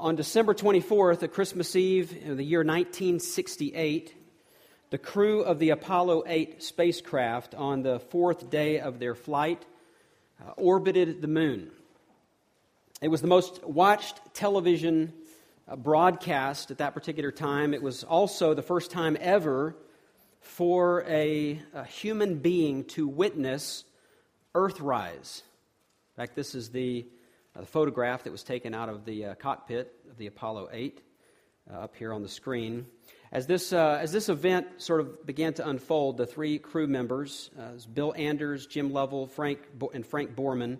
On 0.00 0.14
December 0.14 0.54
24th, 0.54 1.22
a 1.24 1.28
Christmas 1.28 1.74
Eve 1.74 2.16
in 2.22 2.36
the 2.36 2.44
year 2.44 2.60
1968, 2.60 4.14
the 4.90 4.98
crew 4.98 5.40
of 5.40 5.58
the 5.58 5.70
Apollo 5.70 6.22
8 6.28 6.62
spacecraft, 6.62 7.56
on 7.56 7.82
the 7.82 7.98
fourth 7.98 8.48
day 8.48 8.78
of 8.78 9.00
their 9.00 9.16
flight, 9.16 9.66
uh, 10.40 10.52
orbited 10.52 11.20
the 11.20 11.26
moon. 11.26 11.72
It 13.02 13.08
was 13.08 13.22
the 13.22 13.26
most 13.26 13.64
watched 13.64 14.20
television 14.34 15.12
uh, 15.66 15.74
broadcast 15.74 16.70
at 16.70 16.78
that 16.78 16.94
particular 16.94 17.32
time. 17.32 17.74
It 17.74 17.82
was 17.82 18.04
also 18.04 18.54
the 18.54 18.62
first 18.62 18.92
time 18.92 19.16
ever 19.20 19.74
for 20.40 21.02
a, 21.08 21.60
a 21.74 21.84
human 21.84 22.36
being 22.38 22.84
to 22.84 23.08
witness 23.08 23.82
Earthrise. 24.54 25.42
In 26.12 26.22
fact, 26.22 26.36
this 26.36 26.54
is 26.54 26.70
the 26.70 27.04
the 27.60 27.66
photograph 27.66 28.24
that 28.24 28.30
was 28.30 28.42
taken 28.42 28.74
out 28.74 28.88
of 28.88 29.04
the 29.04 29.26
uh, 29.26 29.34
cockpit 29.34 29.92
of 30.10 30.16
the 30.16 30.28
Apollo 30.28 30.68
8 30.72 31.02
uh, 31.70 31.74
up 31.74 31.96
here 31.96 32.12
on 32.12 32.22
the 32.22 32.28
screen. 32.28 32.86
As 33.32 33.46
this, 33.46 33.72
uh, 33.72 33.98
as 34.00 34.12
this 34.12 34.28
event 34.28 34.66
sort 34.78 35.00
of 35.00 35.26
began 35.26 35.52
to 35.54 35.68
unfold, 35.68 36.16
the 36.16 36.26
three 36.26 36.58
crew 36.58 36.86
members, 36.86 37.50
uh, 37.58 37.72
Bill 37.92 38.14
Anders, 38.16 38.66
Jim 38.66 38.92
Lovell, 38.92 39.26
Frank, 39.26 39.60
Bo- 39.74 39.90
and 39.92 40.06
Frank 40.06 40.34
Borman, 40.34 40.78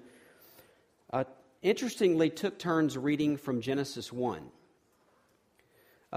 uh, 1.13 1.25
interestingly 1.63 2.31
took 2.31 2.59
turns 2.59 2.97
reading 2.97 3.37
from 3.37 3.61
Genesis 3.61 4.13
1. 4.13 4.43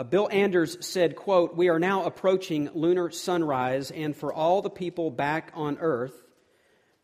Bill 0.09 0.29
Anders 0.31 0.77
said, 0.85 1.17
quote, 1.17 1.53
We 1.57 1.67
are 1.67 1.79
now 1.79 2.05
approaching 2.05 2.69
lunar 2.73 3.09
sunrise, 3.09 3.91
and 3.91 4.15
for 4.15 4.31
all 4.31 4.61
the 4.61 4.69
people 4.69 5.11
back 5.11 5.51
on 5.53 5.79
Earth, 5.81 6.13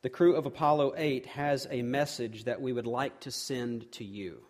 the 0.03 0.09
crew 0.09 0.35
of 0.35 0.45
Apollo 0.45 0.93
8 0.95 1.25
has 1.25 1.67
a 1.71 1.81
message 1.81 2.43
that 2.43 2.61
we 2.61 2.71
would 2.71 2.85
like 2.85 3.19
to 3.21 3.31
send 3.31 3.91
to 3.93 4.03
you. 4.03 4.43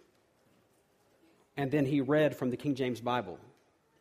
And 1.56 1.72
then 1.72 1.86
he 1.86 2.02
read 2.02 2.36
from 2.36 2.50
the 2.50 2.58
King 2.58 2.76
James 2.76 3.00
Bible, 3.00 3.40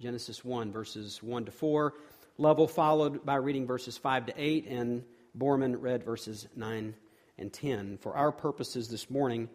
Genesis 0.01 0.45
1, 0.45 0.73
verses 0.73 1.23
1 1.23 1.45
to 1.45 1.53
4. 1.53 1.95
Lovell 2.39 2.69
followed 2.69 3.25
by 3.25 3.37
reading 3.37 3.67
verses 3.67 3.97
5 3.97 4.27
to 4.27 4.35
8, 4.37 4.67
and 4.67 5.05
Borman 5.39 5.77
read 5.79 6.05
verses 6.05 6.49
9 6.57 6.95
and 7.39 7.53
10. 7.53 7.99
For 7.99 8.15
our 8.15 8.33
purposes 8.33 8.89
this 8.89 9.09
morning, 9.09 9.49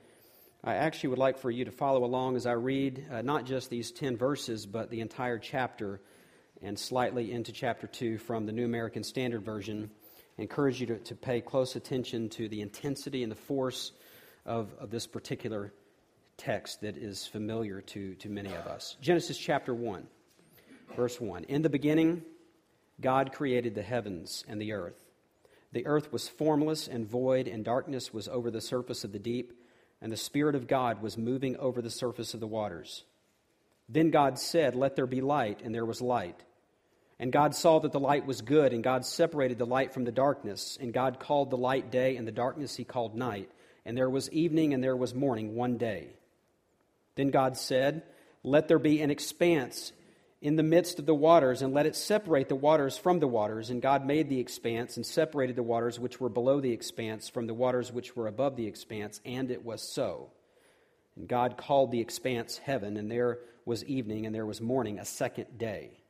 I 0.63 0.75
actually 0.75 1.09
would 1.09 1.19
like 1.19 1.37
for 1.37 1.51
you 1.51 1.65
to 1.65 1.71
follow 1.71 2.05
along 2.05 2.37
as 2.37 2.45
I 2.45 2.53
read 2.53 3.05
uh, 3.11 3.21
not 3.21 3.45
just 3.45 3.69
these 3.69 3.91
10 3.91 4.15
verses, 4.15 4.65
but 4.65 4.89
the 4.89 5.01
entire 5.01 5.37
chapter 5.37 5.99
and 6.61 6.79
slightly 6.79 7.31
into 7.31 7.51
chapter 7.51 7.87
2 7.87 8.17
from 8.17 8.45
the 8.45 8.51
New 8.51 8.65
American 8.65 9.03
Standard 9.03 9.43
Version 9.43 9.91
encourage 10.41 10.81
you 10.81 10.87
to, 10.87 10.97
to 10.97 11.15
pay 11.15 11.41
close 11.41 11.75
attention 11.75 12.29
to 12.29 12.49
the 12.49 12.61
intensity 12.61 13.23
and 13.23 13.31
the 13.31 13.35
force 13.35 13.91
of, 14.45 14.73
of 14.79 14.89
this 14.89 15.07
particular 15.07 15.71
text 16.37 16.81
that 16.81 16.97
is 16.97 17.27
familiar 17.27 17.81
to, 17.81 18.15
to 18.15 18.29
many 18.29 18.49
of 18.53 18.65
us. 18.65 18.97
Genesis 19.01 19.37
chapter 19.37 19.73
1, 19.73 20.07
verse 20.95 21.21
1. 21.21 21.43
In 21.45 21.61
the 21.61 21.69
beginning, 21.69 22.23
God 22.99 23.33
created 23.33 23.75
the 23.75 23.83
heavens 23.83 24.43
and 24.47 24.59
the 24.59 24.73
earth. 24.73 24.99
The 25.71 25.85
earth 25.85 26.11
was 26.11 26.27
formless 26.27 26.87
and 26.87 27.07
void, 27.07 27.47
and 27.47 27.63
darkness 27.63 28.13
was 28.13 28.27
over 28.27 28.51
the 28.51 28.61
surface 28.61 29.03
of 29.03 29.11
the 29.11 29.19
deep, 29.19 29.53
and 30.01 30.11
the 30.11 30.17
Spirit 30.17 30.55
of 30.55 30.67
God 30.67 31.01
was 31.01 31.17
moving 31.17 31.55
over 31.57 31.81
the 31.81 31.89
surface 31.89 32.33
of 32.33 32.39
the 32.39 32.47
waters. 32.47 33.05
Then 33.87 34.09
God 34.09 34.39
said, 34.39 34.75
Let 34.75 34.95
there 34.95 35.05
be 35.05 35.21
light, 35.21 35.61
and 35.63 35.73
there 35.73 35.85
was 35.85 36.01
light. 36.01 36.43
And 37.21 37.31
God 37.31 37.53
saw 37.53 37.77
that 37.77 37.91
the 37.91 37.99
light 37.99 38.25
was 38.25 38.41
good, 38.41 38.73
and 38.73 38.83
God 38.83 39.05
separated 39.05 39.59
the 39.59 39.65
light 39.67 39.93
from 39.93 40.05
the 40.05 40.11
darkness. 40.11 40.75
And 40.81 40.91
God 40.91 41.19
called 41.19 41.51
the 41.51 41.57
light 41.57 41.91
day, 41.91 42.17
and 42.17 42.27
the 42.27 42.31
darkness 42.31 42.75
he 42.75 42.83
called 42.83 43.15
night. 43.15 43.51
And 43.85 43.95
there 43.95 44.09
was 44.09 44.31
evening, 44.31 44.73
and 44.73 44.83
there 44.83 44.95
was 44.95 45.13
morning, 45.13 45.53
one 45.53 45.77
day. 45.77 46.07
Then 47.13 47.29
God 47.29 47.57
said, 47.57 48.01
Let 48.43 48.67
there 48.67 48.79
be 48.79 49.01
an 49.01 49.11
expanse 49.11 49.93
in 50.41 50.55
the 50.55 50.63
midst 50.63 50.97
of 50.97 51.05
the 51.05 51.13
waters, 51.13 51.61
and 51.61 51.75
let 51.75 51.85
it 51.85 51.95
separate 51.95 52.49
the 52.49 52.55
waters 52.55 52.97
from 52.97 53.19
the 53.19 53.27
waters. 53.27 53.69
And 53.69 53.83
God 53.83 54.03
made 54.03 54.27
the 54.27 54.39
expanse, 54.39 54.97
and 54.97 55.05
separated 55.05 55.55
the 55.55 55.61
waters 55.61 55.99
which 55.99 56.19
were 56.19 56.27
below 56.27 56.59
the 56.59 56.73
expanse 56.73 57.29
from 57.29 57.45
the 57.45 57.53
waters 57.53 57.91
which 57.91 58.15
were 58.15 58.25
above 58.25 58.55
the 58.55 58.65
expanse. 58.65 59.21
And 59.25 59.51
it 59.51 59.63
was 59.63 59.83
so. 59.83 60.31
And 61.15 61.27
God 61.27 61.55
called 61.55 61.91
the 61.91 62.01
expanse 62.01 62.57
heaven, 62.57 62.97
and 62.97 63.11
there 63.11 63.37
was 63.63 63.85
evening, 63.85 64.25
and 64.25 64.33
there 64.33 64.47
was 64.47 64.59
morning, 64.59 64.97
a 64.97 65.05
second 65.05 65.59
day. 65.59 66.00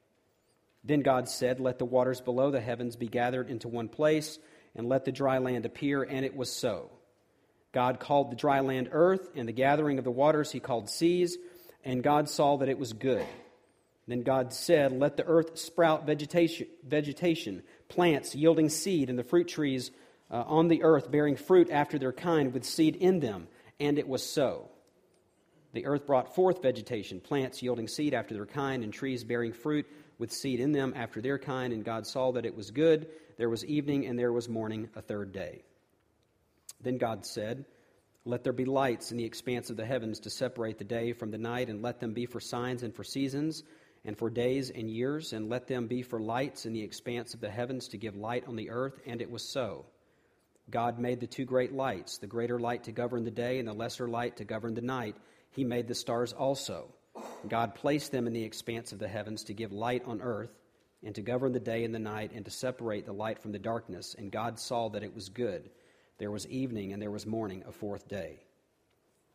Then 0.84 1.02
God 1.02 1.30
said, 1.30 1.59
Let 1.59 1.80
the 1.80 1.86
waters 1.86 2.22
below 2.22 2.52
the 2.52 2.62
heavens 2.62 2.96
be 2.96 3.08
gathered 3.08 3.50
into 3.50 3.68
one 3.68 3.88
place, 3.88 4.40
and 4.75 4.88
let 4.88 5.06
the 5.06 5.12
dry 5.12 5.38
land 5.38 5.66
appear. 5.66 6.03
And 6.03 6.25
it 6.25 6.36
was 6.36 6.52
so. 6.52 6.90
God 7.72 8.00
called 8.00 8.31
the 8.31 8.36
dry 8.36 8.59
land 8.59 8.90
earth, 8.92 9.30
and 9.36 9.47
the 9.47 9.53
gathering 9.53 9.97
of 9.97 10.03
the 10.03 10.12
waters 10.12 10.52
he 10.52 10.59
called 10.59 10.90
seas, 10.90 11.38
and 11.84 12.03
God 12.03 12.30
saw 12.30 12.58
that 12.58 12.69
it 12.69 12.80
was 12.80 12.94
good. 12.94 13.25
Then 14.08 14.24
God 14.24 14.53
said, 14.53 14.92
Let 14.92 15.18
the 15.18 15.25
earth 15.25 15.58
sprout 15.58 16.06
vegetation, 16.06 16.68
vegetation 16.86 17.63
plants 17.88 18.36
yielding 18.36 18.69
seed, 18.69 19.09
and 19.09 19.18
the 19.18 19.24
fruit 19.24 19.48
trees 19.48 19.92
uh, 20.30 20.44
on 20.48 20.68
the 20.68 20.84
earth 20.84 21.12
bearing 21.12 21.36
fruit 21.36 21.69
after 21.69 22.00
their 22.00 22.12
kind 22.12 22.53
with 22.53 22.66
seed 22.66 22.96
in 22.96 23.19
them. 23.19 23.48
And 23.80 23.98
it 23.98 24.08
was 24.08 24.24
so. 24.24 24.69
The 25.74 25.86
earth 25.86 26.06
brought 26.06 26.36
forth 26.36 26.62
vegetation, 26.62 27.22
plants 27.22 27.63
yielding 27.63 27.88
seed 27.88 28.13
after 28.13 28.34
their 28.34 28.46
kind, 28.46 28.84
and 28.84 28.92
trees 28.92 29.24
bearing 29.24 29.53
fruit 29.53 29.88
with 30.22 30.32
seed 30.32 30.59
in 30.59 30.72
them 30.72 30.94
after 30.96 31.20
their 31.20 31.40
kind, 31.40 31.74
and 31.74 31.84
God 31.84 32.06
saw 32.06 32.32
that 32.34 32.46
it 32.46 32.56
was 32.56 32.70
good. 32.70 33.08
There 33.38 33.50
was 33.50 33.66
evening, 33.66 34.06
and 34.06 34.20
there 34.20 34.32
was 34.32 34.48
morning, 34.48 34.88
a 34.96 35.02
third 35.02 35.34
day. 35.34 35.64
Then 36.80 37.00
God 37.00 37.26
said, 37.26 37.66
Let 38.24 38.44
there 38.44 38.54
be 38.54 38.66
lights 38.66 39.12
in 39.12 39.18
the 39.18 39.26
expanse 39.26 39.72
of 39.72 39.78
the 39.78 39.86
heavens 39.86 40.20
to 40.20 40.30
separate 40.30 40.78
the 40.78 40.84
day 40.84 41.14
from 41.14 41.31
the 41.31 41.40
night, 41.40 41.70
and 41.70 41.81
let 41.81 42.00
them 42.00 42.14
be 42.14 42.28
for 42.28 42.40
signs 42.40 42.84
and 42.84 42.96
for 42.96 43.04
seasons, 43.04 43.64
and 44.06 44.16
for 44.16 44.30
days 44.30 44.70
and 44.70 44.92
years, 44.92 45.34
and 45.34 45.50
let 45.50 45.66
them 45.66 45.88
be 45.88 46.04
for 46.04 46.20
lights 46.20 46.68
in 46.68 46.74
the 46.74 46.84
expanse 46.84 47.34
of 47.34 47.42
the 47.42 47.50
heavens 47.50 47.88
to 47.88 47.98
give 47.98 48.16
light 48.16 48.48
on 48.48 48.56
the 48.56 48.70
earth. 48.70 49.00
And 49.08 49.24
it 49.24 49.31
was 49.31 49.44
so. 49.52 49.88
God 50.70 51.00
made 51.00 51.20
the 51.20 51.26
two 51.26 51.46
great 51.46 51.74
lights, 51.74 52.20
the 52.20 52.28
greater 52.28 52.60
light 52.60 52.84
to 52.84 52.92
govern 52.92 53.24
the 53.24 53.31
day, 53.31 53.58
and 53.58 53.68
the 53.68 53.74
lesser 53.74 54.08
light 54.08 54.38
to 54.38 54.46
govern 54.46 54.76
the 54.76 54.81
night. 54.81 55.16
He 55.50 55.64
made 55.64 55.88
the 55.88 55.96
stars 55.96 56.31
also. 56.31 56.94
God 57.48 57.76
placed 57.76 58.12
them 58.12 58.28
in 58.28 58.34
the 58.34 58.44
expanse 58.44 58.92
of 58.92 59.00
the 59.00 59.08
heavens 59.08 59.46
to 59.46 59.54
give 59.54 59.72
light 59.72 60.04
on 60.06 60.22
earth, 60.22 60.52
and 61.04 61.16
to 61.16 61.22
govern 61.22 61.52
the 61.52 61.60
day 61.60 61.84
and 61.84 61.94
the 61.94 62.00
night, 62.00 62.32
and 62.34 62.46
to 62.46 62.52
separate 62.52 63.06
the 63.06 63.14
light 63.14 63.40
from 63.40 63.52
the 63.52 63.60
darkness. 63.60 64.16
And 64.18 64.32
God 64.32 64.60
saw 64.60 64.90
that 64.90 65.04
it 65.04 65.16
was 65.16 65.30
good. 65.30 65.70
There 66.20 66.32
was 66.32 66.48
evening, 66.48 66.94
and 66.94 67.02
there 67.02 67.10
was 67.10 67.26
morning, 67.26 67.64
a 67.68 67.72
fourth 67.72 68.08
day. 68.08 68.42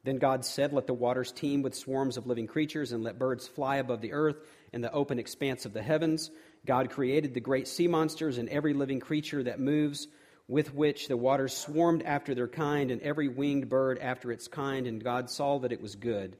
Then 0.04 0.18
God 0.18 0.44
said, 0.44 0.72
Let 0.72 0.86
the 0.86 0.94
waters 0.94 1.32
teem 1.32 1.62
with 1.62 1.74
swarms 1.74 2.16
of 2.16 2.28
living 2.28 2.46
creatures, 2.46 2.92
and 2.92 3.02
let 3.02 3.18
birds 3.18 3.48
fly 3.48 3.76
above 3.78 4.00
the 4.00 4.12
earth 4.12 4.36
in 4.72 4.80
the 4.80 4.92
open 4.92 5.18
expanse 5.18 5.66
of 5.66 5.72
the 5.72 5.82
heavens. 5.82 6.30
God 6.64 6.90
created 6.90 7.34
the 7.34 7.40
great 7.40 7.66
sea 7.66 7.88
monsters 7.88 8.38
and 8.38 8.48
every 8.48 8.72
living 8.72 9.00
creature 9.00 9.42
that 9.42 9.58
moves, 9.58 10.06
with 10.46 10.72
which 10.72 11.08
the 11.08 11.16
waters 11.16 11.56
swarmed 11.56 12.04
after 12.04 12.36
their 12.36 12.46
kind, 12.46 12.92
and 12.92 13.02
every 13.02 13.26
winged 13.26 13.68
bird 13.68 13.98
after 13.98 14.30
its 14.30 14.46
kind. 14.46 14.86
And 14.86 15.02
God 15.02 15.28
saw 15.28 15.58
that 15.58 15.72
it 15.72 15.82
was 15.82 15.96
good. 15.96 16.36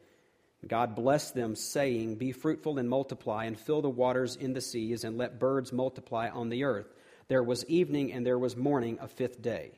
God 0.67 0.97
blessed 0.97 1.34
them, 1.34 1.55
saying, 1.55 2.17
Be 2.17 2.33
fruitful 2.33 2.78
and 2.78 2.89
multiply, 2.89 3.44
and 3.44 3.59
fill 3.59 3.83
the 3.83 3.89
waters 3.89 4.37
in 4.37 4.53
the 4.53 4.61
seas, 4.61 5.05
and 5.05 5.19
let 5.19 5.39
birds 5.39 5.72
multiply 5.72 6.28
on 6.28 6.49
the 6.49 6.65
earth. 6.65 6.93
There 7.28 7.43
was 7.43 7.65
evening 7.67 8.12
and 8.12 8.25
there 8.25 8.39
was 8.39 8.56
morning, 8.56 8.99
a 9.00 9.09
fifth 9.09 9.43
day. 9.43 9.72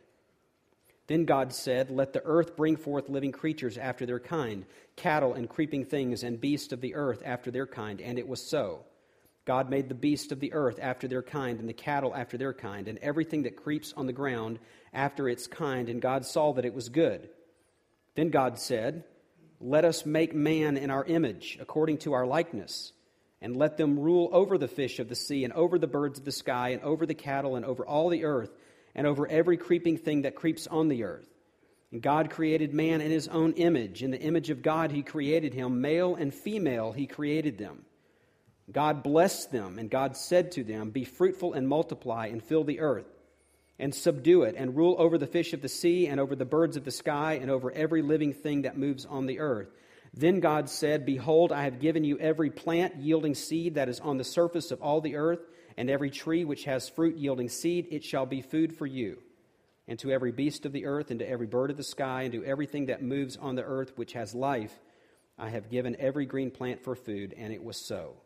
Then 1.06 1.24
God 1.24 1.52
said, 1.54 1.90
Let 1.90 2.12
the 2.12 2.24
earth 2.24 2.56
bring 2.56 2.76
forth 2.76 3.08
living 3.08 3.32
creatures 3.32 3.78
after 3.78 4.06
their 4.06 4.20
kind, 4.20 4.66
cattle 4.96 5.34
and 5.34 5.48
creeping 5.48 5.84
things, 5.86 6.22
and 6.22 6.40
beasts 6.40 6.72
of 6.72 6.80
the 6.80 6.94
earth 6.94 7.22
after 7.24 7.50
their 7.50 7.66
kind. 7.66 8.00
And 8.00 8.18
it 8.18 8.28
was 8.28 8.40
so. 8.40 8.84
God 9.46 9.70
made 9.70 9.88
the 9.88 9.94
beasts 9.94 10.30
of 10.30 10.40
the 10.40 10.52
earth 10.52 10.78
after 10.80 11.08
their 11.08 11.22
kind, 11.22 11.58
and 11.58 11.68
the 11.68 11.72
cattle 11.72 12.14
after 12.14 12.36
their 12.36 12.52
kind, 12.52 12.86
and 12.86 12.98
everything 12.98 13.44
that 13.44 13.56
creeps 13.56 13.94
on 13.96 14.06
the 14.06 14.12
ground 14.12 14.58
after 14.92 15.28
its 15.28 15.46
kind. 15.46 15.88
And 15.88 16.02
God 16.02 16.26
saw 16.26 16.52
that 16.52 16.66
it 16.66 16.74
was 16.74 16.90
good. 16.90 17.30
Then 18.14 18.28
God 18.28 18.58
said, 18.58 19.04
let 19.60 19.84
us 19.84 20.06
make 20.06 20.34
man 20.34 20.76
in 20.76 20.90
our 20.90 21.04
image, 21.04 21.58
according 21.60 21.98
to 21.98 22.12
our 22.12 22.26
likeness, 22.26 22.92
and 23.40 23.56
let 23.56 23.76
them 23.76 23.98
rule 23.98 24.28
over 24.32 24.58
the 24.58 24.68
fish 24.68 24.98
of 24.98 25.08
the 25.08 25.16
sea, 25.16 25.44
and 25.44 25.52
over 25.52 25.78
the 25.78 25.86
birds 25.86 26.18
of 26.18 26.24
the 26.24 26.32
sky, 26.32 26.70
and 26.70 26.82
over 26.82 27.06
the 27.06 27.14
cattle, 27.14 27.56
and 27.56 27.64
over 27.64 27.86
all 27.86 28.08
the 28.08 28.24
earth, 28.24 28.50
and 28.94 29.06
over 29.06 29.26
every 29.26 29.56
creeping 29.56 29.96
thing 29.96 30.22
that 30.22 30.34
creeps 30.34 30.66
on 30.66 30.88
the 30.88 31.04
earth. 31.04 31.28
And 31.90 32.02
God 32.02 32.30
created 32.30 32.74
man 32.74 33.00
in 33.00 33.10
his 33.10 33.28
own 33.28 33.52
image. 33.54 34.02
In 34.02 34.10
the 34.10 34.20
image 34.20 34.50
of 34.50 34.62
God, 34.62 34.90
he 34.90 35.02
created 35.02 35.54
him. 35.54 35.80
Male 35.80 36.16
and 36.16 36.34
female, 36.34 36.92
he 36.92 37.06
created 37.06 37.58
them. 37.58 37.84
God 38.70 39.02
blessed 39.02 39.50
them, 39.50 39.78
and 39.78 39.90
God 39.90 40.16
said 40.16 40.52
to 40.52 40.64
them, 40.64 40.90
Be 40.90 41.04
fruitful 41.04 41.54
and 41.54 41.66
multiply, 41.66 42.26
and 42.26 42.42
fill 42.42 42.64
the 42.64 42.80
earth 42.80 43.06
and 43.78 43.94
subdue 43.94 44.42
it, 44.42 44.54
and 44.56 44.76
rule 44.76 44.96
over 44.98 45.18
the 45.18 45.26
fish 45.26 45.52
of 45.52 45.62
the 45.62 45.68
sea, 45.68 46.06
and 46.06 46.18
over 46.18 46.34
the 46.34 46.44
birds 46.44 46.76
of 46.76 46.84
the 46.84 46.90
sky, 46.90 47.38
and 47.40 47.50
over 47.50 47.70
every 47.70 48.02
living 48.02 48.32
thing 48.32 48.62
that 48.62 48.76
moves 48.76 49.06
on 49.06 49.26
the 49.26 49.38
earth. 49.38 49.68
Then 50.14 50.40
God 50.40 50.68
said, 50.68 51.06
Behold, 51.06 51.52
I 51.52 51.64
have 51.64 51.80
given 51.80 52.02
you 52.04 52.18
every 52.18 52.50
plant 52.50 52.96
yielding 52.96 53.34
seed 53.34 53.74
that 53.74 53.88
is 53.88 54.00
on 54.00 54.16
the 54.16 54.24
surface 54.24 54.70
of 54.70 54.82
all 54.82 55.00
the 55.00 55.16
earth, 55.16 55.40
and 55.76 55.88
every 55.88 56.10
tree 56.10 56.44
which 56.44 56.64
has 56.64 56.88
fruit 56.88 57.16
yielding 57.16 57.48
seed, 57.48 57.88
it 57.90 58.02
shall 58.02 58.26
be 58.26 58.42
food 58.42 58.76
for 58.76 58.86
you. 58.86 59.18
And 59.86 59.98
to 60.00 60.10
every 60.10 60.32
beast 60.32 60.66
of 60.66 60.72
the 60.72 60.86
earth, 60.86 61.10
and 61.10 61.20
to 61.20 61.28
every 61.28 61.46
bird 61.46 61.70
of 61.70 61.76
the 61.76 61.84
sky, 61.84 62.22
and 62.22 62.32
to 62.32 62.44
everything 62.44 62.86
that 62.86 63.02
moves 63.02 63.36
on 63.36 63.54
the 63.54 63.64
earth 63.64 63.92
which 63.96 64.14
has 64.14 64.34
life, 64.34 64.76
I 65.38 65.50
have 65.50 65.70
given 65.70 65.96
every 66.00 66.26
green 66.26 66.50
plant 66.50 66.82
for 66.82 66.96
food, 66.96 67.32
and 67.36 67.52
it 67.52 67.62
was 67.62 67.76
so. 67.76 68.16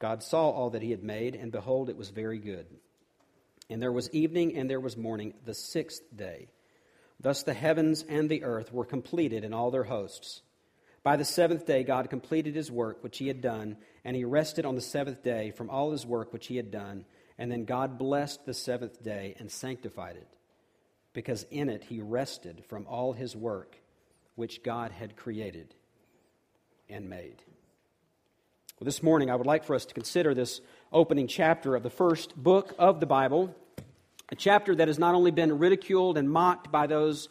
God 0.00 0.22
saw 0.22 0.50
all 0.50 0.70
that 0.70 0.82
he 0.82 0.90
had 0.90 1.04
made, 1.04 1.34
and 1.36 1.52
behold, 1.52 1.88
it 1.88 1.96
was 1.96 2.10
very 2.10 2.38
good. 2.38 2.66
And 3.70 3.82
there 3.82 3.92
was 3.92 4.10
evening 4.10 4.56
and 4.56 4.68
there 4.68 4.80
was 4.80 4.96
morning, 4.96 5.34
the 5.44 5.54
sixth 5.54 6.02
day. 6.14 6.48
Thus 7.20 7.42
the 7.42 7.54
heavens 7.54 8.04
and 8.08 8.28
the 8.28 8.44
earth 8.44 8.72
were 8.72 8.84
completed 8.84 9.44
in 9.44 9.52
all 9.52 9.70
their 9.70 9.84
hosts. 9.84 10.42
By 11.02 11.16
the 11.16 11.24
seventh 11.24 11.66
day, 11.66 11.84
God 11.84 12.10
completed 12.10 12.54
his 12.54 12.70
work 12.70 13.02
which 13.02 13.18
he 13.18 13.28
had 13.28 13.40
done, 13.40 13.76
and 14.04 14.16
he 14.16 14.24
rested 14.24 14.64
on 14.64 14.74
the 14.74 14.80
seventh 14.80 15.22
day 15.22 15.52
from 15.52 15.70
all 15.70 15.92
his 15.92 16.06
work 16.06 16.32
which 16.32 16.46
he 16.46 16.56
had 16.56 16.70
done. 16.70 17.04
And 17.38 17.50
then 17.50 17.64
God 17.64 17.98
blessed 17.98 18.44
the 18.46 18.54
seventh 18.54 19.02
day 19.02 19.34
and 19.38 19.50
sanctified 19.50 20.16
it, 20.16 20.28
because 21.12 21.44
in 21.50 21.68
it 21.68 21.84
he 21.84 22.00
rested 22.00 22.64
from 22.68 22.86
all 22.86 23.12
his 23.12 23.36
work 23.36 23.76
which 24.34 24.62
God 24.62 24.92
had 24.92 25.16
created 25.16 25.74
and 26.88 27.08
made. 27.08 27.42
Well, 28.78 28.84
this 28.84 29.02
morning, 29.02 29.30
I 29.30 29.34
would 29.34 29.46
like 29.46 29.64
for 29.64 29.74
us 29.74 29.86
to 29.86 29.94
consider 29.94 30.34
this 30.34 30.60
opening 30.92 31.26
chapter 31.26 31.76
of 31.76 31.82
the 31.82 31.90
first 31.90 32.34
book 32.36 32.74
of 32.78 33.00
the 33.00 33.06
Bible, 33.06 33.54
a 34.30 34.36
chapter 34.36 34.74
that 34.74 34.88
has 34.88 34.98
not 34.98 35.14
only 35.14 35.30
been 35.30 35.58
ridiculed 35.58 36.16
and 36.16 36.30
mocked 36.30 36.72
by 36.72 36.86
those 36.86 37.28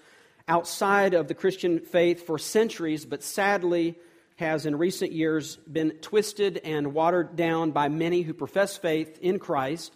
outside 0.48 1.13
of 1.13 1.27
the 1.27 1.33
Christian 1.33 1.80
faith 1.80 2.25
for 2.25 2.38
centuries, 2.38 3.06
but 3.06 3.24
sadly 3.24 3.95
has 4.36 4.65
in 4.68 4.77
recent 4.77 5.12
years 5.12 5.57
been 5.71 5.92
twisted 6.01 6.57
and 6.63 6.94
watered 6.94 7.36
down 7.36 7.71
by 7.71 7.89
many 7.89 8.21
who 8.21 8.33
profess 8.33 8.77
faith 8.77 9.18
in 9.21 9.39
Christ, 9.39 9.95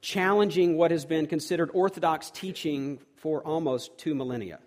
challenging 0.00 0.76
what 0.76 0.92
has 0.92 1.04
been 1.04 1.26
considered 1.26 1.70
orthodox 1.74 2.30
teaching 2.30 3.00
for 3.16 3.42
almost 3.42 3.98
two 3.98 4.14
millennia. 4.14 4.60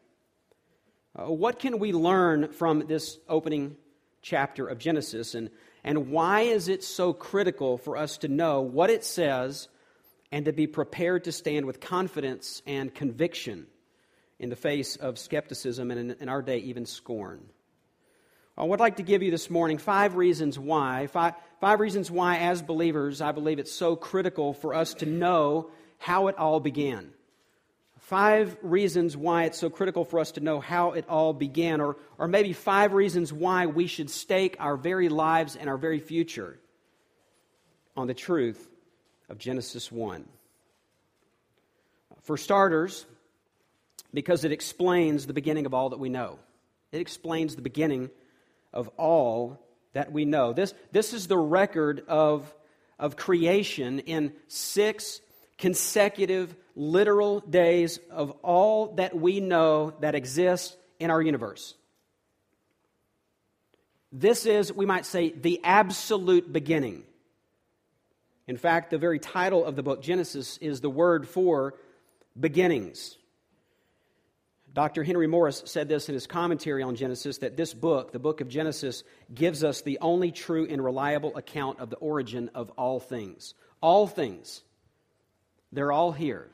Uh, 1.15 1.31
what 1.31 1.59
can 1.59 1.79
we 1.79 1.93
learn 1.93 2.51
from 2.51 2.85
this 2.87 3.17
opening 3.29 3.77
chapter 4.21 4.67
of 4.67 4.77
Genesis? 4.77 5.35
And 5.35 5.49
and 5.83 6.11
why 6.11 6.41
is 6.41 6.67
it 6.67 6.83
so 6.83 7.13
critical 7.13 7.77
for 7.77 7.97
us 7.97 8.17
to 8.19 8.27
know 8.27 8.61
what 8.61 8.89
it 8.89 9.03
says 9.03 9.69
and 10.31 10.45
to 10.45 10.53
be 10.53 10.67
prepared 10.67 11.23
to 11.23 11.31
stand 11.31 11.65
with 11.65 11.79
confidence 11.79 12.61
and 12.67 12.93
conviction 12.93 13.67
in 14.39 14.49
the 14.49 14.55
face 14.55 14.95
of 14.95 15.17
skepticism 15.17 15.91
and, 15.91 16.11
in, 16.19 16.29
our 16.29 16.41
day, 16.41 16.57
even 16.57 16.85
scorn? 16.85 17.41
I 18.57 18.63
would 18.65 18.81
like 18.81 18.97
to 18.97 19.03
give 19.03 19.23
you 19.23 19.31
this 19.31 19.49
morning 19.49 19.77
five 19.77 20.15
reasons 20.15 20.59
why. 20.59 21.07
Five, 21.07 21.35
five 21.61 21.79
reasons 21.79 22.11
why, 22.11 22.39
as 22.39 22.61
believers, 22.61 23.21
I 23.21 23.31
believe 23.31 23.57
it's 23.57 23.71
so 23.71 23.95
critical 23.95 24.53
for 24.53 24.73
us 24.73 24.93
to 24.95 25.05
know 25.05 25.71
how 25.97 26.27
it 26.27 26.37
all 26.37 26.59
began. 26.59 27.11
Five 28.09 28.57
reasons 28.63 29.15
why 29.15 29.43
it's 29.43 29.59
so 29.59 29.69
critical 29.69 30.03
for 30.03 30.17
us 30.17 30.31
to 30.31 30.39
know 30.39 30.59
how 30.59 30.93
it 30.93 31.05
all 31.07 31.31
began, 31.31 31.79
or, 31.79 31.95
or 32.17 32.27
maybe 32.27 32.53
five 32.53 32.93
reasons 32.93 33.31
why 33.31 33.67
we 33.67 33.85
should 33.85 34.09
stake 34.09 34.55
our 34.59 34.77
very 34.77 35.09
lives 35.09 35.55
and 35.55 35.69
our 35.69 35.77
very 35.77 35.99
future 35.99 36.57
on 37.95 38.07
the 38.07 38.15
truth 38.15 38.67
of 39.29 39.37
Genesis 39.37 39.91
1. 39.91 40.27
For 42.23 42.35
starters, 42.35 43.05
because 44.11 44.43
it 44.43 44.51
explains 44.51 45.27
the 45.27 45.33
beginning 45.33 45.67
of 45.67 45.75
all 45.75 45.89
that 45.89 45.99
we 45.99 46.09
know. 46.09 46.39
It 46.91 47.01
explains 47.01 47.55
the 47.55 47.61
beginning 47.61 48.09
of 48.73 48.87
all 48.97 49.63
that 49.93 50.11
we 50.11 50.25
know. 50.25 50.51
This, 50.51 50.73
this 50.91 51.13
is 51.13 51.27
the 51.27 51.37
record 51.37 52.03
of, 52.07 52.51
of 52.97 53.15
creation 53.15 53.99
in 53.99 54.33
six 54.47 55.21
consecutive 55.59 56.55
literal 56.75 57.41
days 57.41 57.99
of 58.09 58.31
all 58.43 58.95
that 58.95 59.15
we 59.15 59.39
know 59.39 59.93
that 59.99 60.15
exists 60.15 60.75
in 60.99 61.11
our 61.11 61.21
universe. 61.21 61.75
This 64.11 64.45
is, 64.45 64.73
we 64.73 64.85
might 64.85 65.05
say, 65.05 65.29
the 65.29 65.61
absolute 65.63 66.51
beginning. 66.51 67.03
In 68.47 68.57
fact, 68.57 68.89
the 68.89 68.97
very 68.97 69.19
title 69.19 69.63
of 69.63 69.75
the 69.75 69.83
book, 69.83 70.01
Genesis, 70.01 70.57
is 70.57 70.81
the 70.81 70.89
word 70.89 71.27
for 71.27 71.75
beginnings. 72.39 73.17
Dr. 74.73 75.03
Henry 75.03 75.27
Morris 75.27 75.63
said 75.65 75.89
this 75.89 76.09
in 76.09 76.13
his 76.13 76.25
commentary 76.25 76.83
on 76.83 76.95
Genesis 76.95 77.39
that 77.39 77.57
this 77.57 77.73
book, 77.73 78.11
the 78.11 78.19
book 78.19 78.39
of 78.41 78.47
Genesis, 78.47 79.03
gives 79.33 79.63
us 79.63 79.81
the 79.81 79.99
only 79.99 80.31
true 80.31 80.65
and 80.67 80.83
reliable 80.83 81.35
account 81.35 81.79
of 81.79 81.89
the 81.89 81.97
origin 81.97 82.49
of 82.55 82.69
all 82.71 82.99
things. 82.99 83.53
All 83.81 84.07
things. 84.07 84.63
They're 85.71 85.91
all 85.91 86.11
here. 86.11 86.49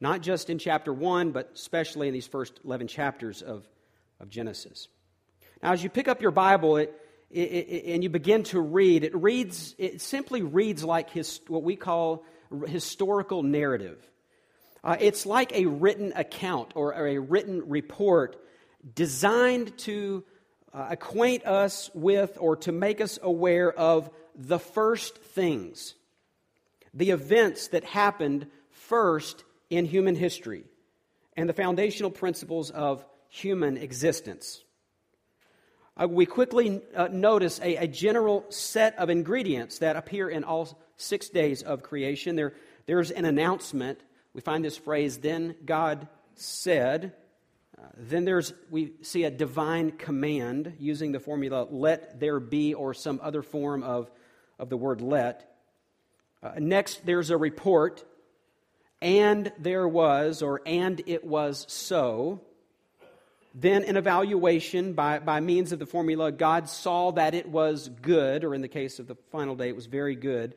Not 0.00 0.22
just 0.22 0.50
in 0.50 0.58
chapter 0.58 0.92
1, 0.92 1.32
but 1.32 1.52
especially 1.54 2.08
in 2.08 2.14
these 2.14 2.26
first 2.26 2.60
11 2.64 2.88
chapters 2.88 3.42
of, 3.42 3.68
of 4.18 4.30
Genesis. 4.30 4.88
Now, 5.62 5.72
as 5.72 5.82
you 5.82 5.90
pick 5.90 6.08
up 6.08 6.22
your 6.22 6.30
Bible 6.30 6.78
it, 6.78 6.94
it, 7.30 7.40
it, 7.40 7.94
and 7.94 8.02
you 8.02 8.08
begin 8.08 8.42
to 8.44 8.60
read, 8.60 9.04
it 9.04 9.14
reads, 9.14 9.74
it 9.78 10.00
simply 10.00 10.42
reads 10.42 10.82
like 10.82 11.10
his, 11.10 11.40
what 11.48 11.62
we 11.62 11.76
call 11.76 12.24
historical 12.66 13.42
narrative. 13.42 13.98
Uh, 14.82 14.96
it's 14.98 15.26
like 15.26 15.52
a 15.52 15.66
written 15.66 16.12
account 16.16 16.72
or, 16.74 16.94
or, 16.94 17.06
a 17.06 17.18
written 17.18 17.68
report 17.68 18.42
designed 18.94 19.76
to 19.76 20.24
uh, 20.72 20.86
acquaint 20.90 21.44
us 21.44 21.90
with 21.92 22.38
or 22.40 22.56
to 22.56 22.72
make 22.72 23.00
us 23.00 23.18
aware 23.22 23.70
of 23.70 24.10
the 24.34 24.58
first 24.58 25.18
things, 25.18 25.94
the 26.94 27.10
events 27.10 27.68
that 27.68 27.84
happened 27.84 28.46
first 28.70 29.44
in 29.68 29.84
human 29.84 30.14
history 30.14 30.64
and 31.36 31.48
the 31.48 31.54
foundational 31.54 32.10
principles 32.10 32.70
of 32.70 33.04
human 33.28 33.76
existence. 33.76 34.64
Uh, 35.96 36.08
we 36.08 36.26
quickly 36.26 36.80
uh, 36.96 37.08
notice 37.10 37.60
a, 37.60 37.76
a, 37.76 37.86
general 37.86 38.44
set 38.48 38.98
of 38.98 39.10
ingredients 39.10 39.78
that 39.78 39.96
appear 39.96 40.28
in 40.28 40.44
all 40.44 40.78
six 40.96 41.28
days 41.28 41.62
of 41.62 41.82
creation. 41.82 42.36
There, 42.36 42.54
there's 42.86 43.10
an 43.10 43.24
announcement. 43.24 44.00
We 44.32 44.40
find 44.40 44.64
this 44.64 44.76
phrase, 44.76 45.18
then 45.18 45.56
God 45.64 46.08
said. 46.34 47.12
Uh, 47.78 47.82
then 47.96 48.24
there's, 48.24 48.52
we 48.70 48.92
see 49.02 49.24
a 49.24 49.30
divine 49.30 49.92
command 49.92 50.74
using 50.78 51.12
the 51.12 51.20
formula, 51.20 51.66
let 51.70 52.18
there 52.18 52.40
be, 52.40 52.74
or 52.74 52.94
some 52.94 53.20
other 53.22 53.42
form 53.42 53.82
of, 53.82 54.10
of 54.58 54.70
the 54.70 54.76
word 54.76 55.00
let. 55.00 55.50
Uh, 56.42 56.52
next, 56.58 57.04
there's 57.04 57.30
a 57.30 57.36
report 57.36 58.04
and 59.02 59.52
there 59.58 59.88
was, 59.88 60.42
or 60.42 60.60
and 60.66 61.02
it 61.06 61.24
was 61.24 61.64
so. 61.68 62.40
Then 63.54 63.84
an 63.84 63.96
evaluation 63.96 64.92
by, 64.92 65.18
by 65.18 65.40
means 65.40 65.72
of 65.72 65.78
the 65.78 65.86
formula, 65.86 66.30
God 66.30 66.68
saw 66.68 67.10
that 67.12 67.34
it 67.34 67.48
was 67.48 67.88
good, 67.88 68.44
or 68.44 68.54
in 68.54 68.60
the 68.60 68.68
case 68.68 68.98
of 68.98 69.06
the 69.06 69.16
final 69.32 69.56
day, 69.56 69.68
it 69.68 69.76
was 69.76 69.86
very 69.86 70.14
good. 70.14 70.54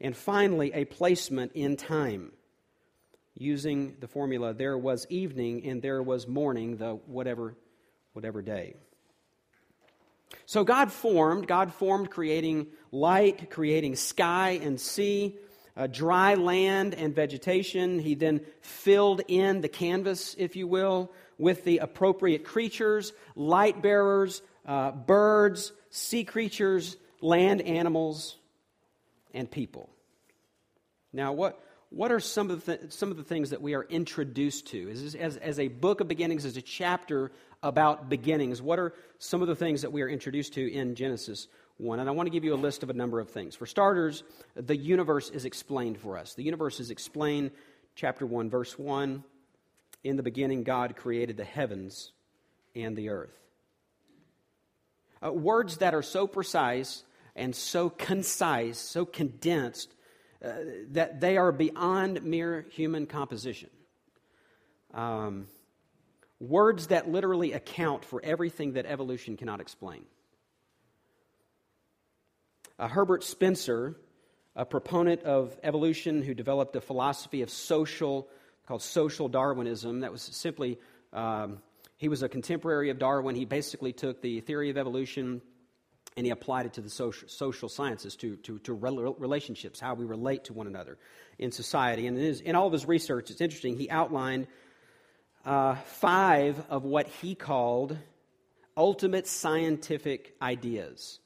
And 0.00 0.16
finally, 0.16 0.72
a 0.72 0.84
placement 0.84 1.52
in 1.54 1.76
time 1.76 2.32
using 3.34 3.96
the 4.00 4.08
formula, 4.08 4.54
there 4.54 4.78
was 4.78 5.06
evening 5.10 5.66
and 5.66 5.82
there 5.82 6.02
was 6.02 6.28
morning, 6.28 6.76
the 6.76 6.94
whatever, 7.06 7.54
whatever 8.12 8.42
day. 8.42 8.74
So 10.44 10.64
God 10.64 10.92
formed, 10.92 11.46
God 11.46 11.72
formed 11.72 12.10
creating 12.10 12.68
light, 12.92 13.50
creating 13.50 13.96
sky 13.96 14.60
and 14.62 14.80
sea, 14.80 15.36
uh, 15.76 15.86
dry 15.86 16.34
land 16.34 16.94
and 16.94 17.14
vegetation. 17.14 17.98
He 17.98 18.14
then 18.14 18.40
filled 18.60 19.22
in 19.28 19.60
the 19.60 19.68
canvas, 19.68 20.34
if 20.38 20.56
you 20.56 20.66
will, 20.66 21.12
with 21.38 21.64
the 21.64 21.78
appropriate 21.78 22.44
creatures, 22.44 23.12
light 23.34 23.82
bearers, 23.82 24.42
uh, 24.64 24.92
birds, 24.92 25.72
sea 25.90 26.24
creatures, 26.24 26.96
land 27.20 27.62
animals, 27.62 28.36
and 29.34 29.50
people. 29.50 29.90
Now, 31.12 31.32
what, 31.32 31.62
what 31.90 32.10
are 32.10 32.20
some 32.20 32.50
of, 32.50 32.64
the 32.64 32.78
some 32.88 33.10
of 33.10 33.16
the 33.16 33.22
things 33.22 33.50
that 33.50 33.62
we 33.62 33.74
are 33.74 33.84
introduced 33.84 34.68
to? 34.68 34.90
As, 34.90 35.14
as, 35.14 35.36
as 35.36 35.58
a 35.58 35.68
book 35.68 36.00
of 36.00 36.08
beginnings, 36.08 36.44
as 36.44 36.56
a 36.56 36.62
chapter 36.62 37.32
about 37.62 38.08
beginnings, 38.08 38.60
what 38.62 38.78
are 38.78 38.94
some 39.18 39.42
of 39.42 39.48
the 39.48 39.56
things 39.56 39.82
that 39.82 39.92
we 39.92 40.02
are 40.02 40.08
introduced 40.08 40.54
to 40.54 40.72
in 40.72 40.94
Genesis 40.94 41.48
1. 41.78 42.00
And 42.00 42.08
I 42.08 42.12
want 42.12 42.26
to 42.26 42.30
give 42.30 42.44
you 42.44 42.54
a 42.54 42.56
list 42.56 42.82
of 42.82 42.90
a 42.90 42.94
number 42.94 43.20
of 43.20 43.30
things. 43.30 43.54
For 43.54 43.66
starters, 43.66 44.22
the 44.54 44.76
universe 44.76 45.30
is 45.30 45.44
explained 45.44 45.98
for 45.98 46.16
us. 46.16 46.34
The 46.34 46.42
universe 46.42 46.80
is 46.80 46.90
explained, 46.90 47.50
chapter 47.94 48.26
1, 48.26 48.50
verse 48.50 48.78
1. 48.78 49.22
In 50.04 50.16
the 50.16 50.22
beginning, 50.22 50.62
God 50.62 50.96
created 50.96 51.36
the 51.36 51.44
heavens 51.44 52.12
and 52.74 52.96
the 52.96 53.10
earth. 53.10 53.36
Uh, 55.24 55.32
words 55.32 55.78
that 55.78 55.94
are 55.94 56.02
so 56.02 56.26
precise 56.26 57.02
and 57.34 57.54
so 57.54 57.90
concise, 57.90 58.78
so 58.78 59.04
condensed, 59.04 59.94
uh, 60.44 60.52
that 60.90 61.20
they 61.20 61.36
are 61.36 61.52
beyond 61.52 62.22
mere 62.22 62.66
human 62.70 63.06
composition. 63.06 63.70
Um, 64.94 65.46
words 66.40 66.88
that 66.88 67.08
literally 67.08 67.52
account 67.52 68.04
for 68.04 68.20
everything 68.22 68.74
that 68.74 68.86
evolution 68.86 69.36
cannot 69.36 69.60
explain. 69.60 70.04
Uh, 72.78 72.88
Herbert 72.88 73.24
Spencer, 73.24 73.96
a 74.54 74.64
proponent 74.64 75.22
of 75.22 75.56
evolution 75.62 76.22
who 76.22 76.34
developed 76.34 76.76
a 76.76 76.80
philosophy 76.80 77.42
of 77.42 77.50
social, 77.50 78.28
called 78.66 78.82
social 78.82 79.28
Darwinism, 79.28 80.00
that 80.00 80.12
was 80.12 80.22
simply 80.22 80.78
um, 81.12 81.62
He 81.96 82.08
was 82.08 82.22
a 82.22 82.28
contemporary 82.28 82.90
of 82.90 82.98
Darwin. 82.98 83.34
He 83.34 83.46
basically 83.46 83.92
took 83.92 84.20
the 84.20 84.40
theory 84.40 84.70
of 84.70 84.76
evolution 84.76 85.40
and 86.16 86.24
he 86.24 86.30
applied 86.30 86.66
it 86.66 86.72
to 86.74 86.80
the 86.80 86.88
social, 86.88 87.28
social 87.28 87.68
sciences, 87.68 88.16
to, 88.16 88.36
to, 88.36 88.58
to 88.60 88.72
relationships, 88.72 89.78
how 89.78 89.94
we 89.94 90.06
relate 90.06 90.44
to 90.44 90.54
one 90.54 90.66
another 90.66 90.96
in 91.38 91.52
society. 91.52 92.06
And 92.06 92.16
in, 92.16 92.24
his, 92.24 92.40
in 92.40 92.56
all 92.56 92.66
of 92.66 92.72
his 92.72 92.86
research, 92.86 93.30
it's 93.30 93.42
interesting, 93.42 93.76
he 93.76 93.90
outlined 93.90 94.46
uh, 95.46 95.76
five 95.76 96.60
of 96.68 96.84
what 96.84 97.06
he 97.06 97.34
called 97.34 97.96
ultimate 98.76 99.26
scientific 99.26 100.34
ideas. 100.42 101.20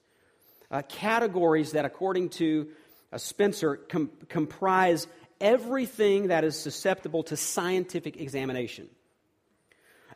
Uh, 0.71 0.83
categories 0.83 1.73
that, 1.73 1.85
according 1.85 2.29
to 2.29 2.69
uh, 3.13 3.19
Spencer, 3.19 3.77
com- 3.77 4.11
comprise 4.29 5.09
everything 5.41 6.29
that 6.29 6.45
is 6.45 6.57
susceptible 6.57 7.25
to 7.25 7.37
scientific 7.37 8.21
examination. 8.21 8.89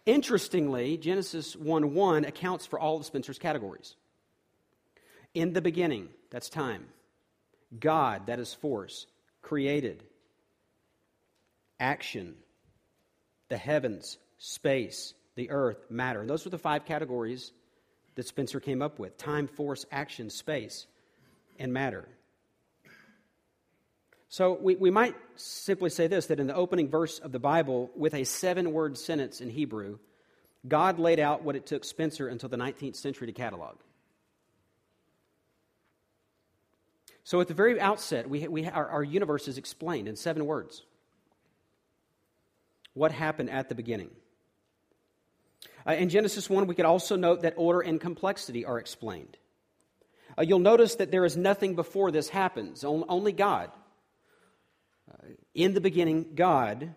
Interestingly, 0.07 0.99
Genesis 0.99 1.57
1 1.57 1.95
1 1.95 2.25
accounts 2.27 2.67
for 2.67 2.79
all 2.79 2.99
of 2.99 3.07
Spencer's 3.07 3.39
categories. 3.39 3.97
In 5.33 5.55
the 5.55 5.63
beginning, 5.63 6.11
that's 6.31 6.51
time. 6.51 6.87
God, 7.81 8.27
that 8.27 8.39
is 8.39 8.53
force, 8.53 9.07
created. 9.43 10.05
Action, 11.81 12.37
the 13.49 13.57
heavens, 13.57 14.19
space, 14.39 15.15
the 15.35 15.51
earth, 15.51 15.91
matter. 15.91 16.21
And 16.21 16.31
those 16.31 16.45
were 16.45 16.51
the 16.51 16.59
five 16.59 16.85
categories 16.85 17.53
that 18.15 18.27
Spencer 18.27 18.61
came 18.61 18.83
up 18.83 18.99
with 18.99 19.17
time, 19.17 19.47
force, 19.47 19.85
action, 19.91 20.31
space, 20.31 20.87
and 21.59 21.73
matter. 21.73 22.09
So 24.29 24.59
we, 24.61 24.75
we 24.75 24.91
might 24.91 25.15
simply 25.37 25.91
say 25.91 26.07
this 26.07 26.27
that 26.27 26.41
in 26.41 26.47
the 26.47 26.55
opening 26.55 26.89
verse 26.89 27.19
of 27.19 27.33
the 27.33 27.39
Bible, 27.39 27.91
with 27.95 28.15
a 28.15 28.25
seven 28.25 28.73
word 28.73 28.99
sentence 28.99 29.41
in 29.41 29.51
Hebrew, 29.51 29.99
God 30.67 30.99
laid 30.99 31.21
out 31.21 31.43
what 31.43 31.57
it 31.57 31.67
took 31.67 31.85
Spencer 31.85 32.29
until 32.29 32.49
the 32.49 32.57
19th 32.57 32.97
century 32.97 33.27
to 33.27 33.33
catalog. 33.33 33.77
So 37.23 37.41
at 37.41 37.49
the 37.49 37.55
very 37.55 37.81
outset, 37.81 38.29
we, 38.29 38.47
we, 38.49 38.67
our, 38.67 38.89
our 38.89 39.03
universe 39.03 39.49
is 39.49 39.57
explained 39.57 40.09
in 40.09 40.17
seven 40.17 40.45
words. 40.47 40.83
What 42.95 43.13
happened 43.13 43.51
at 43.51 43.69
the 43.69 43.75
beginning? 43.75 44.11
Uh, 45.87 45.93
in 45.93 46.09
Genesis 46.09 46.49
1, 46.49 46.67
we 46.67 46.75
could 46.75 46.87
also 46.87 47.17
note 47.17 47.43
that 47.43 47.55
order 47.57 47.81
and 47.81 48.01
complexity 48.01 48.65
are 48.65 48.79
explained. 48.79 49.37
Uh, 50.39 50.43
you'll 50.43 50.59
notice 50.59 50.97
that 50.97 51.11
there 51.11 51.25
is 51.25 51.37
nothing 51.37 51.75
before 51.75 52.11
this 52.11 52.29
happens, 52.29 52.85
only 52.85 53.33
God. 53.33 53.71
Uh, 55.11 55.29
in 55.55 55.75
the 55.75 55.81
beginning, 55.81 56.35
God. 56.35 56.95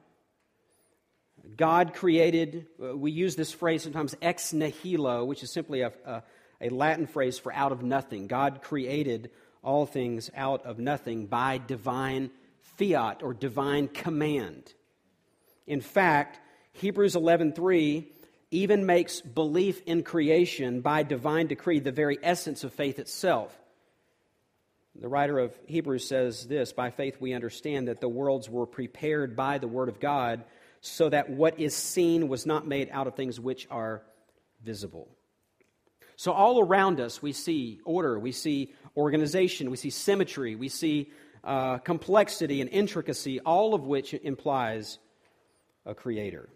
God 1.56 1.94
created, 1.94 2.68
uh, 2.82 2.96
we 2.96 3.12
use 3.12 3.36
this 3.36 3.52
phrase 3.52 3.84
sometimes 3.84 4.16
ex 4.22 4.54
nihilo, 4.54 5.26
which 5.26 5.44
is 5.44 5.52
simply 5.52 5.82
a, 5.82 5.92
a, 6.06 6.24
a 6.62 6.70
Latin 6.70 7.08
phrase 7.08 7.38
for 7.38 7.54
out 7.54 7.72
of 7.72 7.84
nothing. 7.84 8.28
God 8.28 8.62
created 8.62 9.32
all 9.64 9.86
things 9.86 10.30
out 10.36 10.66
of 10.66 10.80
nothing 10.80 11.26
by 11.26 11.58
divine 11.58 12.32
fiat 12.78 13.24
or 13.24 13.34
divine 13.34 13.88
command. 13.88 14.74
In 15.68 15.82
fact, 15.82 16.40
Hebrews 16.72 17.16
11:3 17.16 18.08
even 18.50 18.86
makes 18.86 19.20
belief 19.20 19.82
in 19.86 20.04
creation 20.04 20.82
by 20.82 21.04
divine 21.04 21.48
decree 21.48 21.80
the 21.80 21.92
very 21.92 22.18
essence 22.24 22.64
of 22.64 22.74
faith 22.74 22.98
itself. 22.98 23.58
The 25.00 25.10
writer 25.10 25.38
of 25.38 25.58
Hebrews 25.68 26.08
says 26.08 26.48
this 26.48 26.72
By 26.72 26.90
faith, 26.90 27.20
we 27.20 27.34
understand 27.34 27.88
that 27.88 28.02
the 28.02 28.10
worlds 28.10 28.50
were 28.50 28.66
prepared 28.66 29.36
by 29.36 29.58
the 29.58 29.68
Word 29.68 29.90
of 29.90 30.00
God, 30.00 30.44
so 30.82 31.10
that 31.10 31.30
what 31.30 31.60
is 31.60 31.76
seen 31.76 32.28
was 32.28 32.46
not 32.46 32.66
made 32.66 32.90
out 32.92 33.08
of 33.08 33.16
things 33.16 33.40
which 33.40 33.68
are 33.70 34.02
visible. 34.64 35.10
So, 36.16 36.32
all 36.32 36.60
around 36.60 37.00
us, 37.00 37.22
we 37.22 37.32
see 37.32 37.80
order, 37.86 38.18
we 38.18 38.32
see 38.32 38.74
organization, 38.96 39.70
we 39.70 39.78
see 39.78 39.92
symmetry, 39.92 40.56
we 40.56 40.70
see 40.70 41.12
uh, 41.44 41.78
complexity 41.78 42.60
and 42.62 42.70
intricacy, 42.72 43.40
all 43.42 43.76
of 43.76 43.86
which 43.86 44.14
implies 44.16 44.98
a 45.88 45.96
creator. 45.96 46.50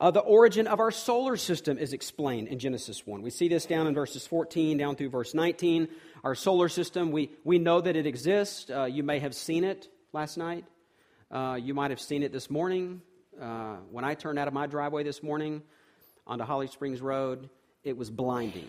Uh, 0.00 0.10
the 0.10 0.20
origin 0.20 0.66
of 0.66 0.80
our 0.80 0.90
solar 0.90 1.36
system 1.36 1.76
is 1.76 1.92
explained 1.92 2.48
in 2.48 2.58
Genesis 2.58 3.06
1. 3.06 3.22
We 3.22 3.30
see 3.30 3.48
this 3.48 3.66
down 3.66 3.86
in 3.86 3.94
verses 3.94 4.26
14 4.26 4.78
down 4.78 4.96
through 4.96 5.10
verse 5.10 5.34
19. 5.34 5.88
Our 6.22 6.34
solar 6.34 6.68
system, 6.68 7.12
we, 7.12 7.30
we 7.44 7.58
know 7.58 7.80
that 7.80 7.94
it 7.96 8.06
exists. 8.06 8.70
Uh, 8.70 8.84
you 8.84 9.02
may 9.02 9.18
have 9.18 9.34
seen 9.34 9.62
it 9.62 9.88
last 10.12 10.38
night. 10.38 10.64
Uh, 11.30 11.58
you 11.60 11.74
might 11.74 11.90
have 11.90 12.00
seen 12.00 12.22
it 12.22 12.32
this 12.32 12.50
morning. 12.50 13.02
Uh, 13.40 13.76
when 13.90 14.04
I 14.04 14.14
turned 14.14 14.38
out 14.38 14.48
of 14.48 14.54
my 14.54 14.66
driveway 14.66 15.02
this 15.02 15.22
morning 15.22 15.62
onto 16.26 16.44
Holly 16.44 16.68
Springs 16.68 17.00
Road, 17.00 17.50
it 17.82 17.96
was 17.96 18.10
blinding. 18.10 18.68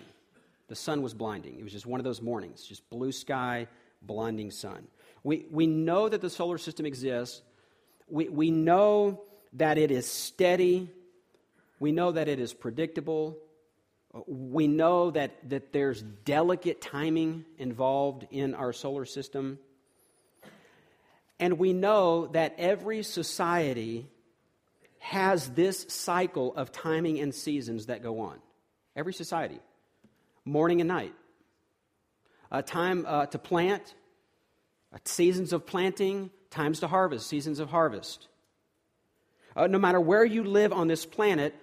The 0.68 0.76
sun 0.76 1.02
was 1.02 1.14
blinding. 1.14 1.60
It 1.60 1.64
was 1.64 1.72
just 1.72 1.86
one 1.86 2.00
of 2.00 2.04
those 2.04 2.22
mornings, 2.22 2.64
just 2.64 2.90
blue 2.90 3.12
sky, 3.12 3.68
blinding 4.02 4.52
sun. 4.52 4.88
We, 5.24 5.46
we 5.50 5.68
know 5.68 6.10
that 6.10 6.22
the 6.22 6.30
solar 6.30 6.58
system 6.58 6.86
exists. 6.86 7.42
We, 8.08 8.30
we 8.30 8.52
know 8.52 9.22
that 9.54 9.78
it 9.78 9.92
is 9.92 10.10
steady 10.10 10.90
we 11.80 11.92
know 11.92 12.12
that 12.12 12.28
it 12.28 12.40
is 12.40 12.54
predictable. 12.54 13.38
We 14.28 14.68
know 14.68 15.12
that, 15.12 15.50
that 15.50 15.74
there's 15.74 16.02
delicate 16.02 16.82
timing 16.82 17.46
involved 17.58 18.26
in 18.32 18.56
our 18.56 18.72
solar 18.72 19.06
system. 19.06 19.60
And 21.40 21.60
we 21.60 21.74
know 21.74 22.28
that 22.28 22.56
every 22.58 23.04
society 23.04 24.08
has 25.00 25.50
this 25.50 25.86
cycle 25.90 26.56
of 26.56 26.72
timing 26.72 27.20
and 27.20 27.36
seasons 27.36 27.88
that 27.88 28.02
go 28.02 28.22
on. 28.22 28.40
Every 28.96 29.14
society, 29.14 29.60
morning 30.46 30.80
and 30.80 30.88
night. 30.88 31.14
A 32.52 32.64
time 32.64 33.06
uh, 33.06 33.26
to 33.28 33.38
plant, 33.38 33.94
uh, 34.94 34.98
seasons 35.04 35.52
of 35.52 35.66
planting, 35.66 36.32
times 36.56 36.80
to 36.80 36.88
harvest, 36.88 37.28
seasons 37.28 37.60
of 37.60 37.70
harvest. 37.70 38.28
Uh, 39.56 39.68
no 39.68 39.78
matter 39.78 40.00
where 40.00 40.26
you 40.26 40.44
live 40.44 40.74
on 40.74 40.88
this 40.88 41.06
planet, 41.06 41.54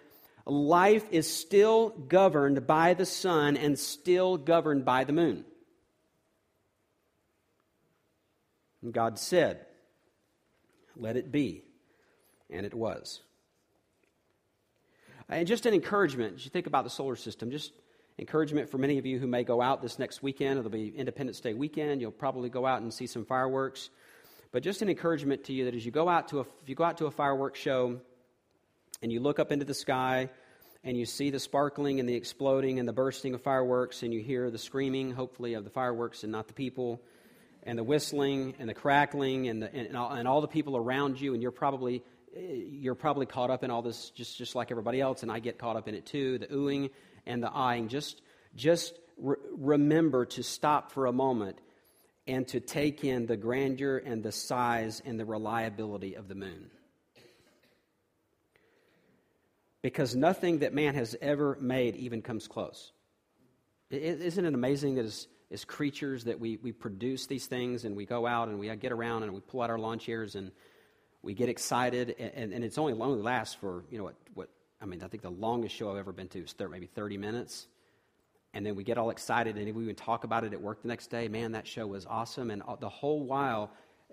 life 0.46 1.04
is 1.10 1.32
still 1.32 1.90
governed 1.90 2.66
by 2.66 2.94
the 2.94 3.06
sun 3.06 3.56
and 3.56 3.78
still 3.78 4.36
governed 4.36 4.84
by 4.84 5.04
the 5.04 5.12
moon. 5.12 5.44
And 8.82 8.92
God 8.92 9.18
said, 9.18 9.66
Let 10.96 11.16
it 11.16 11.32
be. 11.32 11.64
And 12.50 12.66
it 12.66 12.74
was. 12.74 13.20
And 15.28 15.46
just 15.46 15.64
an 15.64 15.72
encouragement, 15.72 16.34
as 16.36 16.44
you 16.44 16.50
think 16.50 16.66
about 16.66 16.84
the 16.84 16.90
solar 16.90 17.16
system, 17.16 17.50
just 17.50 17.72
encouragement 18.18 18.68
for 18.68 18.76
many 18.76 18.98
of 18.98 19.06
you 19.06 19.18
who 19.18 19.26
may 19.26 19.44
go 19.44 19.62
out 19.62 19.80
this 19.80 19.98
next 19.98 20.22
weekend. 20.22 20.58
It'll 20.58 20.70
be 20.70 20.88
Independence 20.88 21.40
Day 21.40 21.54
weekend. 21.54 22.00
You'll 22.00 22.10
probably 22.10 22.50
go 22.50 22.66
out 22.66 22.82
and 22.82 22.92
see 22.92 23.06
some 23.06 23.24
fireworks. 23.24 23.88
But 24.52 24.62
just 24.62 24.82
an 24.82 24.90
encouragement 24.90 25.44
to 25.44 25.52
you 25.54 25.64
that 25.64 25.74
as 25.74 25.84
you 25.84 25.90
go 25.90 26.08
out 26.08 26.28
to 26.28 26.38
a, 26.38 26.42
if 26.42 26.68
you 26.68 26.74
go 26.74 26.84
out 26.84 26.98
to 26.98 27.06
a 27.06 27.10
fireworks 27.10 27.58
show, 27.58 27.98
and 29.02 29.10
you 29.10 29.18
look 29.18 29.38
up 29.38 29.50
into 29.50 29.64
the 29.64 29.74
sky 29.74 30.28
and 30.84 30.96
you 30.96 31.06
see 31.06 31.30
the 31.30 31.40
sparkling 31.40 32.00
and 32.00 32.08
the 32.08 32.14
exploding 32.14 32.78
and 32.78 32.86
the 32.86 32.92
bursting 32.92 33.34
of 33.34 33.42
fireworks 33.42 34.02
and 34.02 34.12
you 34.12 34.20
hear 34.20 34.50
the 34.50 34.58
screaming, 34.58 35.10
hopefully, 35.10 35.54
of 35.54 35.64
the 35.64 35.70
fireworks 35.70 36.22
and 36.22 36.30
not 36.30 36.48
the 36.48 36.54
people, 36.54 37.00
and 37.62 37.78
the 37.78 37.84
whistling 37.84 38.54
and 38.58 38.68
the 38.68 38.74
crackling 38.74 39.48
and, 39.48 39.62
the, 39.62 39.74
and, 39.74 39.96
all, 39.96 40.12
and 40.12 40.28
all 40.28 40.40
the 40.40 40.48
people 40.48 40.76
around 40.76 41.20
you, 41.20 41.34
and 41.34 41.42
you're 41.42 41.50
probably 41.50 42.02
you're 42.34 42.94
probably 42.94 43.26
caught 43.26 43.50
up 43.50 43.62
in 43.62 43.70
all 43.70 43.82
this 43.82 44.10
just, 44.10 44.38
just 44.38 44.54
like 44.54 44.70
everybody 44.70 45.00
else, 45.00 45.22
and 45.22 45.30
I 45.30 45.38
get 45.38 45.58
caught 45.58 45.76
up 45.76 45.86
in 45.86 45.94
it 45.94 46.06
too 46.06 46.38
the 46.38 46.46
oohing 46.46 46.90
and 47.26 47.42
the 47.42 47.50
eyeing. 47.50 47.88
Just, 47.88 48.22
just 48.56 48.94
re- 49.18 49.36
remember 49.56 50.24
to 50.26 50.42
stop 50.42 50.92
for 50.92 51.06
a 51.06 51.12
moment 51.12 51.58
and 52.26 52.46
to 52.48 52.60
take 52.60 53.04
in 53.04 53.26
the 53.26 53.36
grandeur 53.36 53.98
and 53.98 54.22
the 54.22 54.32
size 54.32 55.02
and 55.04 55.18
the 55.18 55.24
reliability 55.24 56.14
of 56.14 56.28
the 56.28 56.34
moon 56.34 56.70
because 59.82 60.14
nothing 60.14 60.60
that 60.60 60.72
man 60.72 60.94
has 60.94 61.16
ever 61.20 61.58
made 61.60 61.96
even 61.96 62.22
comes 62.22 62.46
close. 62.46 62.92
Isn't 63.90 64.44
it 64.46 64.54
amazing 64.54 64.94
that 64.94 65.04
as, 65.04 65.26
as 65.50 65.64
creatures 65.64 66.24
that 66.24 66.40
we, 66.40 66.56
we 66.56 66.72
produce 66.72 67.26
these 67.26 67.46
things 67.46 67.84
and 67.84 67.94
we 67.94 68.06
go 68.06 68.26
out 68.26 68.48
and 68.48 68.58
we 68.58 68.70
uh, 68.70 68.76
get 68.76 68.92
around 68.92 69.24
and 69.24 69.34
we 69.34 69.40
pull 69.40 69.60
out 69.60 69.70
our 69.70 69.78
lawn 69.78 69.98
chairs 69.98 70.34
and 70.34 70.52
we 71.20 71.34
get 71.34 71.48
excited 71.48 72.14
and, 72.18 72.52
and 72.52 72.64
it's 72.64 72.78
only 72.78 72.94
only 72.94 73.20
lasts 73.20 73.54
for, 73.54 73.84
you 73.90 73.98
know, 73.98 74.04
what, 74.04 74.14
what, 74.34 74.48
I 74.80 74.86
mean, 74.86 75.02
I 75.02 75.08
think 75.08 75.22
the 75.22 75.30
longest 75.30 75.74
show 75.74 75.90
I've 75.90 75.98
ever 75.98 76.12
been 76.12 76.28
to 76.28 76.38
is 76.40 76.52
30, 76.52 76.70
maybe 76.70 76.86
30 76.86 77.18
minutes. 77.18 77.66
And 78.54 78.66
then 78.66 78.74
we 78.74 78.84
get 78.84 78.98
all 78.98 79.10
excited 79.10 79.56
and 79.56 79.74
we 79.74 79.82
even 79.84 79.94
talk 79.94 80.24
about 80.24 80.44
it 80.44 80.52
at 80.52 80.60
work 80.60 80.82
the 80.82 80.88
next 80.88 81.08
day. 81.08 81.28
Man, 81.28 81.52
that 81.52 81.66
show 81.66 81.86
was 81.86 82.04
awesome. 82.06 82.50
And 82.50 82.62
the 82.80 82.88
whole 82.88 83.22
while, 83.24 83.70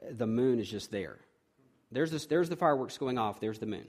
the 0.10 0.28
moon 0.28 0.60
is 0.60 0.70
just 0.70 0.92
there. 0.92 1.18
There's, 1.92 2.12
this, 2.12 2.26
there's 2.28 2.50
the 2.50 2.56
fireworks 2.56 2.98
going 2.98 3.18
off, 3.18 3.40
there's 3.40 3.60
the 3.60 3.66
moon. 3.66 3.88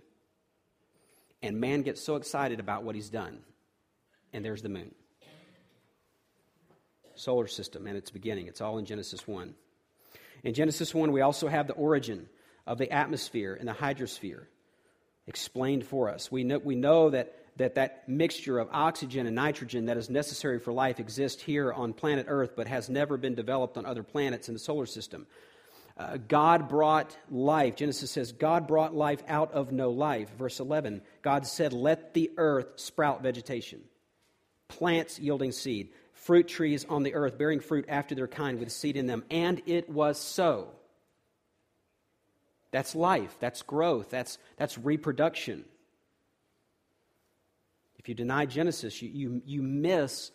And 1.43 1.61
man 1.61 1.83
gets 1.83 2.05
so 2.05 2.17
excited 2.17 2.61
about 2.61 2.83
what 2.83 2.95
he's 2.95 3.11
done. 3.11 3.39
And 4.33 4.45
there's 4.45 4.63
the 4.63 4.69
moon. 4.69 4.95
Solar 7.15 7.47
system 7.47 7.87
and 7.87 7.97
its 7.97 8.11
beginning. 8.11 8.47
It's 8.47 8.61
all 8.61 8.79
in 8.79 8.87
Genesis 8.87 9.27
1. 9.27 9.55
In 10.43 10.55
Genesis 10.55 10.95
1, 10.95 11.13
we 11.13 11.21
also 11.21 11.49
have 11.49 11.67
the 11.67 11.75
origin 11.75 12.29
of 12.67 12.79
the 12.79 12.91
atmosphere 12.91 13.57
and 13.59 13.69
the 13.69 13.73
hydrosphere. 13.73 14.47
explained 15.27 15.85
for 15.85 16.09
us. 16.09 16.33
We 16.33 16.45
know, 16.45 16.59
we 16.59 16.75
know 16.75 17.11
that, 17.11 17.35
that 17.61 17.75
that 17.75 18.09
mixture 18.09 18.59
of 18.59 18.69
oxygen 18.73 19.27
and 19.27 19.37
nitrogen 19.37 19.85
that 19.87 19.99
is 19.99 20.09
necessary 20.09 20.59
for 20.59 20.73
life 20.73 20.99
exists 20.99 21.43
here 21.43 21.71
on 21.71 21.93
planet 21.93 22.25
Earth, 22.29 22.53
but 22.57 22.67
has 22.67 22.89
never 22.89 23.19
been 23.19 23.35
developed 23.35 23.77
on 23.77 23.85
other 23.85 24.03
planets 24.03 24.49
in 24.49 24.55
the 24.55 24.59
solar 24.59 24.87
system. 24.87 25.27
Uh, 25.97 26.17
God 26.17 26.71
brought 26.71 27.15
life. 27.31 27.77
Genesis 27.77 28.11
says, 28.11 28.33
God 28.33 28.67
brought 28.67 28.95
life 28.95 29.23
out 29.29 29.53
of 29.53 29.73
no 29.73 29.91
life. 29.91 30.31
Verse 30.39 30.59
11, 30.59 31.03
God 31.21 31.47
said, 31.47 31.75
Let 31.75 32.15
the 32.15 32.31
earth 32.39 32.67
sprout 32.77 33.23
vegetation, 33.23 33.83
plants 34.69 35.19
yielding 35.19 35.53
seed, 35.53 35.91
fruit 36.15 36.49
trees 36.49 36.87
on 36.89 37.03
the 37.03 37.15
earth 37.15 37.37
bearing 37.37 37.61
fruit 37.61 37.85
after 37.89 38.15
their 38.15 38.29
kind 38.29 38.59
with 38.59 38.73
seed 38.73 38.97
in 38.97 39.07
them. 39.07 39.23
And 39.31 39.61
it 39.67 39.91
was 39.91 40.19
so. 40.19 40.69
That's 42.71 42.95
life, 42.95 43.37
that's 43.39 43.61
growth, 43.61 44.09
that's, 44.09 44.39
that's 44.57 44.79
reproduction. 44.79 45.67
If 48.01 48.09
you 48.09 48.15
deny 48.15 48.47
Genesis, 48.47 49.03
you, 49.03 49.11
you, 49.11 49.43
you 49.45 49.61
miss 49.61 50.31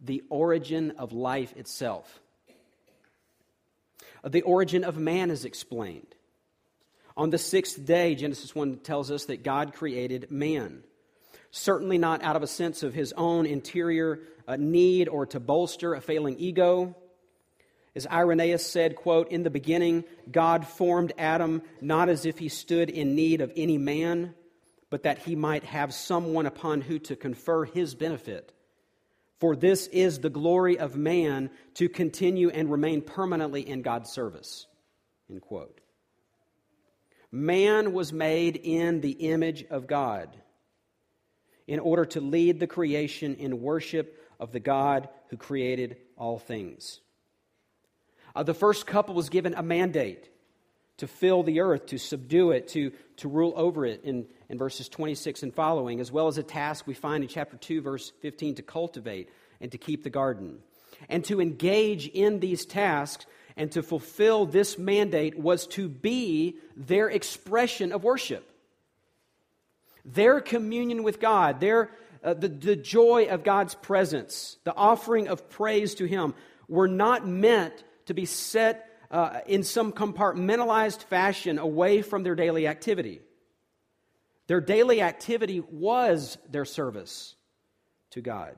the 0.00 0.22
origin 0.30 0.92
of 0.92 1.12
life 1.12 1.54
itself. 1.54 2.18
The 4.26 4.40
origin 4.40 4.84
of 4.84 4.96
man 4.96 5.30
is 5.30 5.44
explained. 5.44 6.14
On 7.18 7.28
the 7.28 7.36
sixth 7.36 7.84
day, 7.84 8.14
Genesis 8.14 8.54
1 8.54 8.78
tells 8.78 9.10
us 9.10 9.26
that 9.26 9.42
God 9.42 9.74
created 9.74 10.30
man. 10.30 10.82
Certainly 11.50 11.98
not 11.98 12.22
out 12.22 12.36
of 12.36 12.42
a 12.42 12.46
sense 12.46 12.82
of 12.82 12.94
his 12.94 13.12
own 13.12 13.44
interior 13.44 14.20
uh, 14.48 14.56
need 14.56 15.06
or 15.06 15.26
to 15.26 15.38
bolster 15.38 15.92
a 15.92 16.00
failing 16.00 16.36
ego. 16.38 16.96
As 17.94 18.06
Irenaeus 18.06 18.64
said, 18.64 18.96
quote, 18.96 19.30
In 19.30 19.42
the 19.42 19.50
beginning, 19.50 20.04
God 20.32 20.66
formed 20.66 21.12
Adam 21.18 21.60
not 21.82 22.08
as 22.08 22.24
if 22.24 22.38
he 22.38 22.48
stood 22.48 22.88
in 22.88 23.14
need 23.14 23.42
of 23.42 23.52
any 23.56 23.76
man, 23.76 24.34
but 24.90 25.04
that 25.04 25.18
he 25.18 25.36
might 25.36 25.64
have 25.64 25.94
someone 25.94 26.46
upon 26.46 26.80
who 26.80 26.98
to 26.98 27.16
confer 27.16 27.64
his 27.64 27.94
benefit. 27.94 28.52
For 29.38 29.56
this 29.56 29.86
is 29.86 30.18
the 30.18 30.28
glory 30.28 30.78
of 30.78 30.96
man 30.96 31.50
to 31.74 31.88
continue 31.88 32.50
and 32.50 32.70
remain 32.70 33.00
permanently 33.00 33.66
in 33.66 33.82
God's 33.82 34.10
service. 34.10 34.66
End 35.30 35.40
quote. 35.40 35.80
Man 37.32 37.92
was 37.92 38.12
made 38.12 38.56
in 38.56 39.00
the 39.00 39.12
image 39.12 39.64
of 39.70 39.86
God 39.86 40.36
in 41.68 41.78
order 41.78 42.04
to 42.04 42.20
lead 42.20 42.58
the 42.58 42.66
creation 42.66 43.36
in 43.36 43.62
worship 43.62 44.18
of 44.40 44.50
the 44.50 44.58
God 44.60 45.08
who 45.28 45.36
created 45.36 45.96
all 46.16 46.38
things. 46.38 47.00
Uh, 48.34 48.42
the 48.42 48.54
first 48.54 48.86
couple 48.86 49.14
was 49.14 49.28
given 49.28 49.54
a 49.54 49.62
mandate 49.62 50.29
to 51.00 51.06
fill 51.06 51.42
the 51.42 51.60
earth, 51.60 51.86
to 51.86 51.98
subdue 51.98 52.50
it, 52.50 52.68
to, 52.68 52.92
to 53.16 53.28
rule 53.28 53.54
over 53.56 53.86
it 53.86 54.02
in, 54.04 54.26
in 54.50 54.58
verses 54.58 54.88
26 54.88 55.42
and 55.42 55.54
following, 55.54 55.98
as 55.98 56.12
well 56.12 56.28
as 56.28 56.36
a 56.36 56.42
task 56.42 56.86
we 56.86 56.94
find 56.94 57.24
in 57.24 57.28
chapter 57.28 57.56
2, 57.56 57.80
verse 57.80 58.12
15, 58.20 58.56
to 58.56 58.62
cultivate 58.62 59.30
and 59.62 59.72
to 59.72 59.78
keep 59.78 60.04
the 60.04 60.10
garden. 60.10 60.58
And 61.08 61.24
to 61.24 61.40
engage 61.40 62.06
in 62.06 62.40
these 62.40 62.66
tasks 62.66 63.24
and 63.56 63.72
to 63.72 63.82
fulfill 63.82 64.44
this 64.44 64.78
mandate 64.78 65.38
was 65.38 65.66
to 65.68 65.88
be 65.88 66.56
their 66.76 67.08
expression 67.08 67.92
of 67.92 68.04
worship. 68.04 68.46
Their 70.04 70.40
communion 70.40 71.02
with 71.02 71.18
God, 71.18 71.60
their, 71.60 71.90
uh, 72.22 72.34
the, 72.34 72.48
the 72.48 72.76
joy 72.76 73.28
of 73.30 73.42
God's 73.42 73.74
presence, 73.74 74.58
the 74.64 74.74
offering 74.74 75.28
of 75.28 75.48
praise 75.48 75.94
to 75.94 76.04
Him, 76.04 76.34
were 76.68 76.88
not 76.88 77.26
meant 77.26 77.84
to 78.06 78.12
be 78.12 78.26
set 78.26 78.89
uh, 79.10 79.40
in 79.46 79.62
some 79.62 79.92
compartmentalized 79.92 81.02
fashion 81.04 81.58
away 81.58 82.02
from 82.02 82.22
their 82.22 82.34
daily 82.34 82.66
activity. 82.66 83.20
Their 84.46 84.60
daily 84.60 85.00
activity 85.00 85.60
was 85.60 86.38
their 86.48 86.64
service 86.64 87.34
to 88.10 88.20
God 88.20 88.56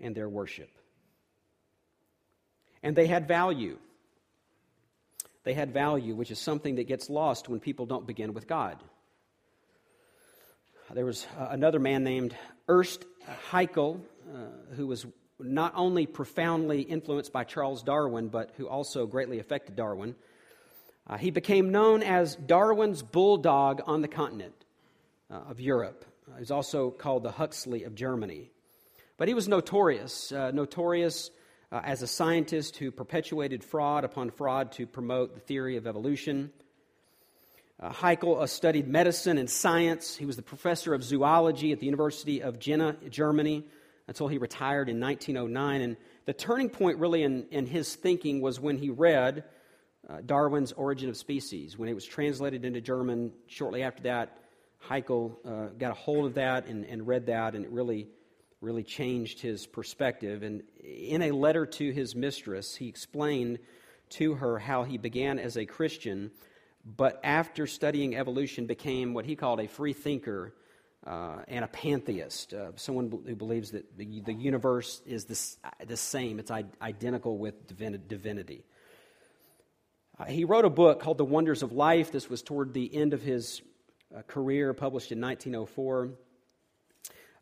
and 0.00 0.14
their 0.14 0.28
worship. 0.28 0.70
And 2.82 2.94
they 2.94 3.06
had 3.06 3.26
value. 3.26 3.78
They 5.44 5.54
had 5.54 5.72
value, 5.72 6.14
which 6.14 6.30
is 6.30 6.38
something 6.38 6.76
that 6.76 6.86
gets 6.86 7.10
lost 7.10 7.48
when 7.48 7.60
people 7.60 7.86
don't 7.86 8.06
begin 8.06 8.34
with 8.34 8.46
God. 8.46 8.78
There 10.90 11.04
was 11.04 11.26
uh, 11.38 11.48
another 11.50 11.78
man 11.78 12.02
named 12.02 12.34
Ernst 12.66 13.04
Haeckel, 13.50 14.00
uh, 14.32 14.74
who 14.74 14.86
was 14.86 15.04
not 15.40 15.72
only 15.76 16.06
profoundly 16.06 16.82
influenced 16.82 17.32
by 17.32 17.44
Charles 17.44 17.82
Darwin, 17.82 18.28
but 18.28 18.52
who 18.56 18.68
also 18.68 19.06
greatly 19.06 19.38
affected 19.38 19.76
Darwin. 19.76 20.14
Uh, 21.06 21.16
he 21.16 21.30
became 21.30 21.70
known 21.70 22.02
as 22.02 22.36
Darwin's 22.36 23.02
bulldog 23.02 23.80
on 23.86 24.02
the 24.02 24.08
continent 24.08 24.54
uh, 25.30 25.36
of 25.48 25.60
Europe. 25.60 26.04
Uh, 26.30 26.38
he's 26.38 26.50
also 26.50 26.90
called 26.90 27.22
the 27.22 27.30
Huxley 27.30 27.84
of 27.84 27.94
Germany. 27.94 28.50
But 29.16 29.28
he 29.28 29.34
was 29.34 29.48
notorious, 29.48 30.32
uh, 30.32 30.50
notorious 30.50 31.30
uh, 31.70 31.80
as 31.82 32.02
a 32.02 32.06
scientist 32.06 32.76
who 32.76 32.90
perpetuated 32.90 33.64
fraud 33.64 34.04
upon 34.04 34.30
fraud 34.30 34.72
to 34.72 34.86
promote 34.86 35.34
the 35.34 35.40
theory 35.40 35.76
of 35.76 35.86
evolution. 35.86 36.52
Uh, 37.80 37.92
uh, 38.02 38.46
studied 38.46 38.88
medicine 38.88 39.38
and 39.38 39.48
science. 39.48 40.16
He 40.16 40.26
was 40.26 40.36
the 40.36 40.42
professor 40.42 40.94
of 40.94 41.04
zoology 41.04 41.72
at 41.72 41.78
the 41.78 41.86
University 41.86 42.42
of 42.42 42.58
Jena, 42.58 42.96
Germany 43.08 43.64
until 44.08 44.26
he 44.26 44.38
retired 44.38 44.88
in 44.88 44.98
1909. 44.98 45.80
And 45.82 45.96
the 46.24 46.32
turning 46.32 46.70
point, 46.70 46.98
really, 46.98 47.22
in, 47.22 47.46
in 47.50 47.66
his 47.66 47.94
thinking 47.94 48.40
was 48.40 48.58
when 48.58 48.78
he 48.78 48.90
read 48.90 49.44
uh, 50.08 50.22
Darwin's 50.24 50.72
Origin 50.72 51.10
of 51.10 51.16
Species. 51.16 51.78
When 51.78 51.88
it 51.88 51.94
was 51.94 52.06
translated 52.06 52.64
into 52.64 52.80
German 52.80 53.32
shortly 53.46 53.82
after 53.82 54.02
that, 54.04 54.38
Haeckel 54.88 55.38
uh, 55.44 55.66
got 55.78 55.90
a 55.90 55.94
hold 55.94 56.24
of 56.24 56.34
that 56.34 56.66
and, 56.66 56.84
and 56.86 57.06
read 57.06 57.26
that, 57.26 57.54
and 57.54 57.64
it 57.64 57.70
really, 57.70 58.08
really 58.62 58.82
changed 58.82 59.40
his 59.40 59.66
perspective. 59.66 60.42
And 60.42 60.62
in 60.82 61.22
a 61.22 61.32
letter 61.32 61.66
to 61.66 61.90
his 61.90 62.14
mistress, 62.14 62.74
he 62.74 62.88
explained 62.88 63.58
to 64.10 64.34
her 64.34 64.58
how 64.58 64.84
he 64.84 64.96
began 64.96 65.38
as 65.38 65.58
a 65.58 65.66
Christian, 65.66 66.30
but 66.84 67.20
after 67.22 67.66
studying 67.66 68.16
evolution, 68.16 68.64
became 68.64 69.12
what 69.12 69.26
he 69.26 69.36
called 69.36 69.60
a 69.60 69.68
free 69.68 69.92
thinker 69.92 70.54
uh, 71.06 71.38
and 71.48 71.64
a 71.64 71.68
pantheist, 71.68 72.52
uh, 72.52 72.72
someone 72.76 73.10
who 73.26 73.36
believes 73.36 73.70
that 73.70 73.96
the, 73.96 74.20
the 74.20 74.34
universe 74.34 75.00
is 75.06 75.24
this, 75.24 75.56
the 75.86 75.96
same, 75.96 76.38
it's 76.38 76.50
identical 76.50 77.38
with 77.38 77.66
divinity. 77.66 78.64
Uh, 80.18 80.24
he 80.24 80.44
wrote 80.44 80.64
a 80.64 80.70
book 80.70 81.00
called 81.00 81.18
The 81.18 81.24
Wonders 81.24 81.62
of 81.62 81.72
Life. 81.72 82.10
This 82.10 82.28
was 82.28 82.42
toward 82.42 82.74
the 82.74 82.92
end 82.94 83.14
of 83.14 83.22
his 83.22 83.62
uh, 84.16 84.22
career, 84.22 84.74
published 84.74 85.12
in 85.12 85.20
1904. 85.20 86.10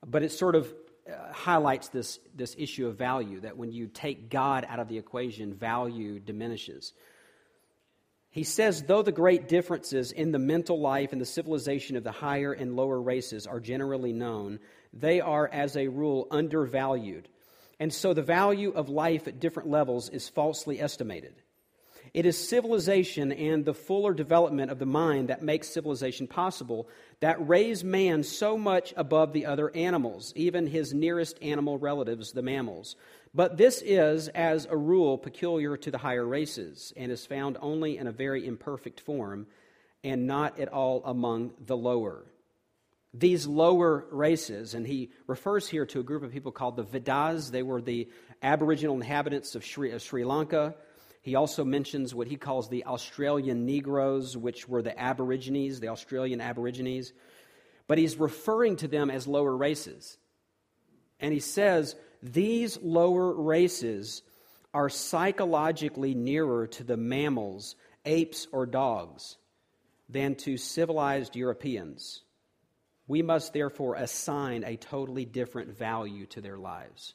But 0.06 0.22
it 0.22 0.30
sort 0.30 0.54
of 0.54 0.72
uh, 1.08 1.32
highlights 1.32 1.88
this, 1.88 2.18
this 2.34 2.54
issue 2.58 2.86
of 2.86 2.96
value 2.96 3.40
that 3.40 3.56
when 3.56 3.72
you 3.72 3.86
take 3.86 4.28
God 4.28 4.66
out 4.68 4.78
of 4.78 4.88
the 4.88 4.98
equation, 4.98 5.54
value 5.54 6.18
diminishes. 6.18 6.92
He 8.36 8.44
says, 8.44 8.82
though 8.82 9.00
the 9.00 9.12
great 9.12 9.48
differences 9.48 10.12
in 10.12 10.30
the 10.30 10.38
mental 10.38 10.78
life 10.78 11.12
and 11.12 11.18
the 11.18 11.24
civilization 11.24 11.96
of 11.96 12.04
the 12.04 12.12
higher 12.12 12.52
and 12.52 12.76
lower 12.76 13.00
races 13.00 13.46
are 13.46 13.60
generally 13.60 14.12
known, 14.12 14.58
they 14.92 15.22
are, 15.22 15.48
as 15.48 15.74
a 15.74 15.88
rule, 15.88 16.28
undervalued. 16.30 17.30
And 17.80 17.90
so 17.90 18.12
the 18.12 18.20
value 18.20 18.72
of 18.72 18.90
life 18.90 19.26
at 19.26 19.40
different 19.40 19.70
levels 19.70 20.10
is 20.10 20.28
falsely 20.28 20.82
estimated. 20.82 21.32
It 22.12 22.26
is 22.26 22.48
civilization 22.48 23.32
and 23.32 23.64
the 23.64 23.72
fuller 23.72 24.12
development 24.12 24.70
of 24.70 24.78
the 24.78 24.84
mind 24.84 25.28
that 25.28 25.42
makes 25.42 25.68
civilization 25.68 26.26
possible 26.26 26.88
that 27.20 27.48
raise 27.48 27.84
man 27.84 28.22
so 28.22 28.58
much 28.58 28.92
above 28.98 29.32
the 29.32 29.46
other 29.46 29.74
animals, 29.74 30.34
even 30.36 30.66
his 30.66 30.92
nearest 30.92 31.38
animal 31.40 31.78
relatives, 31.78 32.32
the 32.32 32.42
mammals. 32.42 32.96
But 33.36 33.58
this 33.58 33.82
is, 33.82 34.28
as 34.28 34.64
a 34.64 34.78
rule, 34.78 35.18
peculiar 35.18 35.76
to 35.76 35.90
the 35.90 35.98
higher 35.98 36.24
races 36.24 36.94
and 36.96 37.12
is 37.12 37.26
found 37.26 37.58
only 37.60 37.98
in 37.98 38.06
a 38.06 38.12
very 38.12 38.46
imperfect 38.46 38.98
form 38.98 39.46
and 40.02 40.26
not 40.26 40.58
at 40.58 40.68
all 40.68 41.02
among 41.04 41.52
the 41.66 41.76
lower. 41.76 42.24
These 43.12 43.46
lower 43.46 44.06
races, 44.10 44.72
and 44.72 44.86
he 44.86 45.10
refers 45.26 45.68
here 45.68 45.84
to 45.84 46.00
a 46.00 46.02
group 46.02 46.22
of 46.22 46.32
people 46.32 46.50
called 46.50 46.76
the 46.76 46.84
Veddas. 46.84 47.50
They 47.50 47.62
were 47.62 47.82
the 47.82 48.08
aboriginal 48.42 48.96
inhabitants 48.96 49.54
of 49.54 49.62
Sri, 49.62 49.90
of 49.90 50.00
Sri 50.00 50.24
Lanka. 50.24 50.74
He 51.20 51.34
also 51.34 51.62
mentions 51.62 52.14
what 52.14 52.28
he 52.28 52.36
calls 52.36 52.70
the 52.70 52.86
Australian 52.86 53.66
Negroes, 53.66 54.34
which 54.34 54.66
were 54.66 54.80
the 54.80 54.98
Aborigines, 54.98 55.78
the 55.78 55.88
Australian 55.88 56.40
Aborigines. 56.40 57.12
But 57.86 57.98
he's 57.98 58.16
referring 58.16 58.76
to 58.76 58.88
them 58.88 59.10
as 59.10 59.26
lower 59.26 59.54
races. 59.54 60.16
And 61.20 61.34
he 61.34 61.40
says 61.40 61.96
these 62.32 62.78
lower 62.82 63.32
races 63.32 64.22
are 64.74 64.88
psychologically 64.88 66.14
nearer 66.14 66.66
to 66.66 66.84
the 66.84 66.96
mammals, 66.96 67.76
apes, 68.04 68.46
or 68.52 68.66
dogs 68.66 69.36
than 70.08 70.34
to 70.36 70.56
civilized 70.56 71.36
Europeans. 71.36 72.22
We 73.08 73.22
must 73.22 73.52
therefore 73.52 73.94
assign 73.94 74.64
a 74.64 74.76
totally 74.76 75.24
different 75.24 75.76
value 75.76 76.26
to 76.26 76.40
their 76.40 76.58
lives. 76.58 77.14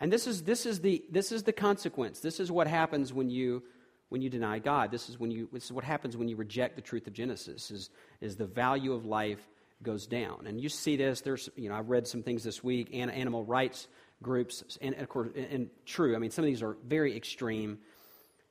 And 0.00 0.12
this 0.12 0.26
is, 0.26 0.42
this 0.42 0.66
is, 0.66 0.80
the, 0.80 1.04
this 1.10 1.32
is 1.32 1.42
the 1.44 1.52
consequence. 1.52 2.20
This 2.20 2.40
is 2.40 2.50
what 2.50 2.66
happens 2.66 3.12
when 3.12 3.30
you, 3.30 3.62
when 4.08 4.22
you 4.22 4.30
deny 4.30 4.58
God. 4.58 4.90
This 4.90 5.08
is, 5.08 5.18
when 5.18 5.30
you, 5.30 5.48
this 5.52 5.64
is 5.64 5.72
what 5.72 5.84
happens 5.84 6.16
when 6.16 6.28
you 6.28 6.36
reject 6.36 6.76
the 6.76 6.82
truth 6.82 7.06
of 7.06 7.12
Genesis, 7.12 7.70
is, 7.70 7.90
is 8.20 8.36
the 8.36 8.46
value 8.46 8.92
of 8.92 9.04
life 9.04 9.44
goes 9.84 10.06
down. 10.06 10.46
And 10.46 10.60
you 10.60 10.68
see 10.68 10.96
this, 10.96 11.20
there's, 11.20 11.48
you 11.56 11.68
know, 11.68 11.76
I've 11.76 11.88
read 11.88 12.08
some 12.08 12.22
things 12.22 12.42
this 12.42 12.64
week, 12.64 12.90
and 12.92 13.10
animal 13.10 13.44
rights 13.44 13.86
groups, 14.22 14.64
and, 14.80 14.94
of 14.96 15.08
course, 15.08 15.28
and 15.36 15.68
true, 15.84 16.16
I 16.16 16.18
mean, 16.18 16.30
some 16.30 16.44
of 16.44 16.46
these 16.46 16.62
are 16.62 16.76
very 16.86 17.16
extreme. 17.16 17.78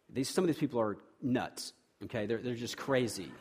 These, 0.09 0.29
some 0.29 0.43
of 0.43 0.47
these 0.47 0.57
people 0.57 0.79
are 0.79 0.97
nuts, 1.21 1.73
okay? 2.05 2.25
They're, 2.25 2.41
they're 2.41 2.55
just 2.55 2.77
crazy. 2.77 3.31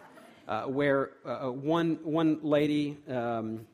Uh, 0.49 0.65
where 0.65 1.11
uh, 1.25 1.47
uh 1.47 1.53
one, 1.53 2.01
one 2.03 2.41
lady 2.43 2.99
um, 3.09 3.67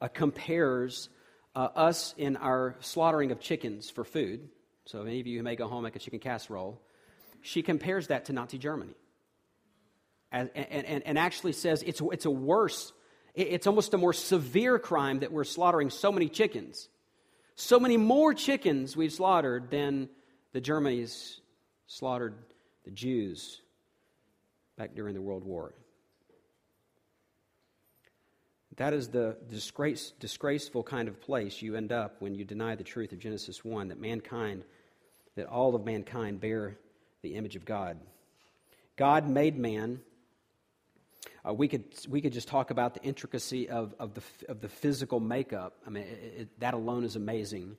uh, 0.00 0.08
compares 0.08 1.10
uh, 1.54 1.68
us 1.74 2.14
in 2.16 2.36
our 2.36 2.76
slaughtering 2.80 3.32
of 3.32 3.40
chickens 3.40 3.90
for 3.90 4.04
food. 4.04 4.48
So, 4.86 5.02
any 5.02 5.20
of 5.20 5.26
you 5.26 5.36
who 5.36 5.42
may 5.42 5.56
go 5.56 5.68
home 5.68 5.84
make 5.84 5.96
a 5.96 5.98
chicken 5.98 6.20
casserole, 6.20 6.80
she 7.42 7.62
compares 7.62 8.06
that 8.06 8.26
to 8.26 8.32
Nazi 8.32 8.58
Germany. 8.58 8.94
And, 10.30 10.50
and, 10.54 11.02
and 11.04 11.18
actually 11.18 11.52
says 11.52 11.82
it's, 11.82 12.02
it's 12.12 12.26
a 12.26 12.30
worse, 12.30 12.92
it's 13.42 13.66
almost 13.66 13.94
a 13.94 13.98
more 13.98 14.12
severe 14.12 14.78
crime 14.78 15.20
that 15.20 15.32
we're 15.32 15.44
slaughtering 15.44 15.90
so 15.90 16.10
many 16.10 16.28
chickens. 16.28 16.88
So 17.54 17.78
many 17.78 17.96
more 17.96 18.34
chickens 18.34 18.96
we've 18.96 19.12
slaughtered 19.12 19.70
than 19.70 20.08
the 20.52 20.60
Germans 20.60 21.40
slaughtered 21.86 22.34
the 22.84 22.90
Jews 22.90 23.60
back 24.76 24.94
during 24.94 25.14
the 25.14 25.20
World 25.20 25.44
War. 25.44 25.72
That 28.76 28.94
is 28.94 29.08
the 29.08 29.36
disgrace, 29.50 30.12
disgraceful 30.20 30.84
kind 30.84 31.08
of 31.08 31.20
place 31.20 31.60
you 31.60 31.74
end 31.74 31.90
up 31.90 32.16
when 32.20 32.36
you 32.36 32.44
deny 32.44 32.76
the 32.76 32.84
truth 32.84 33.12
of 33.12 33.18
Genesis 33.18 33.64
1 33.64 33.88
that 33.88 34.00
mankind, 34.00 34.62
that 35.34 35.46
all 35.46 35.74
of 35.74 35.84
mankind 35.84 36.40
bear 36.40 36.78
the 37.22 37.34
image 37.34 37.56
of 37.56 37.64
God. 37.64 37.98
God 38.96 39.28
made 39.28 39.58
man. 39.58 40.00
Uh, 41.48 41.52
we, 41.52 41.68
could, 41.68 41.84
we 42.08 42.20
could 42.20 42.32
just 42.32 42.48
talk 42.48 42.70
about 42.70 42.94
the 42.94 43.02
intricacy 43.02 43.68
of, 43.68 43.94
of, 43.98 44.14
the, 44.14 44.22
of 44.48 44.60
the 44.60 44.68
physical 44.68 45.20
makeup. 45.20 45.74
I 45.86 45.90
mean, 45.90 46.02
it, 46.04 46.34
it, 46.40 46.60
that 46.60 46.74
alone 46.74 47.04
is 47.04 47.16
amazing. 47.16 47.76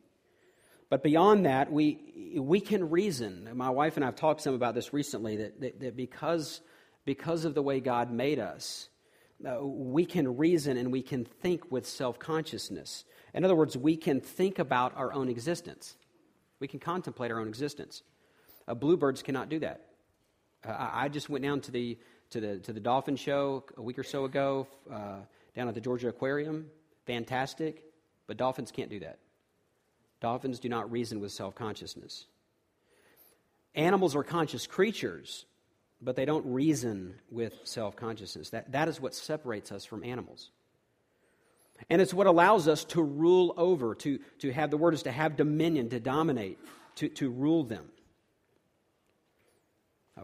But 0.90 1.04
beyond 1.04 1.46
that, 1.46 1.72
we, 1.72 2.34
we 2.38 2.62
can 2.62 2.90
reason. 2.90 3.50
My 3.54 3.70
wife 3.70 3.96
and 3.96 4.04
I 4.04 4.08
have 4.08 4.16
talked 4.16 4.42
some 4.42 4.56
about 4.56 4.74
this 4.74 4.92
recently 4.92 5.36
that, 5.38 5.62
that, 5.62 5.80
that 5.82 5.98
because, 5.98 6.62
because 7.06 7.46
of 7.46 7.54
the 7.54 7.62
way 7.62 7.80
God 7.80 8.12
made 8.12 8.40
us, 8.40 8.90
uh, 9.48 9.64
we 9.64 10.06
can 10.06 10.38
reason 10.38 10.78
and 10.78 10.92
we 10.92 11.02
can 11.02 11.24
think 11.24 11.72
with 11.72 11.86
self 11.86 12.18
consciousness. 12.18 13.06
In 13.34 13.46
other 13.46 13.56
words, 13.56 13.78
we 13.78 13.96
can 13.96 14.20
think 14.20 14.58
about 14.58 14.98
our 14.98 15.14
own 15.14 15.30
existence, 15.30 15.96
we 16.60 16.68
can 16.68 16.80
contemplate 16.80 17.32
our 17.32 17.40
own 17.40 17.48
existence. 17.48 18.02
Uh, 18.68 18.74
bluebirds 18.74 19.22
cannot 19.24 19.50
do 19.50 19.60
that. 19.60 19.82
Uh, 20.68 20.72
I, 20.72 21.06
I, 21.06 21.10
just 21.10 21.30
went 21.30 21.44
down 21.44 21.62
to 21.62 21.72
the, 21.72 21.98
to, 22.32 22.40
the, 22.40 22.58
to 22.60 22.74
the 22.74 22.80
dolphin 22.80 23.16
show 23.16 23.64
a 23.78 23.82
week 23.82 23.98
or 23.98 24.04
so 24.04 24.26
ago 24.26 24.68
uh, 24.92 25.18
down 25.56 25.68
at 25.68 25.74
the 25.74 25.82
Georgia 25.82 26.10
Aquarium. 26.10 26.68
Fantastic. 27.06 27.84
But 28.28 28.38
dolphins 28.38 28.72
can't 28.72 28.90
do 28.90 29.00
that. 29.00 29.18
Dolphins 30.22 30.60
do 30.60 30.70
not 30.70 30.92
reason 30.92 31.20
with 31.20 31.32
self 31.32 31.56
consciousness. 31.56 32.26
Animals 33.76 34.16
are 34.16 34.24
conscious 34.24 34.68
creatures, 34.68 35.46
but 36.02 36.16
they 36.16 36.26
don't 36.26 36.46
reason 36.46 37.16
with 37.32 37.54
self 37.64 37.96
consciousness. 37.96 38.50
That, 38.52 38.72
that 38.72 38.88
is 38.88 39.00
what 39.02 39.16
separates 39.16 39.72
us 39.72 39.86
from 39.86 40.04
animals. 40.04 40.52
And 41.90 42.02
it's 42.02 42.14
what 42.14 42.28
allows 42.28 42.68
us 42.68 42.84
to 42.86 43.02
rule 43.02 43.54
over, 43.56 43.96
to, 43.96 44.20
to 44.40 44.52
have 44.52 44.70
the 44.70 44.78
word 44.78 44.94
is 44.94 45.04
to 45.04 45.12
have 45.12 45.38
dominion, 45.38 45.90
to 45.90 46.00
dominate, 46.00 46.60
to, 46.96 47.08
to 47.10 47.30
rule 47.30 47.64
them. 47.64 47.86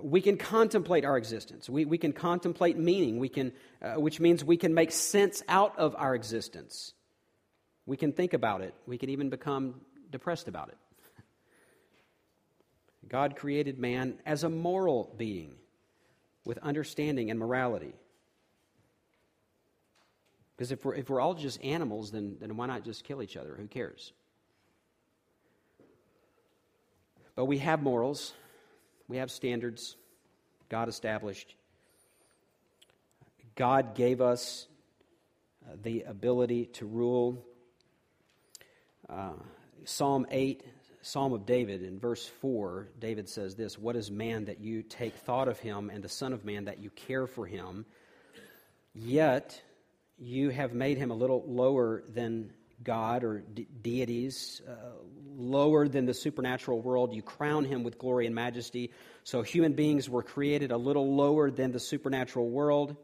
We 0.01 0.21
can 0.21 0.37
contemplate 0.37 1.05
our 1.05 1.17
existence. 1.17 1.69
We, 1.69 1.85
we 1.85 1.97
can 1.97 2.13
contemplate 2.13 2.77
meaning, 2.77 3.19
we 3.19 3.29
can, 3.29 3.51
uh, 3.81 3.93
which 3.93 4.19
means 4.19 4.43
we 4.43 4.57
can 4.57 4.73
make 4.73 4.91
sense 4.91 5.43
out 5.47 5.77
of 5.77 5.95
our 5.97 6.15
existence. 6.15 6.93
We 7.85 7.97
can 7.97 8.11
think 8.11 8.33
about 8.33 8.61
it. 8.61 8.73
We 8.87 8.97
can 8.97 9.09
even 9.09 9.29
become 9.29 9.81
depressed 10.09 10.47
about 10.47 10.69
it. 10.69 10.77
God 13.07 13.35
created 13.35 13.77
man 13.77 14.19
as 14.25 14.43
a 14.43 14.49
moral 14.49 15.13
being 15.17 15.55
with 16.43 16.57
understanding 16.59 17.29
and 17.29 17.39
morality. 17.39 17.93
Because 20.55 20.71
if 20.71 20.85
we're, 20.85 20.95
if 20.95 21.09
we're 21.09 21.19
all 21.19 21.33
just 21.33 21.63
animals, 21.63 22.11
then, 22.11 22.37
then 22.39 22.55
why 22.55 22.65
not 22.65 22.83
just 22.83 23.03
kill 23.03 23.21
each 23.21 23.35
other? 23.35 23.55
Who 23.55 23.67
cares? 23.67 24.13
But 27.35 27.45
we 27.45 27.57
have 27.57 27.83
morals. 27.83 28.33
We 29.07 29.17
have 29.17 29.29
standards 29.29 29.95
God 30.69 30.89
established. 30.89 31.55
God 33.55 33.95
gave 33.95 34.19
us 34.19 34.67
uh, 35.65 35.75
the 35.81 36.03
ability 36.03 36.65
to 36.65 36.85
rule. 36.85 37.45
Uh, 39.07 39.33
Psalm 39.83 40.25
8, 40.31 40.63
Psalm 41.01 41.33
of 41.33 41.45
David, 41.45 41.83
in 41.83 41.99
verse 41.99 42.25
4, 42.41 42.89
David 42.99 43.29
says 43.29 43.55
this 43.55 43.77
What 43.77 43.95
is 43.95 44.09
man 44.09 44.45
that 44.45 44.59
you 44.59 44.81
take 44.81 45.13
thought 45.13 45.47
of 45.47 45.59
him, 45.59 45.91
and 45.93 46.03
the 46.03 46.09
Son 46.09 46.33
of 46.33 46.43
Man 46.43 46.65
that 46.65 46.79
you 46.79 46.89
care 46.89 47.27
for 47.27 47.45
him? 47.45 47.85
Yet 48.95 49.61
you 50.17 50.49
have 50.49 50.73
made 50.73 50.97
him 50.97 51.11
a 51.11 51.15
little 51.15 51.43
lower 51.45 52.03
than 52.11 52.51
God 52.83 53.23
or 53.23 53.39
de- 53.39 53.67
deities, 53.81 54.61
uh, 54.67 54.73
lower 55.37 55.87
than 55.87 56.05
the 56.05 56.13
supernatural 56.13 56.81
world. 56.81 57.13
You 57.13 57.21
crown 57.21 57.65
him 57.65 57.83
with 57.83 57.97
glory 57.97 58.25
and 58.25 58.35
majesty. 58.35 58.91
So 59.23 59.41
human 59.41 59.73
beings 59.73 60.09
were 60.09 60.23
created 60.23 60.71
a 60.71 60.77
little 60.77 61.15
lower 61.15 61.51
than 61.51 61.71
the 61.71 61.79
supernatural 61.79 62.49
world. 62.49 62.95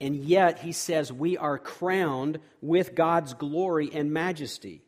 And 0.00 0.16
yet, 0.16 0.58
he 0.58 0.72
says, 0.72 1.12
we 1.12 1.36
are 1.36 1.58
crowned 1.58 2.40
with 2.60 2.94
God's 2.94 3.34
glory 3.34 3.90
and 3.92 4.12
majesty. 4.12 4.82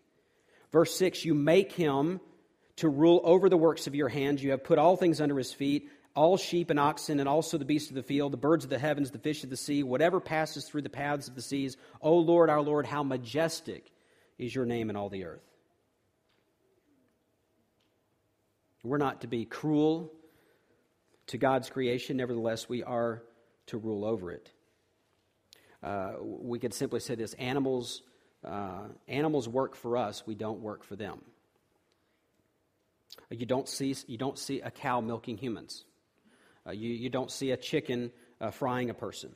Verse 0.73 0.97
6 0.97 1.25
You 1.25 1.35
make 1.35 1.73
him 1.73 2.21
to 2.77 2.89
rule 2.89 3.21
over 3.23 3.49
the 3.49 3.57
works 3.57 3.87
of 3.87 3.95
your 3.95 4.09
hands. 4.09 4.43
You 4.43 4.51
have 4.51 4.65
put 4.65 4.79
all 4.79 4.97
things 4.97 5.21
under 5.21 5.39
his 5.39 5.53
feet 5.53 5.89
all 6.15 6.37
sheep 6.37 6.71
and 6.71 6.79
oxen, 6.79 7.19
and 7.19 7.29
also 7.29 7.59
the 7.59 7.65
beasts 7.65 7.91
of 7.91 7.97
the 7.97 8.03
field, 8.03 8.33
the 8.33 8.37
birds 8.37 8.65
of 8.65 8.71
the 8.71 8.79
heavens, 8.79 9.11
the 9.11 9.19
fish 9.19 9.43
of 9.43 9.51
the 9.51 9.57
sea, 9.57 9.83
whatever 9.83 10.21
passes 10.21 10.65
through 10.65 10.83
the 10.83 10.89
paths 10.89 11.29
of 11.29 11.35
the 11.35 11.43
seas. 11.43 11.77
O 12.01 12.19
Lord, 12.19 12.51
our 12.51 12.63
Lord, 12.63 12.87
how 12.87 13.03
majestic 13.03 13.91
is 14.39 14.55
your 14.55 14.65
name 14.65 14.91
in 14.91 14.97
all 14.97 15.09
the 15.09 15.25
earth. 15.25 15.45
We're 18.83 18.99
not 18.99 19.23
to 19.23 19.27
be 19.27 19.45
cruel 19.45 20.13
to 21.29 21.39
God's 21.39 21.71
creation, 21.71 22.19
nevertheless, 22.19 22.69
we 22.69 22.83
are 22.83 23.23
to 23.67 23.79
rule 23.79 24.05
over 24.05 24.31
it. 24.31 24.51
Uh, 25.83 26.13
we 26.21 26.59
could 26.59 26.75
simply 26.75 27.01
say 27.01 27.15
this 27.15 27.35
animals, 27.35 28.03
uh, 28.45 28.83
animals 29.09 29.49
work 29.49 29.75
for 29.75 29.97
us, 29.97 30.23
we 30.27 30.35
don't 30.35 30.61
work 30.61 30.85
for 30.85 30.97
them. 30.97 31.21
You 33.31 33.47
don't 33.47 33.69
see, 33.69 33.95
you 34.07 34.19
don't 34.19 34.39
see 34.39 34.61
a 34.61 34.71
cow 34.71 35.01
milking 35.01 35.39
humans. 35.39 35.85
Uh, 36.67 36.73
you, 36.73 36.91
you 36.91 37.11
don't 37.11 37.31
see 37.31 37.53
a 37.53 37.57
chicken 37.57 38.11
uh, 38.41 38.51
frying 38.51 38.91
a 38.91 38.95
person. 38.95 39.35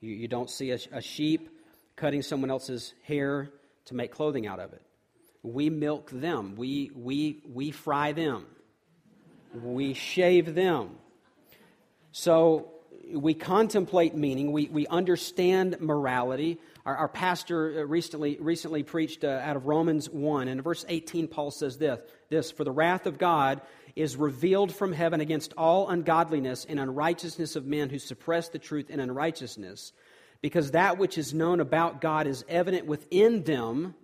You, 0.00 0.10
you 0.10 0.28
don't 0.28 0.48
see 0.48 0.70
a, 0.70 0.78
a 0.92 1.02
sheep 1.02 1.48
cutting 1.96 2.22
someone 2.22 2.50
else's 2.50 2.94
hair 3.02 3.50
to 3.88 3.94
make 3.94 4.12
clothing 4.12 4.46
out 4.46 4.60
of 4.60 4.72
it. 4.72 4.82
We 5.42 5.70
milk 5.70 6.10
them, 6.10 6.54
we, 6.56 6.90
we, 6.94 7.42
we 7.52 7.70
fry 7.70 8.12
them, 8.12 8.46
we 9.54 9.94
shave 9.94 10.54
them. 10.54 10.90
So 12.12 12.72
we 13.12 13.34
contemplate 13.34 14.14
meaning, 14.14 14.52
we, 14.52 14.68
we 14.68 14.86
understand 14.86 15.80
morality. 15.80 16.58
Our, 16.84 16.96
our 16.96 17.08
pastor 17.08 17.80
uh, 17.80 17.82
recently, 17.84 18.36
recently 18.40 18.82
preached 18.82 19.24
uh, 19.24 19.40
out 19.42 19.56
of 19.56 19.66
Romans 19.66 20.10
1, 20.10 20.48
and 20.48 20.58
in 20.58 20.62
verse 20.62 20.84
18, 20.88 21.28
Paul 21.28 21.50
says 21.50 21.78
this, 21.78 22.00
this 22.28 22.50
For 22.50 22.64
the 22.64 22.72
wrath 22.72 23.06
of 23.06 23.18
God 23.18 23.60
is 23.96 24.16
revealed 24.16 24.74
from 24.74 24.92
heaven 24.92 25.20
against 25.20 25.54
all 25.56 25.88
ungodliness 25.88 26.66
and 26.68 26.78
unrighteousness 26.78 27.56
of 27.56 27.66
men 27.66 27.88
who 27.88 27.98
suppress 27.98 28.48
the 28.48 28.58
truth 28.58 28.90
in 28.90 29.00
unrighteousness 29.00 29.92
because 30.40 30.72
that 30.72 30.98
which 30.98 31.18
is 31.18 31.34
known 31.34 31.60
about 31.60 32.00
God 32.00 32.26
is 32.26 32.44
evident 32.48 32.86
within 32.86 33.42
them, 33.42 33.94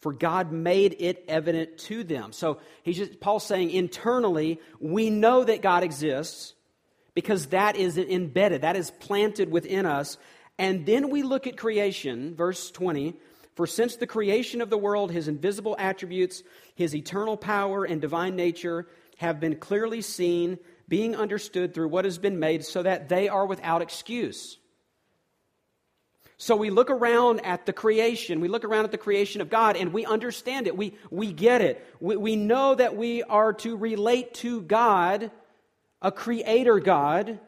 for 0.00 0.12
God 0.12 0.52
made 0.52 0.96
it 0.98 1.24
evident 1.28 1.78
to 1.78 2.04
them. 2.04 2.32
So 2.32 2.58
he's 2.82 2.98
just, 2.98 3.20
Paul's 3.20 3.46
saying 3.46 3.70
internally, 3.70 4.60
we 4.78 5.10
know 5.10 5.44
that 5.44 5.62
God 5.62 5.82
exists 5.82 6.54
because 7.14 7.46
that 7.46 7.76
is 7.76 7.96
embedded, 7.96 8.62
that 8.62 8.76
is 8.76 8.90
planted 8.90 9.50
within 9.50 9.86
us. 9.86 10.18
And 10.58 10.84
then 10.84 11.10
we 11.10 11.22
look 11.22 11.46
at 11.46 11.56
creation, 11.56 12.34
verse 12.34 12.70
20. 12.70 13.14
For 13.54 13.66
since 13.66 13.96
the 13.96 14.06
creation 14.06 14.60
of 14.60 14.68
the 14.68 14.76
world, 14.76 15.12
his 15.12 15.28
invisible 15.28 15.76
attributes, 15.78 16.42
his 16.74 16.94
eternal 16.94 17.36
power 17.36 17.84
and 17.84 18.00
divine 18.00 18.34
nature 18.34 18.86
have 19.18 19.38
been 19.38 19.56
clearly 19.56 20.02
seen, 20.02 20.58
being 20.88 21.14
understood 21.14 21.72
through 21.72 21.88
what 21.88 22.04
has 22.04 22.18
been 22.18 22.40
made, 22.40 22.64
so 22.64 22.82
that 22.82 23.08
they 23.08 23.28
are 23.28 23.46
without 23.46 23.80
excuse. 23.80 24.58
So 26.44 26.56
we 26.56 26.68
look 26.68 26.90
around 26.90 27.40
at 27.46 27.64
the 27.64 27.72
creation, 27.72 28.40
we 28.40 28.48
look 28.48 28.64
around 28.64 28.84
at 28.84 28.90
the 28.90 28.98
creation 28.98 29.40
of 29.40 29.48
God, 29.48 29.78
and 29.78 29.94
we 29.94 30.04
understand 30.04 30.66
it. 30.66 30.76
We, 30.76 30.92
we 31.10 31.32
get 31.32 31.62
it. 31.62 31.82
We, 32.00 32.16
we 32.16 32.36
know 32.36 32.74
that 32.74 32.98
we 32.98 33.22
are 33.22 33.54
to 33.54 33.74
relate 33.78 34.34
to 34.34 34.60
God 34.60 35.30
a 36.02 36.12
creator 36.12 36.80
God. 36.80 37.40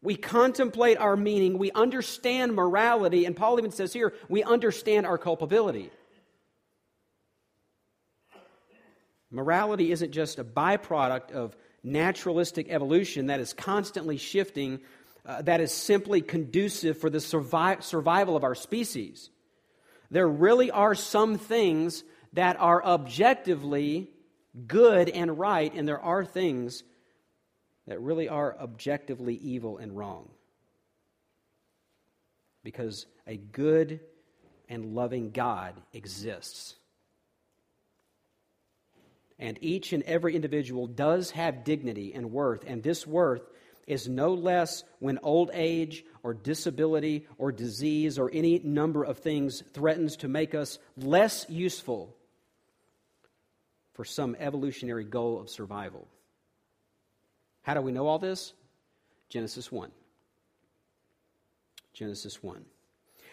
We 0.00 0.14
contemplate 0.14 0.96
our 0.98 1.16
meaning. 1.16 1.58
We 1.58 1.72
understand 1.72 2.54
morality. 2.54 3.24
And 3.24 3.34
Paul 3.34 3.58
even 3.58 3.72
says 3.72 3.92
here, 3.92 4.14
we 4.28 4.44
understand 4.44 5.06
our 5.06 5.18
culpability. 5.18 5.90
Morality 9.32 9.90
isn't 9.90 10.12
just 10.12 10.38
a 10.38 10.44
byproduct 10.44 11.32
of 11.32 11.56
naturalistic 11.82 12.68
evolution 12.70 13.26
that 13.26 13.40
is 13.40 13.52
constantly 13.52 14.18
shifting, 14.18 14.78
uh, 15.26 15.42
that 15.42 15.60
is 15.60 15.72
simply 15.72 16.20
conducive 16.20 16.98
for 16.98 17.08
the 17.08 17.18
survi- 17.18 17.82
survival 17.82 18.36
of 18.36 18.44
our 18.44 18.54
species. 18.54 19.30
There 20.10 20.28
really 20.28 20.70
are 20.70 20.94
some 20.94 21.38
things 21.38 22.04
that 22.34 22.60
are 22.60 22.84
objectively 22.84 24.10
good 24.66 25.08
and 25.08 25.38
right, 25.38 25.72
and 25.74 25.88
there 25.88 26.00
are 26.00 26.24
things 26.24 26.84
that 27.86 28.00
really 28.00 28.28
are 28.28 28.56
objectively 28.58 29.34
evil 29.34 29.78
and 29.78 29.96
wrong. 29.96 30.30
Because 32.62 33.06
a 33.26 33.36
good 33.36 34.00
and 34.68 34.94
loving 34.94 35.30
God 35.30 35.74
exists. 35.92 36.76
And 39.38 39.58
each 39.60 39.92
and 39.92 40.02
every 40.04 40.34
individual 40.34 40.86
does 40.86 41.32
have 41.32 41.64
dignity 41.64 42.14
and 42.14 42.30
worth, 42.30 42.64
and 42.66 42.82
this 42.82 43.06
worth 43.06 43.42
is 43.86 44.08
no 44.08 44.34
less 44.34 44.84
when 44.98 45.18
old 45.22 45.50
age 45.52 46.04
or 46.22 46.34
disability 46.34 47.26
or 47.38 47.52
disease 47.52 48.18
or 48.18 48.30
any 48.32 48.58
number 48.60 49.04
of 49.04 49.18
things 49.18 49.62
threatens 49.72 50.16
to 50.16 50.28
make 50.28 50.54
us 50.54 50.78
less 50.96 51.46
useful 51.48 52.14
for 53.94 54.04
some 54.04 54.36
evolutionary 54.38 55.04
goal 55.04 55.40
of 55.40 55.48
survival. 55.48 56.08
How 57.62 57.74
do 57.74 57.80
we 57.80 57.92
know 57.92 58.06
all 58.06 58.18
this? 58.18 58.52
Genesis 59.28 59.70
1. 59.70 59.90
Genesis 61.92 62.42
1. 62.42 62.64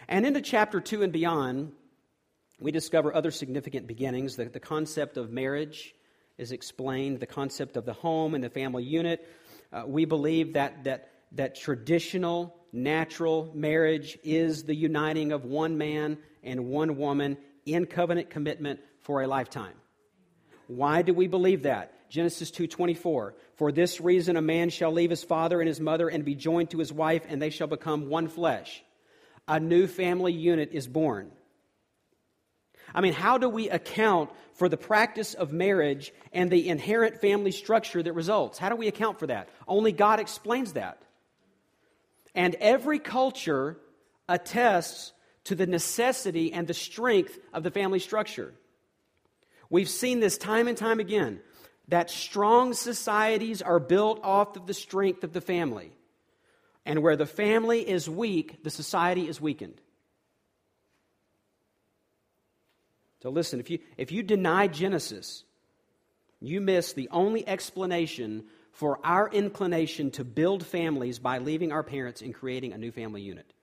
And 0.07 0.25
into 0.25 0.41
chapter 0.41 0.79
2 0.79 1.03
and 1.03 1.11
beyond, 1.11 1.71
we 2.59 2.71
discover 2.71 3.13
other 3.13 3.31
significant 3.31 3.87
beginnings. 3.87 4.35
The, 4.35 4.45
the 4.45 4.59
concept 4.59 5.17
of 5.17 5.31
marriage 5.31 5.95
is 6.37 6.51
explained, 6.51 7.19
the 7.19 7.27
concept 7.27 7.75
of 7.75 7.85
the 7.85 7.93
home 7.93 8.33
and 8.35 8.43
the 8.43 8.49
family 8.49 8.83
unit. 8.83 9.27
Uh, 9.71 9.83
we 9.87 10.05
believe 10.05 10.53
that, 10.53 10.83
that, 10.83 11.09
that 11.33 11.55
traditional, 11.55 12.55
natural 12.73 13.51
marriage 13.53 14.17
is 14.23 14.63
the 14.63 14.75
uniting 14.75 15.31
of 15.31 15.45
one 15.45 15.77
man 15.77 16.17
and 16.43 16.65
one 16.65 16.97
woman 16.97 17.37
in 17.65 17.85
covenant 17.85 18.29
commitment 18.29 18.79
for 18.99 19.21
a 19.21 19.27
lifetime. 19.27 19.73
Why 20.67 21.01
do 21.01 21.13
we 21.13 21.27
believe 21.27 21.63
that? 21.63 22.09
Genesis 22.09 22.51
2:24 22.51 23.33
For 23.55 23.71
this 23.71 24.01
reason 24.01 24.35
a 24.35 24.41
man 24.41 24.69
shall 24.69 24.91
leave 24.91 25.09
his 25.09 25.23
father 25.23 25.61
and 25.61 25.67
his 25.67 25.79
mother 25.79 26.09
and 26.09 26.25
be 26.25 26.35
joined 26.35 26.71
to 26.71 26.79
his 26.79 26.91
wife 26.91 27.23
and 27.27 27.41
they 27.41 27.49
shall 27.49 27.67
become 27.67 28.09
one 28.09 28.27
flesh. 28.27 28.83
A 29.47 29.59
new 29.59 29.87
family 29.87 30.33
unit 30.33 30.69
is 30.73 30.87
born. 30.87 31.31
I 32.93 33.01
mean, 33.01 33.13
how 33.13 33.37
do 33.37 33.49
we 33.49 33.69
account 33.69 34.29
for 34.53 34.69
the 34.69 34.77
practice 34.77 35.33
of 35.33 35.51
marriage 35.51 36.13
and 36.33 36.49
the 36.49 36.69
inherent 36.69 37.21
family 37.21 37.51
structure 37.51 38.01
that 38.01 38.13
results? 38.13 38.57
How 38.57 38.69
do 38.69 38.75
we 38.75 38.87
account 38.87 39.19
for 39.19 39.27
that? 39.27 39.49
Only 39.67 39.91
God 39.91 40.19
explains 40.19 40.73
that. 40.73 41.01
And 42.35 42.55
every 42.55 42.99
culture 42.99 43.77
attests 44.27 45.13
to 45.45 45.55
the 45.55 45.67
necessity 45.67 46.53
and 46.53 46.67
the 46.67 46.73
strength 46.73 47.37
of 47.53 47.63
the 47.63 47.71
family 47.71 47.99
structure. 47.99 48.53
We've 49.69 49.89
seen 49.89 50.19
this 50.19 50.37
time 50.37 50.67
and 50.67 50.77
time 50.77 50.99
again 50.99 51.41
that 51.87 52.09
strong 52.09 52.73
societies 52.73 53.61
are 53.61 53.79
built 53.79 54.19
off 54.23 54.55
of 54.55 54.67
the 54.67 54.73
strength 54.73 55.23
of 55.23 55.33
the 55.33 55.41
family. 55.41 55.91
And 56.85 57.03
where 57.03 57.15
the 57.15 57.25
family 57.25 57.87
is 57.87 58.09
weak, 58.09 58.63
the 58.63 58.69
society 58.69 59.27
is 59.27 59.39
weakened. 59.39 59.79
So 63.21 63.29
listen, 63.29 63.59
if 63.59 63.69
you, 63.69 63.79
if 63.97 64.11
you 64.11 64.23
deny 64.23 64.67
Genesis, 64.67 65.43
you 66.39 66.59
miss 66.59 66.93
the 66.93 67.09
only 67.11 67.47
explanation 67.47 68.45
for 68.71 68.99
our 69.03 69.29
inclination 69.29 70.11
to 70.11 70.23
build 70.23 70.65
families 70.65 71.19
by 71.19 71.37
leaving 71.37 71.71
our 71.71 71.83
parents 71.83 72.21
and 72.21 72.33
creating 72.33 72.73
a 72.73 72.77
new 72.77 72.91
family 72.91 73.21
unit. 73.21 73.53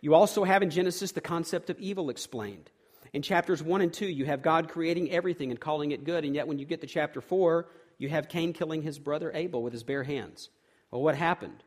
You 0.00 0.14
also 0.14 0.42
have 0.42 0.62
in 0.62 0.70
Genesis 0.70 1.12
the 1.12 1.20
concept 1.20 1.70
of 1.70 1.78
evil 1.78 2.10
explained. 2.10 2.68
In 3.12 3.22
chapters 3.22 3.62
1 3.62 3.82
and 3.82 3.92
2, 3.92 4.06
you 4.06 4.24
have 4.24 4.42
God 4.42 4.68
creating 4.68 5.12
everything 5.12 5.50
and 5.50 5.60
calling 5.60 5.92
it 5.92 6.04
good, 6.04 6.24
and 6.24 6.34
yet 6.34 6.48
when 6.48 6.58
you 6.58 6.64
get 6.64 6.80
to 6.80 6.86
chapter 6.86 7.20
4, 7.20 7.68
you 7.98 8.08
have 8.08 8.28
Cain 8.28 8.52
killing 8.52 8.82
his 8.82 8.98
brother 8.98 9.30
Abel 9.32 9.62
with 9.62 9.72
his 9.72 9.84
bare 9.84 10.02
hands. 10.02 10.48
Well, 10.90 11.02
what 11.02 11.14
happened? 11.14 11.62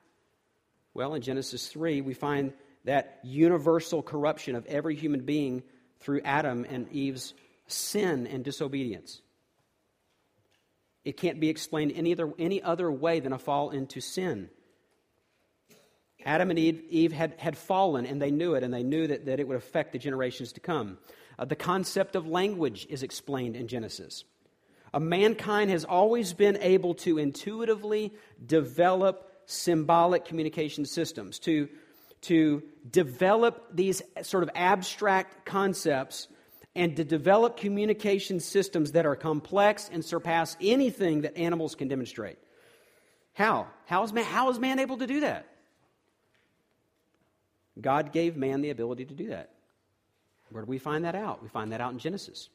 Well, 0.93 1.13
in 1.13 1.21
Genesis 1.21 1.67
3, 1.69 2.01
we 2.01 2.13
find 2.13 2.51
that 2.83 3.19
universal 3.23 4.01
corruption 4.01 4.55
of 4.55 4.65
every 4.65 4.95
human 4.95 5.21
being 5.21 5.63
through 5.99 6.21
Adam 6.23 6.65
and 6.69 6.91
Eve's 6.91 7.33
sin 7.67 8.27
and 8.27 8.43
disobedience. 8.43 9.21
It 11.03 11.17
can't 11.17 11.39
be 11.39 11.49
explained 11.49 11.93
any 11.95 12.13
other, 12.13 12.31
any 12.39 12.61
other 12.61 12.91
way 12.91 13.19
than 13.19 13.33
a 13.33 13.37
fall 13.37 13.69
into 13.69 14.01
sin. 14.01 14.49
Adam 16.25 16.49
and 16.49 16.57
Eve, 16.57 16.81
Eve 16.89 17.11
had, 17.11 17.35
had 17.37 17.55
fallen, 17.55 18.05
and 18.07 18.19
they 18.19 18.31
knew 18.31 18.55
it, 18.55 18.63
and 18.63 18.73
they 18.73 18.81
knew 18.81 19.05
that, 19.05 19.27
that 19.27 19.39
it 19.39 19.47
would 19.47 19.57
affect 19.57 19.93
the 19.93 19.99
generations 19.99 20.53
to 20.53 20.59
come. 20.59 20.97
Uh, 21.37 21.45
the 21.45 21.55
concept 21.55 22.15
of 22.15 22.27
language 22.27 22.87
is 22.89 23.03
explained 23.03 23.55
in 23.55 23.67
Genesis. 23.67 24.23
Mankind 24.99 25.69
has 25.69 25.83
always 25.83 26.33
been 26.33 26.57
able 26.61 26.93
to 26.95 27.17
intuitively 27.17 28.13
develop 28.43 29.29
symbolic 29.45 30.25
communication 30.25 30.85
systems, 30.85 31.37
to, 31.39 31.67
to 32.27 32.63
develop 32.89 33.67
these 33.73 34.01
sort 34.21 34.43
of 34.43 34.49
abstract 34.55 35.45
concepts 35.45 36.27
and 36.75 36.95
to 36.97 37.03
develop 37.03 37.57
communication 37.57 38.39
systems 38.39 38.91
that 38.91 39.05
are 39.05 39.15
complex 39.15 39.89
and 39.91 40.03
surpass 40.03 40.57
anything 40.61 41.21
that 41.21 41.37
animals 41.37 41.75
can 41.75 41.87
demonstrate. 41.87 42.37
How? 43.33 43.67
How 43.85 44.03
is 44.03 44.13
man, 44.13 44.25
how 44.25 44.49
is 44.49 44.59
man 44.59 44.79
able 44.79 44.97
to 44.97 45.07
do 45.07 45.21
that? 45.21 45.47
God 47.79 48.11
gave 48.11 48.35
man 48.35 48.61
the 48.61 48.69
ability 48.69 49.05
to 49.05 49.13
do 49.13 49.29
that. 49.29 49.51
Where 50.49 50.63
do 50.63 50.69
we 50.69 50.77
find 50.77 51.05
that 51.05 51.15
out? 51.15 51.41
We 51.41 51.49
find 51.49 51.71
that 51.71 51.81
out 51.81 51.91
in 51.91 51.99
Genesis. 51.99 52.49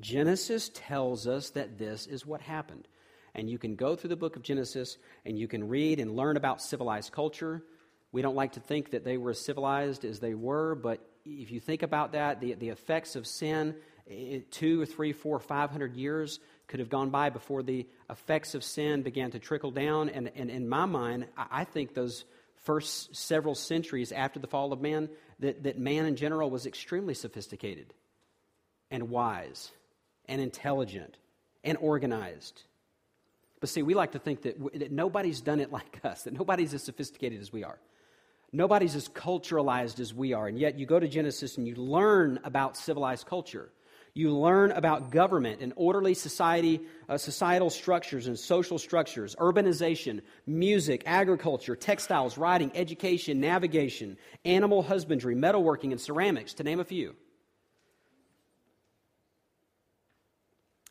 Genesis 0.00 0.70
tells 0.74 1.26
us 1.26 1.50
that 1.50 1.78
this 1.78 2.06
is 2.06 2.26
what 2.26 2.40
happened. 2.40 2.88
And 3.34 3.50
you 3.50 3.58
can 3.58 3.74
go 3.74 3.96
through 3.96 4.10
the 4.10 4.16
book 4.16 4.36
of 4.36 4.42
Genesis 4.42 4.96
and 5.24 5.38
you 5.38 5.48
can 5.48 5.68
read 5.68 5.98
and 5.98 6.14
learn 6.14 6.36
about 6.36 6.62
civilized 6.62 7.12
culture. 7.12 7.62
We 8.12 8.22
don't 8.22 8.36
like 8.36 8.52
to 8.52 8.60
think 8.60 8.90
that 8.92 9.04
they 9.04 9.16
were 9.16 9.30
as 9.30 9.44
civilized 9.44 10.04
as 10.04 10.20
they 10.20 10.34
were, 10.34 10.74
but 10.74 11.00
if 11.24 11.50
you 11.50 11.58
think 11.58 11.82
about 11.82 12.12
that, 12.12 12.40
the, 12.40 12.54
the 12.54 12.68
effects 12.68 13.16
of 13.16 13.26
sin, 13.26 13.74
it, 14.06 14.52
two 14.52 14.82
or 14.82 14.86
three, 14.86 15.12
four, 15.12 15.40
five 15.40 15.70
hundred 15.70 15.96
years 15.96 16.38
could 16.68 16.80
have 16.80 16.90
gone 16.90 17.10
by 17.10 17.30
before 17.30 17.62
the 17.62 17.86
effects 18.08 18.54
of 18.54 18.62
sin 18.62 19.02
began 19.02 19.30
to 19.30 19.38
trickle 19.38 19.70
down. 19.70 20.10
And, 20.10 20.30
and 20.36 20.50
in 20.50 20.68
my 20.68 20.84
mind, 20.84 21.26
I 21.36 21.64
think 21.64 21.94
those 21.94 22.24
first 22.62 23.16
several 23.16 23.54
centuries 23.54 24.12
after 24.12 24.38
the 24.38 24.46
fall 24.46 24.72
of 24.72 24.80
man 24.80 25.08
that, 25.40 25.64
that 25.64 25.78
man 25.78 26.06
in 26.06 26.16
general 26.16 26.50
was 26.50 26.66
extremely 26.66 27.14
sophisticated 27.14 27.92
and 28.90 29.10
wise 29.10 29.72
and 30.26 30.40
intelligent 30.40 31.16
and 31.64 31.76
organized. 31.78 32.62
But 33.64 33.70
see, 33.70 33.82
we 33.82 33.94
like 33.94 34.12
to 34.12 34.18
think 34.18 34.42
that, 34.42 34.58
that 34.78 34.92
nobody's 34.92 35.40
done 35.40 35.58
it 35.58 35.72
like 35.72 35.98
us, 36.04 36.24
that 36.24 36.34
nobody's 36.34 36.74
as 36.74 36.82
sophisticated 36.82 37.40
as 37.40 37.50
we 37.50 37.64
are. 37.64 37.78
Nobody's 38.52 38.94
as 38.94 39.08
culturalized 39.08 40.00
as 40.00 40.12
we 40.12 40.34
are. 40.34 40.48
And 40.48 40.58
yet, 40.58 40.78
you 40.78 40.84
go 40.84 41.00
to 41.00 41.08
Genesis 41.08 41.56
and 41.56 41.66
you 41.66 41.74
learn 41.74 42.40
about 42.44 42.76
civilized 42.76 43.26
culture. 43.26 43.70
You 44.12 44.36
learn 44.36 44.70
about 44.72 45.12
government 45.12 45.62
and 45.62 45.72
orderly 45.76 46.12
society, 46.12 46.82
uh, 47.08 47.16
societal 47.16 47.70
structures 47.70 48.26
and 48.26 48.38
social 48.38 48.78
structures, 48.78 49.34
urbanization, 49.36 50.20
music, 50.46 51.02
agriculture, 51.06 51.74
textiles, 51.74 52.36
writing, 52.36 52.70
education, 52.74 53.40
navigation, 53.40 54.18
animal 54.44 54.82
husbandry, 54.82 55.34
metalworking, 55.34 55.90
and 55.90 56.00
ceramics, 56.02 56.52
to 56.52 56.64
name 56.64 56.80
a 56.80 56.84
few. 56.84 57.16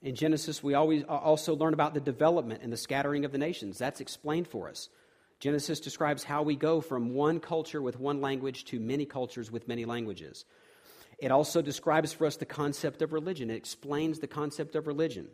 In 0.04 0.16
Genesis, 0.16 0.62
we 0.62 0.74
always 0.74 1.04
uh, 1.04 1.16
also 1.16 1.56
learn 1.56 1.74
about 1.74 1.94
the 1.94 2.02
development 2.02 2.62
and 2.62 2.72
the 2.72 2.78
scattering 2.78 3.24
of 3.24 3.32
the 3.32 3.38
nations. 3.38 3.78
That's 3.78 4.02
explained 4.02 4.50
for 4.50 4.70
us. 4.70 4.90
Genesis 5.40 5.80
describes 5.80 6.26
how 6.26 6.44
we 6.44 6.58
go 6.58 6.82
from 6.82 7.14
one 7.14 7.40
culture 7.40 7.82
with 7.82 8.00
one 8.00 8.22
language 8.22 8.66
to 8.66 8.80
many 8.80 9.06
cultures 9.06 9.50
with 9.50 9.68
many 9.68 9.86
languages. 9.86 10.46
It 11.20 11.32
also 11.32 11.62
describes 11.62 12.12
for 12.12 12.26
us 12.26 12.36
the 12.36 12.46
concept 12.46 13.02
of 13.02 13.14
religion. 13.14 13.50
It 13.50 13.56
explains 13.56 14.20
the 14.20 14.28
concept 14.28 14.76
of 14.76 14.88
religion. 14.88 15.28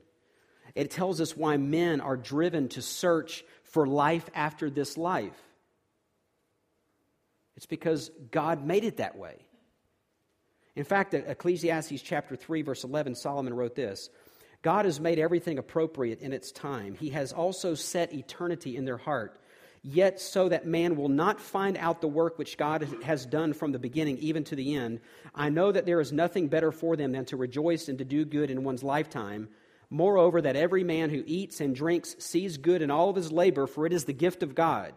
It 0.75 0.91
tells 0.91 1.19
us 1.19 1.35
why 1.35 1.57
men 1.57 1.99
are 1.99 2.17
driven 2.17 2.69
to 2.69 2.81
search 2.81 3.43
for 3.63 3.87
life 3.87 4.29
after 4.35 4.69
this 4.69 4.97
life. 4.97 5.39
It's 7.55 7.65
because 7.65 8.11
God 8.31 8.65
made 8.65 8.83
it 8.83 8.97
that 8.97 9.17
way. 9.17 9.37
In 10.75 10.83
fact, 10.83 11.13
Ecclesiastes 11.13 12.01
chapter 12.03 12.35
3 12.35 12.61
verse 12.61 12.83
11 12.83 13.15
Solomon 13.15 13.53
wrote 13.53 13.75
this, 13.75 14.09
God 14.61 14.85
has 14.85 14.99
made 14.99 15.19
everything 15.19 15.57
appropriate 15.57 16.21
in 16.21 16.33
its 16.33 16.51
time. 16.51 16.95
He 16.95 17.09
has 17.11 17.31
also 17.31 17.75
set 17.75 18.13
eternity 18.13 18.75
in 18.75 18.83
their 18.83 18.97
heart, 18.97 19.39
yet 19.83 20.19
so 20.19 20.49
that 20.49 20.67
man 20.67 20.97
will 20.97 21.07
not 21.07 21.39
find 21.39 21.77
out 21.77 22.01
the 22.01 22.09
work 22.09 22.37
which 22.37 22.57
God 22.57 22.87
has 23.03 23.25
done 23.25 23.53
from 23.53 23.71
the 23.71 23.79
beginning 23.79 24.17
even 24.17 24.43
to 24.45 24.55
the 24.55 24.75
end. 24.75 24.99
I 25.33 25.49
know 25.49 25.71
that 25.71 25.85
there 25.85 26.01
is 26.01 26.11
nothing 26.11 26.49
better 26.49 26.73
for 26.73 26.97
them 26.97 27.13
than 27.13 27.25
to 27.25 27.37
rejoice 27.37 27.87
and 27.87 27.97
to 27.99 28.05
do 28.05 28.25
good 28.25 28.51
in 28.51 28.65
one's 28.65 28.83
lifetime. 28.83 29.47
Moreover, 29.89 30.41
that 30.41 30.57
every 30.57 30.83
man 30.83 31.09
who 31.09 31.23
eats 31.25 31.61
and 31.61 31.73
drinks 31.73 32.15
sees 32.19 32.57
good 32.57 32.81
in 32.81 32.91
all 32.91 33.09
of 33.09 33.15
his 33.15 33.31
labor, 33.31 33.65
for 33.65 33.85
it 33.85 33.93
is 33.93 34.03
the 34.03 34.13
gift 34.13 34.43
of 34.43 34.55
God. 34.55 34.93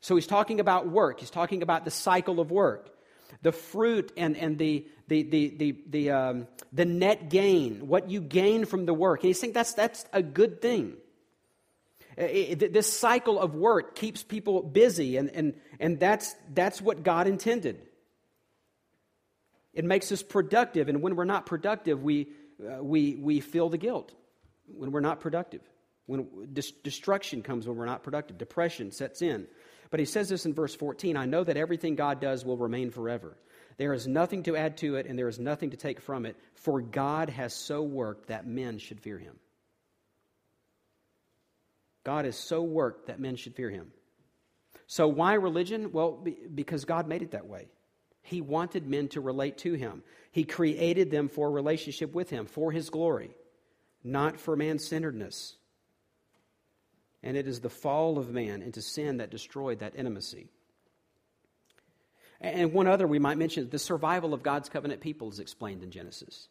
So 0.00 0.14
he's 0.14 0.26
talking 0.26 0.60
about 0.60 0.88
work, 0.88 1.20
he's 1.20 1.28
talking 1.28 1.62
about 1.62 1.84
the 1.84 1.90
cycle 1.90 2.38
of 2.38 2.50
work 2.50 2.96
the 3.42 3.52
fruit 3.52 4.12
and, 4.16 4.36
and 4.36 4.58
the, 4.58 4.86
the, 5.08 5.22
the, 5.22 5.48
the, 5.56 5.76
the, 5.88 6.10
um, 6.10 6.46
the 6.72 6.84
net 6.84 7.30
gain, 7.30 7.86
what 7.86 8.10
you 8.10 8.20
gain 8.20 8.64
from 8.64 8.86
the 8.86 8.94
work. 8.94 9.20
And 9.20 9.28
he's 9.28 9.40
saying 9.40 9.52
that's, 9.52 9.74
that's 9.74 10.04
a 10.12 10.22
good 10.22 10.60
thing. 10.60 10.94
It, 12.16 12.62
it, 12.62 12.72
this 12.72 12.92
cycle 12.92 13.40
of 13.40 13.54
work 13.54 13.94
keeps 13.94 14.22
people 14.22 14.62
busy, 14.62 15.16
and, 15.16 15.30
and, 15.30 15.54
and 15.78 15.98
that's, 15.98 16.34
that's 16.52 16.82
what 16.82 17.02
God 17.02 17.26
intended. 17.26 17.80
It 19.72 19.84
makes 19.84 20.10
us 20.12 20.22
productive, 20.22 20.88
and 20.88 21.00
when 21.00 21.16
we're 21.16 21.24
not 21.24 21.46
productive, 21.46 22.02
we, 22.02 22.28
uh, 22.60 22.82
we, 22.82 23.16
we 23.16 23.40
feel 23.40 23.68
the 23.68 23.78
guilt 23.78 24.12
when 24.66 24.90
we're 24.90 25.00
not 25.00 25.20
productive. 25.20 25.62
When 26.06 26.48
destruction 26.52 27.42
comes 27.42 27.68
when 27.68 27.76
we're 27.76 27.86
not 27.86 28.02
productive, 28.02 28.36
depression 28.36 28.90
sets 28.90 29.22
in. 29.22 29.46
But 29.90 30.00
he 30.00 30.06
says 30.06 30.28
this 30.28 30.46
in 30.46 30.54
verse 30.54 30.74
14 30.74 31.16
I 31.16 31.26
know 31.26 31.44
that 31.44 31.56
everything 31.56 31.96
God 31.96 32.20
does 32.20 32.44
will 32.44 32.56
remain 32.56 32.90
forever. 32.90 33.36
There 33.76 33.92
is 33.92 34.06
nothing 34.06 34.42
to 34.44 34.56
add 34.56 34.76
to 34.78 34.96
it, 34.96 35.06
and 35.06 35.18
there 35.18 35.28
is 35.28 35.38
nothing 35.38 35.70
to 35.70 35.76
take 35.76 36.00
from 36.00 36.26
it, 36.26 36.36
for 36.54 36.80
God 36.80 37.30
has 37.30 37.54
so 37.54 37.82
worked 37.82 38.28
that 38.28 38.46
men 38.46 38.78
should 38.78 39.00
fear 39.00 39.18
him. 39.18 39.36
God 42.04 42.24
has 42.24 42.36
so 42.36 42.62
worked 42.62 43.06
that 43.06 43.20
men 43.20 43.36
should 43.36 43.54
fear 43.54 43.70
him. 43.70 43.92
So, 44.86 45.08
why 45.08 45.34
religion? 45.34 45.92
Well, 45.92 46.24
because 46.54 46.84
God 46.84 47.08
made 47.08 47.22
it 47.22 47.32
that 47.32 47.46
way. 47.46 47.68
He 48.22 48.40
wanted 48.40 48.86
men 48.86 49.08
to 49.08 49.20
relate 49.20 49.58
to 49.58 49.72
him. 49.72 50.02
He 50.30 50.44
created 50.44 51.10
them 51.10 51.28
for 51.28 51.48
a 51.48 51.50
relationship 51.50 52.14
with 52.14 52.30
him, 52.30 52.46
for 52.46 52.70
his 52.70 52.90
glory, 52.90 53.30
not 54.04 54.38
for 54.38 54.56
man 54.56 54.78
centeredness. 54.78 55.56
And 57.22 57.36
it 57.36 57.46
is 57.46 57.60
the 57.60 57.70
fall 57.70 58.18
of 58.18 58.30
man 58.30 58.62
into 58.62 58.80
sin 58.80 59.18
that 59.18 59.30
destroyed 59.30 59.80
that 59.80 59.94
intimacy. 59.96 60.48
And 62.40 62.72
one 62.72 62.86
other 62.86 63.06
we 63.06 63.18
might 63.18 63.36
mention 63.36 63.68
the 63.68 63.78
survival 63.78 64.32
of 64.32 64.42
God's 64.42 64.70
covenant 64.70 65.02
people 65.02 65.28
is 65.28 65.40
explained 65.40 65.82
in 65.82 65.90
Genesis. 65.90 66.48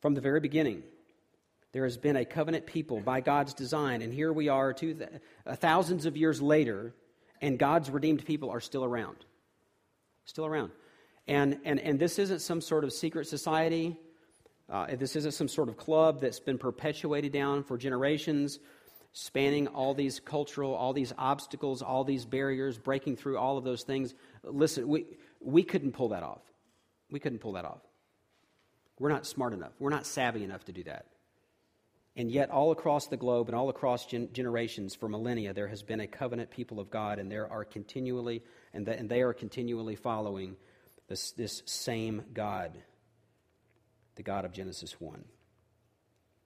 From 0.00 0.14
the 0.14 0.20
very 0.20 0.38
beginning, 0.38 0.84
there 1.72 1.82
has 1.82 1.98
been 1.98 2.16
a 2.16 2.24
covenant 2.24 2.66
people 2.66 3.00
by 3.00 3.20
God's 3.20 3.52
design, 3.54 4.02
and 4.02 4.12
here 4.12 4.32
we 4.32 4.48
are 4.48 4.72
two 4.72 4.94
th- 4.94 5.10
thousands 5.56 6.06
of 6.06 6.16
years 6.16 6.40
later, 6.40 6.94
and 7.42 7.58
God's 7.58 7.90
redeemed 7.90 8.24
people 8.24 8.50
are 8.50 8.60
still 8.60 8.84
around. 8.84 9.16
Still 10.24 10.46
around. 10.46 10.70
And, 11.26 11.58
and, 11.64 11.80
and 11.80 11.98
this 11.98 12.20
isn't 12.20 12.40
some 12.40 12.60
sort 12.60 12.84
of 12.84 12.92
secret 12.92 13.26
society. 13.26 13.98
Uh, 14.70 14.94
this 14.96 15.16
isn't 15.16 15.32
some 15.32 15.48
sort 15.48 15.68
of 15.68 15.76
club 15.76 16.20
that's 16.20 16.40
been 16.40 16.58
perpetuated 16.58 17.32
down 17.32 17.64
for 17.64 17.76
generations 17.76 18.60
spanning 19.20 19.66
all 19.66 19.94
these 19.94 20.20
cultural, 20.20 20.72
all 20.72 20.92
these 20.92 21.12
obstacles, 21.18 21.82
all 21.82 22.04
these 22.04 22.24
barriers, 22.24 22.78
breaking 22.78 23.16
through 23.16 23.36
all 23.36 23.58
of 23.58 23.64
those 23.64 23.82
things. 23.82 24.14
Listen, 24.44 24.86
we, 24.86 25.06
we 25.40 25.64
couldn't 25.64 25.90
pull 25.90 26.10
that 26.10 26.22
off. 26.22 26.42
We 27.10 27.18
couldn't 27.18 27.40
pull 27.40 27.54
that 27.54 27.64
off. 27.64 27.80
We're 29.00 29.08
not 29.08 29.26
smart 29.26 29.54
enough. 29.54 29.72
We're 29.80 29.90
not 29.90 30.06
savvy 30.06 30.44
enough 30.44 30.64
to 30.66 30.72
do 30.72 30.84
that. 30.84 31.06
And 32.14 32.30
yet, 32.30 32.50
all 32.50 32.70
across 32.70 33.08
the 33.08 33.16
globe 33.16 33.48
and 33.48 33.56
all 33.56 33.68
across 33.70 34.06
gen- 34.06 34.28
generations 34.32 34.94
for 34.94 35.08
millennia, 35.08 35.52
there 35.52 35.66
has 35.66 35.82
been 35.82 35.98
a 35.98 36.06
covenant 36.06 36.52
people 36.52 36.78
of 36.78 36.88
God, 36.88 37.18
and 37.18 37.30
there 37.30 37.50
are 37.50 37.64
continually, 37.64 38.44
and, 38.72 38.86
the, 38.86 38.96
and 38.96 39.08
they 39.08 39.22
are 39.22 39.32
continually 39.32 39.96
following 39.96 40.54
this, 41.08 41.32
this 41.32 41.64
same 41.66 42.22
God, 42.32 42.78
the 44.14 44.22
God 44.22 44.44
of 44.44 44.52
Genesis 44.52 45.00
1. 45.00 45.24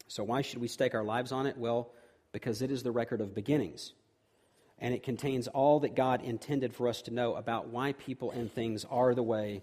So, 0.08 0.24
why 0.24 0.40
should 0.40 0.60
we 0.60 0.68
stake 0.68 0.94
our 0.94 1.04
lives 1.04 1.32
on 1.32 1.46
it? 1.46 1.58
Well, 1.58 1.92
because 2.32 2.62
it 2.62 2.70
is 2.70 2.82
the 2.82 2.90
record 2.90 3.20
of 3.20 3.34
beginnings. 3.34 3.92
And 4.78 4.94
it 4.94 5.02
contains 5.02 5.46
all 5.48 5.80
that 5.80 5.94
God 5.94 6.22
intended 6.24 6.74
for 6.74 6.88
us 6.88 7.02
to 7.02 7.12
know 7.12 7.34
about 7.34 7.68
why 7.68 7.92
people 7.92 8.30
and 8.32 8.52
things 8.52 8.84
are 8.90 9.14
the 9.14 9.22
way 9.22 9.62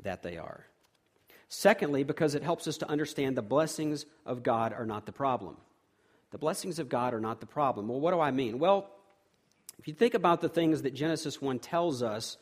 that 0.00 0.22
they 0.22 0.36
are. 0.36 0.66
Secondly, 1.48 2.04
because 2.04 2.34
it 2.34 2.42
helps 2.42 2.68
us 2.68 2.76
to 2.78 2.90
understand 2.90 3.36
the 3.36 3.42
blessings 3.42 4.04
of 4.26 4.42
God 4.42 4.74
are 4.74 4.84
not 4.84 5.06
the 5.06 5.12
problem. 5.12 5.56
The 6.30 6.38
blessings 6.38 6.78
of 6.78 6.90
God 6.90 7.14
are 7.14 7.20
not 7.20 7.40
the 7.40 7.46
problem. 7.46 7.88
Well, 7.88 8.00
what 8.00 8.12
do 8.12 8.20
I 8.20 8.30
mean? 8.30 8.58
Well, 8.58 8.90
if 9.78 9.88
you 9.88 9.94
think 9.94 10.12
about 10.12 10.42
the 10.42 10.48
things 10.48 10.82
that 10.82 10.92
Genesis 10.92 11.40
1 11.40 11.58
tells 11.60 12.02
us 12.02 12.36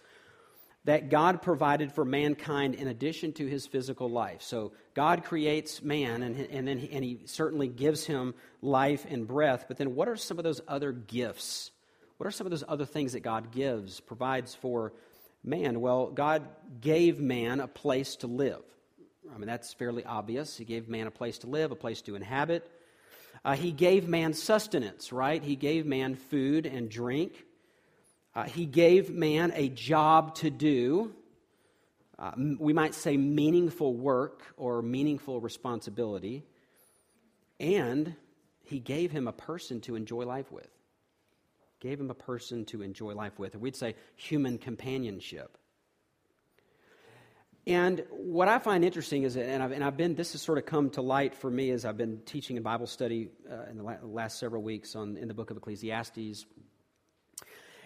that 0.86 1.10
God 1.10 1.42
provided 1.42 1.92
for 1.92 2.04
mankind 2.04 2.76
in 2.76 2.86
addition 2.86 3.32
to 3.34 3.46
his 3.46 3.66
physical 3.66 4.08
life. 4.08 4.40
So 4.42 4.72
God 4.94 5.24
creates 5.24 5.82
man, 5.82 6.22
and, 6.22 6.36
and 6.36 6.66
then 6.66 6.78
he, 6.78 6.90
and 6.92 7.04
he 7.04 7.20
certainly 7.26 7.66
gives 7.66 8.06
him 8.06 8.34
life 8.62 9.04
and 9.08 9.26
breath. 9.26 9.66
But 9.66 9.78
then, 9.78 9.96
what 9.96 10.08
are 10.08 10.16
some 10.16 10.38
of 10.38 10.44
those 10.44 10.60
other 10.66 10.92
gifts? 10.92 11.72
What 12.18 12.28
are 12.28 12.30
some 12.30 12.46
of 12.46 12.52
those 12.52 12.64
other 12.66 12.86
things 12.86 13.12
that 13.12 13.20
God 13.20 13.50
gives, 13.50 13.98
provides 13.98 14.54
for 14.54 14.92
man? 15.42 15.80
Well, 15.80 16.06
God 16.06 16.48
gave 16.80 17.20
man 17.20 17.58
a 17.60 17.68
place 17.68 18.16
to 18.16 18.28
live. 18.28 18.62
I 19.34 19.38
mean, 19.38 19.48
that's 19.48 19.74
fairly 19.74 20.04
obvious. 20.04 20.56
He 20.56 20.64
gave 20.64 20.88
man 20.88 21.08
a 21.08 21.10
place 21.10 21.38
to 21.38 21.48
live, 21.48 21.72
a 21.72 21.76
place 21.76 22.00
to 22.02 22.14
inhabit. 22.14 22.70
Uh, 23.44 23.56
he 23.56 23.72
gave 23.72 24.08
man 24.08 24.34
sustenance, 24.34 25.12
right? 25.12 25.42
He 25.42 25.56
gave 25.56 25.84
man 25.84 26.14
food 26.14 26.64
and 26.64 26.88
drink. 26.88 27.44
Uh, 28.36 28.44
he 28.44 28.66
gave 28.66 29.08
man 29.08 29.50
a 29.56 29.70
job 29.70 30.34
to 30.34 30.50
do. 30.50 31.10
Uh, 32.18 32.32
we 32.58 32.74
might 32.74 32.94
say 32.94 33.16
meaningful 33.16 33.94
work 33.94 34.42
or 34.58 34.82
meaningful 34.82 35.40
responsibility. 35.40 36.44
And 37.58 38.14
he 38.62 38.78
gave 38.78 39.10
him 39.10 39.26
a 39.26 39.32
person 39.32 39.80
to 39.82 39.96
enjoy 39.96 40.26
life 40.26 40.52
with. 40.52 40.68
Gave 41.80 41.98
him 41.98 42.10
a 42.10 42.14
person 42.14 42.66
to 42.66 42.82
enjoy 42.82 43.14
life 43.14 43.38
with. 43.38 43.54
Or 43.54 43.58
we'd 43.58 43.74
say 43.74 43.94
human 44.16 44.58
companionship. 44.58 45.56
And 47.66 48.04
what 48.10 48.48
I 48.48 48.58
find 48.58 48.84
interesting 48.84 49.22
is, 49.22 49.36
and 49.38 49.62
I've, 49.62 49.72
and 49.72 49.82
I've 49.82 49.96
been, 49.96 50.14
this 50.14 50.32
has 50.32 50.42
sort 50.42 50.58
of 50.58 50.66
come 50.66 50.90
to 50.90 51.00
light 51.00 51.34
for 51.34 51.50
me 51.50 51.70
as 51.70 51.86
I've 51.86 51.96
been 51.96 52.20
teaching 52.26 52.58
in 52.58 52.62
Bible 52.62 52.86
study 52.86 53.30
uh, 53.50 53.70
in 53.70 53.78
the 53.78 53.98
last 54.02 54.38
several 54.38 54.62
weeks 54.62 54.94
on, 54.94 55.16
in 55.16 55.26
the 55.26 55.34
book 55.34 55.50
of 55.50 55.56
Ecclesiastes, 55.56 56.44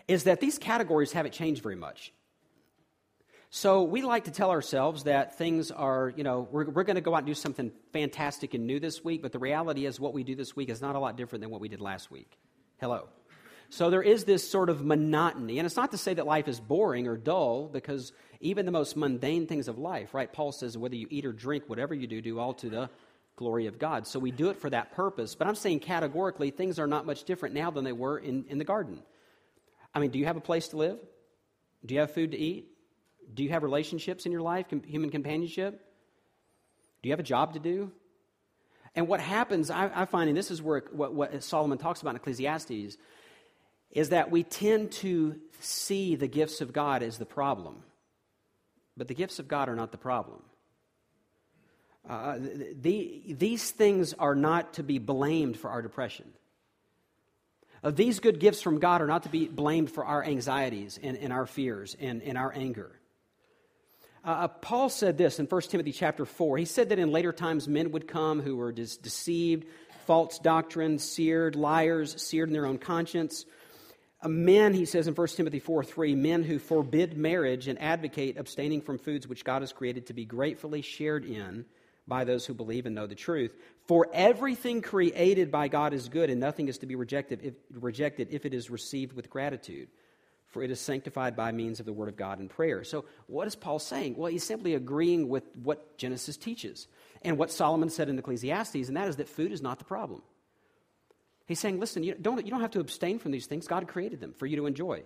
is 0.08 0.24
that 0.24 0.40
these 0.40 0.58
categories 0.58 1.12
haven't 1.12 1.32
changed 1.32 1.62
very 1.62 1.76
much. 1.76 2.12
So 3.52 3.82
we 3.82 4.02
like 4.02 4.24
to 4.24 4.30
tell 4.30 4.50
ourselves 4.50 5.04
that 5.04 5.36
things 5.36 5.72
are, 5.72 6.12
you 6.16 6.22
know, 6.22 6.48
we're, 6.52 6.70
we're 6.70 6.84
going 6.84 6.94
to 6.94 7.00
go 7.00 7.14
out 7.14 7.18
and 7.18 7.26
do 7.26 7.34
something 7.34 7.72
fantastic 7.92 8.54
and 8.54 8.64
new 8.64 8.78
this 8.78 9.02
week, 9.02 9.22
but 9.22 9.32
the 9.32 9.40
reality 9.40 9.86
is 9.86 9.98
what 9.98 10.14
we 10.14 10.22
do 10.22 10.36
this 10.36 10.54
week 10.54 10.68
is 10.68 10.80
not 10.80 10.94
a 10.94 11.00
lot 11.00 11.16
different 11.16 11.42
than 11.42 11.50
what 11.50 11.60
we 11.60 11.68
did 11.68 11.80
last 11.80 12.12
week. 12.12 12.38
Hello. 12.78 13.08
So 13.68 13.90
there 13.90 14.02
is 14.02 14.24
this 14.24 14.48
sort 14.48 14.68
of 14.68 14.84
monotony. 14.84 15.58
And 15.58 15.66
it's 15.66 15.76
not 15.76 15.90
to 15.90 15.98
say 15.98 16.14
that 16.14 16.26
life 16.26 16.46
is 16.46 16.60
boring 16.60 17.08
or 17.08 17.16
dull, 17.16 17.68
because 17.68 18.12
even 18.40 18.66
the 18.66 18.72
most 18.72 18.96
mundane 18.96 19.48
things 19.48 19.66
of 19.66 19.78
life, 19.78 20.14
right? 20.14 20.32
Paul 20.32 20.52
says, 20.52 20.78
whether 20.78 20.94
you 20.94 21.08
eat 21.10 21.24
or 21.24 21.32
drink, 21.32 21.64
whatever 21.66 21.94
you 21.94 22.06
do, 22.06 22.20
do 22.20 22.38
all 22.38 22.54
to 22.54 22.70
the 22.70 22.90
glory 23.34 23.66
of 23.66 23.78
God. 23.80 24.06
So 24.06 24.18
we 24.20 24.30
do 24.30 24.50
it 24.50 24.58
for 24.58 24.70
that 24.70 24.92
purpose. 24.92 25.34
But 25.34 25.48
I'm 25.48 25.54
saying 25.56 25.80
categorically, 25.80 26.50
things 26.50 26.78
are 26.78 26.86
not 26.86 27.06
much 27.06 27.24
different 27.24 27.54
now 27.54 27.70
than 27.70 27.84
they 27.84 27.92
were 27.92 28.18
in, 28.18 28.44
in 28.48 28.58
the 28.58 28.64
garden. 28.64 29.02
I 29.94 29.98
mean, 29.98 30.10
do 30.10 30.18
you 30.18 30.26
have 30.26 30.36
a 30.36 30.40
place 30.40 30.68
to 30.68 30.76
live? 30.76 30.98
Do 31.84 31.94
you 31.94 32.00
have 32.00 32.12
food 32.12 32.32
to 32.32 32.38
eat? 32.38 32.68
Do 33.32 33.42
you 33.42 33.50
have 33.50 33.62
relationships 33.62 34.26
in 34.26 34.32
your 34.32 34.42
life, 34.42 34.66
human 34.84 35.10
companionship? 35.10 35.80
Do 37.02 37.08
you 37.08 37.12
have 37.12 37.20
a 37.20 37.24
job 37.24 37.54
to 37.54 37.60
do? 37.60 37.92
And 38.94 39.06
what 39.06 39.20
happens, 39.20 39.70
I, 39.70 39.90
I 39.94 40.04
find, 40.04 40.28
and 40.28 40.36
this 40.36 40.50
is 40.50 40.60
where 40.60 40.82
what, 40.90 41.14
what 41.14 41.42
Solomon 41.42 41.78
talks 41.78 42.02
about 42.02 42.10
in 42.10 42.16
Ecclesiastes, 42.16 42.96
is 43.90 44.08
that 44.10 44.30
we 44.30 44.42
tend 44.42 44.92
to 44.92 45.36
see 45.60 46.16
the 46.16 46.28
gifts 46.28 46.60
of 46.60 46.72
God 46.72 47.02
as 47.02 47.18
the 47.18 47.26
problem. 47.26 47.82
But 48.96 49.08
the 49.08 49.14
gifts 49.14 49.38
of 49.38 49.48
God 49.48 49.68
are 49.68 49.76
not 49.76 49.92
the 49.92 49.98
problem. 49.98 50.42
Uh, 52.08 52.38
the, 52.38 53.22
these 53.28 53.70
things 53.70 54.14
are 54.14 54.34
not 54.34 54.74
to 54.74 54.82
be 54.82 54.98
blamed 54.98 55.56
for 55.56 55.70
our 55.70 55.82
depression. 55.82 56.32
Uh, 57.82 57.90
these 57.90 58.20
good 58.20 58.40
gifts 58.40 58.60
from 58.60 58.78
God 58.78 59.00
are 59.00 59.06
not 59.06 59.22
to 59.22 59.28
be 59.28 59.48
blamed 59.48 59.90
for 59.90 60.04
our 60.04 60.22
anxieties 60.22 60.98
and, 61.02 61.16
and 61.16 61.32
our 61.32 61.46
fears 61.46 61.96
and, 61.98 62.22
and 62.22 62.36
our 62.36 62.52
anger. 62.54 62.92
Uh, 64.24 64.28
uh 64.28 64.48
Paul 64.48 64.90
said 64.90 65.16
this 65.16 65.38
in 65.38 65.46
1 65.46 65.62
Timothy 65.62 65.92
chapter 65.92 66.26
4. 66.26 66.58
He 66.58 66.66
said 66.66 66.90
that 66.90 66.98
in 66.98 67.10
later 67.10 67.32
times 67.32 67.68
men 67.68 67.92
would 67.92 68.06
come 68.06 68.40
who 68.40 68.56
were 68.56 68.72
dis- 68.72 68.98
deceived, 68.98 69.66
false 70.06 70.38
doctrine, 70.38 70.98
seared, 70.98 71.56
liars, 71.56 72.20
seared 72.22 72.50
in 72.50 72.52
their 72.52 72.66
own 72.66 72.78
conscience. 72.78 73.46
Uh, 74.22 74.28
men, 74.28 74.74
he 74.74 74.84
says 74.84 75.08
in 75.08 75.14
1 75.14 75.28
Timothy 75.28 75.60
4 75.60 75.82
3, 75.82 76.14
men 76.14 76.42
who 76.42 76.58
forbid 76.58 77.16
marriage 77.16 77.66
and 77.66 77.80
advocate 77.80 78.36
abstaining 78.36 78.82
from 78.82 78.98
foods 78.98 79.26
which 79.26 79.44
God 79.44 79.62
has 79.62 79.72
created 79.72 80.06
to 80.06 80.12
be 80.12 80.26
gratefully 80.26 80.82
shared 80.82 81.24
in 81.24 81.64
by 82.10 82.24
those 82.24 82.44
who 82.44 82.52
believe 82.52 82.84
and 82.84 82.94
know 82.94 83.06
the 83.06 83.14
truth. 83.14 83.56
For 83.86 84.06
everything 84.12 84.82
created 84.82 85.50
by 85.50 85.68
God 85.68 85.94
is 85.94 86.10
good, 86.10 86.28
and 86.28 86.38
nothing 86.38 86.68
is 86.68 86.76
to 86.78 86.86
be 86.86 86.96
rejected 86.96 87.40
if, 87.42 87.54
rejected 87.72 88.28
if 88.30 88.44
it 88.44 88.52
is 88.52 88.68
received 88.68 89.14
with 89.14 89.30
gratitude. 89.30 89.88
For 90.48 90.62
it 90.62 90.70
is 90.70 90.80
sanctified 90.80 91.36
by 91.36 91.52
means 91.52 91.80
of 91.80 91.86
the 91.86 91.92
Word 91.92 92.08
of 92.08 92.16
God 92.16 92.40
and 92.40 92.50
prayer. 92.50 92.84
So, 92.84 93.04
what 93.28 93.46
is 93.46 93.54
Paul 93.54 93.78
saying? 93.78 94.16
Well, 94.16 94.30
he's 94.30 94.44
simply 94.44 94.74
agreeing 94.74 95.28
with 95.28 95.44
what 95.62 95.96
Genesis 95.96 96.36
teaches 96.36 96.88
and 97.22 97.38
what 97.38 97.52
Solomon 97.52 97.88
said 97.88 98.08
in 98.08 98.18
Ecclesiastes, 98.18 98.88
and 98.88 98.96
that 98.96 99.08
is 99.08 99.16
that 99.16 99.28
food 99.28 99.52
is 99.52 99.62
not 99.62 99.78
the 99.78 99.84
problem. 99.84 100.22
He's 101.46 101.60
saying, 101.60 101.80
listen, 101.80 102.02
you 102.02 102.14
don't, 102.14 102.44
you 102.44 102.50
don't 102.50 102.60
have 102.60 102.72
to 102.72 102.80
abstain 102.80 103.18
from 103.18 103.30
these 103.32 103.46
things. 103.46 103.66
God 103.66 103.88
created 103.88 104.20
them 104.20 104.34
for 104.34 104.46
you 104.46 104.56
to 104.56 104.66
enjoy. 104.66 105.02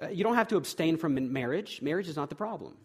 Uh, 0.00 0.08
you 0.08 0.24
don't 0.24 0.34
have 0.34 0.48
to 0.48 0.56
abstain 0.56 0.96
from 0.96 1.32
marriage. 1.32 1.80
Marriage 1.82 2.08
is 2.08 2.16
not 2.16 2.28
the 2.28 2.36
problem. 2.36 2.76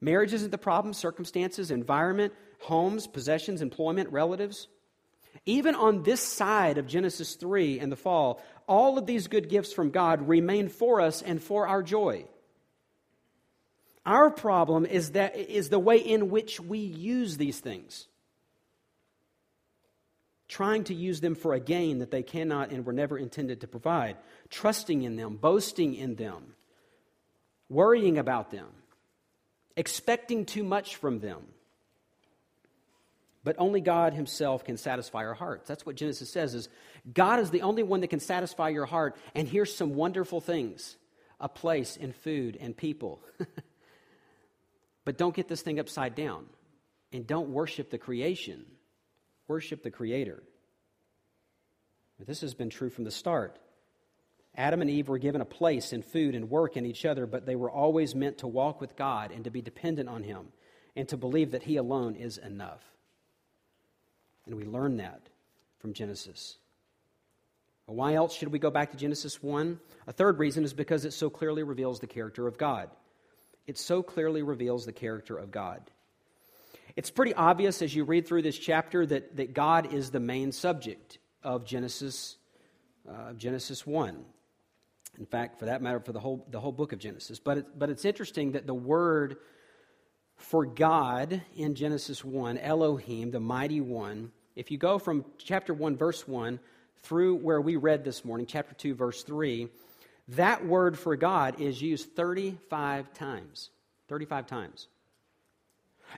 Marriage 0.00 0.32
isn't 0.32 0.50
the 0.50 0.58
problem, 0.58 0.92
circumstances, 0.92 1.70
environment, 1.70 2.32
homes, 2.60 3.06
possessions, 3.06 3.62
employment, 3.62 4.10
relatives. 4.10 4.68
Even 5.44 5.74
on 5.74 6.02
this 6.02 6.20
side 6.20 6.78
of 6.78 6.86
Genesis 6.86 7.34
3 7.34 7.78
and 7.78 7.90
the 7.92 7.96
fall, 7.96 8.42
all 8.66 8.98
of 8.98 9.06
these 9.06 9.28
good 9.28 9.48
gifts 9.48 9.72
from 9.72 9.90
God 9.90 10.28
remain 10.28 10.68
for 10.68 11.00
us 11.00 11.22
and 11.22 11.42
for 11.42 11.68
our 11.68 11.82
joy. 11.82 12.26
Our 14.04 14.30
problem 14.30 14.86
is 14.86 15.12
that 15.12 15.36
is 15.36 15.68
the 15.68 15.78
way 15.78 15.98
in 15.98 16.30
which 16.30 16.60
we 16.60 16.78
use 16.78 17.36
these 17.36 17.58
things. 17.58 18.06
Trying 20.48 20.84
to 20.84 20.94
use 20.94 21.20
them 21.20 21.34
for 21.34 21.54
a 21.54 21.60
gain 21.60 21.98
that 21.98 22.12
they 22.12 22.22
cannot 22.22 22.70
and 22.70 22.86
were 22.86 22.92
never 22.92 23.18
intended 23.18 23.62
to 23.62 23.66
provide, 23.66 24.16
trusting 24.48 25.02
in 25.02 25.16
them, 25.16 25.36
boasting 25.36 25.94
in 25.94 26.14
them, 26.14 26.54
worrying 27.68 28.16
about 28.16 28.52
them, 28.52 28.68
expecting 29.76 30.44
too 30.44 30.64
much 30.64 30.96
from 30.96 31.20
them. 31.20 31.42
But 33.44 33.56
only 33.58 33.80
God 33.80 34.12
himself 34.12 34.64
can 34.64 34.76
satisfy 34.76 35.24
our 35.24 35.34
hearts. 35.34 35.68
That's 35.68 35.86
what 35.86 35.94
Genesis 35.94 36.30
says 36.30 36.54
is 36.54 36.68
God 37.12 37.38
is 37.38 37.50
the 37.50 37.62
only 37.62 37.84
one 37.84 38.00
that 38.00 38.08
can 38.08 38.18
satisfy 38.18 38.70
your 38.70 38.86
heart. 38.86 39.16
And 39.36 39.46
here's 39.46 39.72
some 39.72 39.94
wonderful 39.94 40.40
things. 40.40 40.96
A 41.38 41.48
place 41.48 41.96
and 42.00 42.12
food 42.12 42.56
and 42.60 42.76
people. 42.76 43.20
but 45.04 45.16
don't 45.16 45.36
get 45.36 45.46
this 45.46 45.62
thing 45.62 45.78
upside 45.78 46.16
down. 46.16 46.46
And 47.12 47.24
don't 47.24 47.50
worship 47.50 47.90
the 47.90 47.98
creation. 47.98 48.64
Worship 49.46 49.84
the 49.84 49.92
creator. 49.92 50.42
This 52.18 52.40
has 52.40 52.54
been 52.54 52.70
true 52.70 52.90
from 52.90 53.04
the 53.04 53.10
start. 53.10 53.58
Adam 54.56 54.80
and 54.80 54.90
Eve 54.90 55.08
were 55.08 55.18
given 55.18 55.40
a 55.40 55.46
place 55.46 55.92
and 55.92 56.04
food 56.04 56.34
and 56.34 56.48
work 56.48 56.76
in 56.76 56.86
each 56.86 57.04
other, 57.04 57.26
but 57.26 57.44
they 57.44 57.56
were 57.56 57.70
always 57.70 58.14
meant 58.14 58.38
to 58.38 58.46
walk 58.46 58.80
with 58.80 58.96
God 58.96 59.30
and 59.30 59.44
to 59.44 59.50
be 59.50 59.60
dependent 59.60 60.08
on 60.08 60.22
Him 60.22 60.48
and 60.94 61.06
to 61.08 61.16
believe 61.16 61.50
that 61.50 61.62
He 61.62 61.76
alone 61.76 62.16
is 62.16 62.38
enough. 62.38 62.82
And 64.46 64.54
we 64.54 64.64
learn 64.64 64.96
that 64.96 65.28
from 65.78 65.92
Genesis. 65.92 66.56
Why 67.84 68.14
else 68.14 68.34
should 68.34 68.48
we 68.48 68.58
go 68.58 68.70
back 68.70 68.90
to 68.90 68.96
Genesis 68.96 69.42
1? 69.42 69.78
A 70.06 70.12
third 70.12 70.38
reason 70.38 70.64
is 70.64 70.72
because 70.72 71.04
it 71.04 71.12
so 71.12 71.30
clearly 71.30 71.62
reveals 71.62 72.00
the 72.00 72.06
character 72.06 72.48
of 72.48 72.58
God. 72.58 72.90
It 73.66 73.78
so 73.78 74.02
clearly 74.02 74.42
reveals 74.42 74.86
the 74.86 74.92
character 74.92 75.36
of 75.36 75.50
God. 75.50 75.82
It's 76.96 77.10
pretty 77.10 77.34
obvious 77.34 77.82
as 77.82 77.94
you 77.94 78.04
read 78.04 78.26
through 78.26 78.42
this 78.42 78.58
chapter 78.58 79.04
that, 79.06 79.36
that 79.36 79.52
God 79.52 79.92
is 79.92 80.10
the 80.10 80.20
main 80.20 80.50
subject 80.50 81.18
of 81.42 81.64
Genesis, 81.66 82.36
uh, 83.08 83.34
Genesis 83.34 83.86
1. 83.86 84.24
In 85.18 85.26
fact, 85.26 85.58
for 85.58 85.66
that 85.66 85.82
matter, 85.82 86.00
for 86.00 86.12
the 86.12 86.20
whole, 86.20 86.46
the 86.50 86.60
whole 86.60 86.72
book 86.72 86.92
of 86.92 86.98
Genesis. 86.98 87.38
But, 87.38 87.58
it, 87.58 87.78
but 87.78 87.90
it's 87.90 88.04
interesting 88.04 88.52
that 88.52 88.66
the 88.66 88.74
word 88.74 89.36
for 90.36 90.66
God 90.66 91.42
in 91.56 91.74
Genesis 91.74 92.24
1, 92.24 92.58
Elohim, 92.58 93.30
the 93.30 93.40
mighty 93.40 93.80
one, 93.80 94.32
if 94.54 94.70
you 94.70 94.78
go 94.78 94.98
from 94.98 95.24
chapter 95.38 95.72
1, 95.72 95.96
verse 95.96 96.26
1, 96.26 96.60
through 97.02 97.36
where 97.36 97.60
we 97.60 97.76
read 97.76 98.04
this 98.04 98.24
morning, 98.24 98.46
chapter 98.46 98.74
2, 98.74 98.94
verse 98.94 99.22
3, 99.22 99.68
that 100.28 100.66
word 100.66 100.98
for 100.98 101.16
God 101.16 101.60
is 101.60 101.80
used 101.80 102.14
35 102.16 103.12
times. 103.12 103.70
35 104.08 104.46
times. 104.46 104.88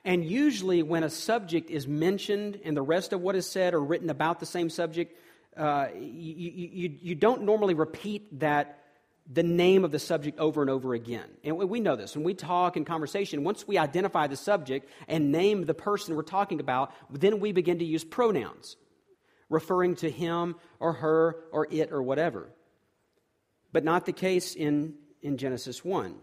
And 0.04 0.24
usually, 0.24 0.82
when 0.82 1.02
a 1.02 1.10
subject 1.10 1.70
is 1.70 1.88
mentioned 1.88 2.60
and 2.64 2.76
the 2.76 2.82
rest 2.82 3.12
of 3.12 3.20
what 3.20 3.36
is 3.36 3.46
said 3.46 3.74
or 3.74 3.80
written 3.80 4.10
about 4.10 4.38
the 4.40 4.46
same 4.46 4.70
subject, 4.70 5.16
uh, 5.56 5.88
you, 5.94 6.52
you, 6.52 6.98
you 7.00 7.14
don't 7.14 7.42
normally 7.42 7.74
repeat 7.74 8.40
that 8.40 8.78
the 9.30 9.42
name 9.42 9.84
of 9.84 9.92
the 9.92 9.98
subject 9.98 10.38
over 10.38 10.62
and 10.62 10.70
over 10.70 10.94
again. 10.94 11.28
And 11.44 11.58
we 11.58 11.80
know 11.80 11.96
this. 11.96 12.16
When 12.16 12.24
we 12.24 12.32
talk 12.32 12.76
in 12.76 12.84
conversation, 12.86 13.44
once 13.44 13.68
we 13.68 13.76
identify 13.76 14.26
the 14.26 14.36
subject 14.36 14.88
and 15.06 15.30
name 15.30 15.66
the 15.66 15.74
person 15.74 16.16
we're 16.16 16.22
talking 16.22 16.60
about, 16.60 16.94
then 17.10 17.38
we 17.38 17.52
begin 17.52 17.78
to 17.80 17.84
use 17.84 18.04
pronouns, 18.04 18.76
referring 19.50 19.96
to 19.96 20.10
him 20.10 20.56
or 20.80 20.94
her 20.94 21.36
or 21.52 21.66
it 21.70 21.92
or 21.92 22.02
whatever. 22.02 22.48
But 23.70 23.84
not 23.84 24.06
the 24.06 24.12
case 24.12 24.54
in, 24.54 24.94
in 25.20 25.36
Genesis 25.36 25.84
1. 25.84 26.14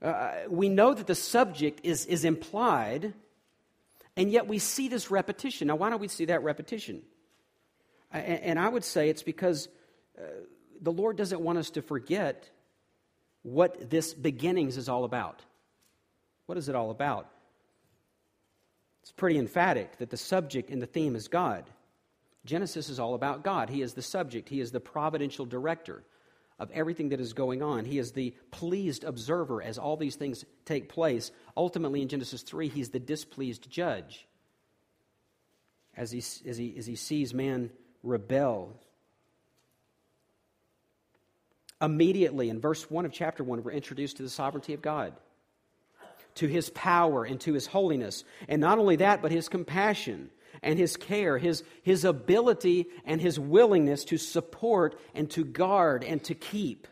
Uh, 0.00 0.32
we 0.48 0.70
know 0.70 0.94
that 0.94 1.06
the 1.06 1.14
subject 1.14 1.80
is, 1.82 2.06
is 2.06 2.24
implied, 2.24 3.12
and 4.16 4.30
yet 4.30 4.46
we 4.46 4.58
see 4.58 4.88
this 4.88 5.10
repetition. 5.10 5.68
Now, 5.68 5.76
why 5.76 5.90
don't 5.90 6.00
we 6.00 6.08
see 6.08 6.26
that 6.26 6.42
repetition? 6.42 7.02
And, 8.10 8.40
and 8.40 8.58
I 8.58 8.70
would 8.70 8.84
say 8.84 9.10
it's 9.10 9.22
because. 9.22 9.68
Uh, 10.18 10.22
the 10.80 10.92
Lord 10.92 11.16
doesn't 11.16 11.40
want 11.40 11.58
us 11.58 11.70
to 11.70 11.82
forget 11.82 12.48
what 13.42 13.90
this 13.90 14.12
beginnings 14.12 14.76
is 14.76 14.88
all 14.88 15.04
about. 15.04 15.42
What 16.46 16.58
is 16.58 16.68
it 16.68 16.74
all 16.74 16.90
about? 16.90 17.28
It's 19.02 19.12
pretty 19.12 19.38
emphatic 19.38 19.98
that 19.98 20.10
the 20.10 20.16
subject 20.16 20.70
and 20.70 20.82
the 20.82 20.86
theme 20.86 21.14
is 21.14 21.28
God. 21.28 21.64
Genesis 22.44 22.88
is 22.88 22.98
all 22.98 23.14
about 23.14 23.44
God. 23.44 23.70
He 23.70 23.82
is 23.82 23.94
the 23.94 24.02
subject, 24.02 24.48
He 24.48 24.60
is 24.60 24.72
the 24.72 24.80
providential 24.80 25.46
director 25.46 26.02
of 26.58 26.70
everything 26.70 27.10
that 27.10 27.20
is 27.20 27.34
going 27.34 27.62
on. 27.62 27.84
He 27.84 27.98
is 27.98 28.12
the 28.12 28.34
pleased 28.50 29.04
observer 29.04 29.62
as 29.62 29.78
all 29.78 29.96
these 29.96 30.16
things 30.16 30.44
take 30.64 30.88
place. 30.88 31.30
Ultimately, 31.56 32.02
in 32.02 32.08
Genesis 32.08 32.42
3, 32.42 32.68
He's 32.68 32.90
the 32.90 32.98
displeased 32.98 33.70
judge 33.70 34.26
as 35.96 36.10
he, 36.10 36.18
as 36.18 36.56
he, 36.56 36.74
as 36.78 36.86
he 36.86 36.96
sees 36.96 37.34
man 37.34 37.70
rebel 38.02 38.80
Immediately, 41.80 42.48
in 42.48 42.60
verse 42.60 42.90
1 42.90 43.04
of 43.04 43.12
chapter 43.12 43.44
1, 43.44 43.62
we're 43.62 43.72
introduced 43.72 44.16
to 44.16 44.22
the 44.22 44.30
sovereignty 44.30 44.72
of 44.72 44.80
God, 44.80 45.12
to 46.36 46.46
his 46.46 46.70
power 46.70 47.24
and 47.24 47.38
to 47.40 47.52
his 47.52 47.66
holiness. 47.66 48.24
And 48.48 48.60
not 48.60 48.78
only 48.78 48.96
that, 48.96 49.20
but 49.20 49.30
his 49.30 49.48
compassion 49.48 50.30
and 50.62 50.78
his 50.78 50.96
care, 50.96 51.36
his, 51.36 51.64
his 51.82 52.04
ability 52.04 52.86
and 53.04 53.20
his 53.20 53.38
willingness 53.38 54.04
to 54.06 54.16
support 54.16 54.98
and 55.14 55.30
to 55.32 55.44
guard 55.44 56.02
and 56.02 56.22
to 56.24 56.34
keep, 56.34 56.88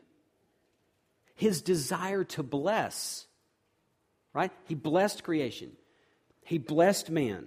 his 1.35 1.63
desire 1.63 2.25
to 2.25 2.43
bless. 2.43 3.27
Right? 4.35 4.53
He 4.67 4.75
blessed 4.75 5.25
creation, 5.25 5.73
he 6.43 6.59
blessed 6.59 7.09
man. 7.09 7.47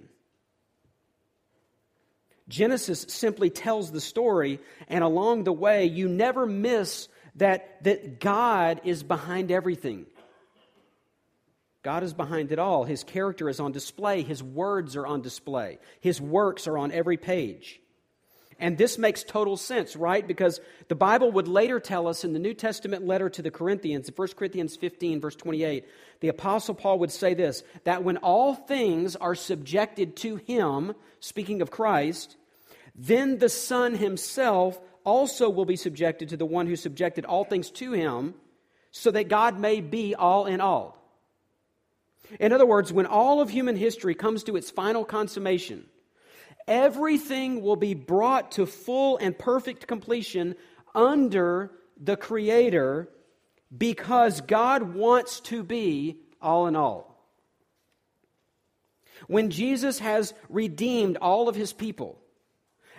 Genesis 2.48 3.04
simply 3.10 3.50
tells 3.50 3.92
the 3.92 4.00
story, 4.00 4.58
and 4.88 5.04
along 5.04 5.44
the 5.44 5.52
way, 5.52 5.84
you 5.84 6.08
never 6.08 6.46
miss 6.46 7.06
that, 7.38 7.82
that 7.84 8.20
God 8.20 8.80
is 8.84 9.02
behind 9.02 9.50
everything. 9.50 10.06
God 11.82 12.02
is 12.02 12.12
behind 12.12 12.52
it 12.52 12.58
all. 12.58 12.84
His 12.84 13.04
character 13.04 13.48
is 13.48 13.60
on 13.60 13.72
display. 13.72 14.22
His 14.22 14.42
words 14.42 14.96
are 14.96 15.06
on 15.06 15.22
display. 15.22 15.78
His 16.00 16.20
works 16.20 16.66
are 16.66 16.76
on 16.76 16.92
every 16.92 17.16
page. 17.16 17.80
And 18.60 18.76
this 18.76 18.98
makes 18.98 19.22
total 19.22 19.56
sense, 19.56 19.94
right? 19.94 20.26
Because 20.26 20.60
the 20.88 20.96
Bible 20.96 21.30
would 21.30 21.46
later 21.46 21.78
tell 21.78 22.08
us 22.08 22.24
in 22.24 22.32
the 22.32 22.40
New 22.40 22.54
Testament 22.54 23.06
letter 23.06 23.30
to 23.30 23.40
the 23.40 23.52
Corinthians, 23.52 24.08
in 24.08 24.14
1 24.14 24.28
Corinthians 24.36 24.74
15, 24.74 25.20
verse 25.20 25.36
28, 25.36 25.86
the 26.20 26.28
Apostle 26.28 26.74
Paul 26.74 26.98
would 26.98 27.12
say 27.12 27.34
this 27.34 27.62
that 27.84 28.02
when 28.02 28.16
all 28.16 28.54
things 28.54 29.14
are 29.14 29.36
subjected 29.36 30.16
to 30.16 30.36
him, 30.36 30.94
speaking 31.20 31.62
of 31.62 31.70
Christ, 31.70 32.36
then 32.96 33.38
the 33.38 33.48
Son 33.48 33.94
himself 33.94 34.80
also 35.08 35.48
will 35.48 35.64
be 35.64 35.76
subjected 35.76 36.28
to 36.28 36.36
the 36.36 36.44
one 36.44 36.66
who 36.66 36.76
subjected 36.76 37.24
all 37.24 37.44
things 37.44 37.70
to 37.70 37.92
him, 37.92 38.34
so 38.90 39.10
that 39.10 39.28
God 39.28 39.58
may 39.58 39.80
be 39.80 40.14
all 40.14 40.44
in 40.44 40.60
all. 40.60 40.98
In 42.38 42.52
other 42.52 42.66
words, 42.66 42.92
when 42.92 43.06
all 43.06 43.40
of 43.40 43.48
human 43.48 43.76
history 43.76 44.14
comes 44.14 44.44
to 44.44 44.56
its 44.56 44.70
final 44.70 45.06
consummation, 45.06 45.86
everything 46.66 47.62
will 47.62 47.76
be 47.76 47.94
brought 47.94 48.52
to 48.52 48.66
full 48.66 49.16
and 49.16 49.38
perfect 49.38 49.86
completion 49.86 50.54
under 50.94 51.70
the 51.98 52.16
Creator 52.16 53.08
because 53.76 54.42
God 54.42 54.94
wants 54.94 55.40
to 55.40 55.62
be 55.62 56.18
all 56.40 56.66
in 56.66 56.76
all. 56.76 57.08
When 59.26 59.50
Jesus 59.50 59.98
has 60.00 60.34
redeemed 60.48 61.16
all 61.16 61.48
of 61.48 61.56
his 61.56 61.72
people, 61.72 62.20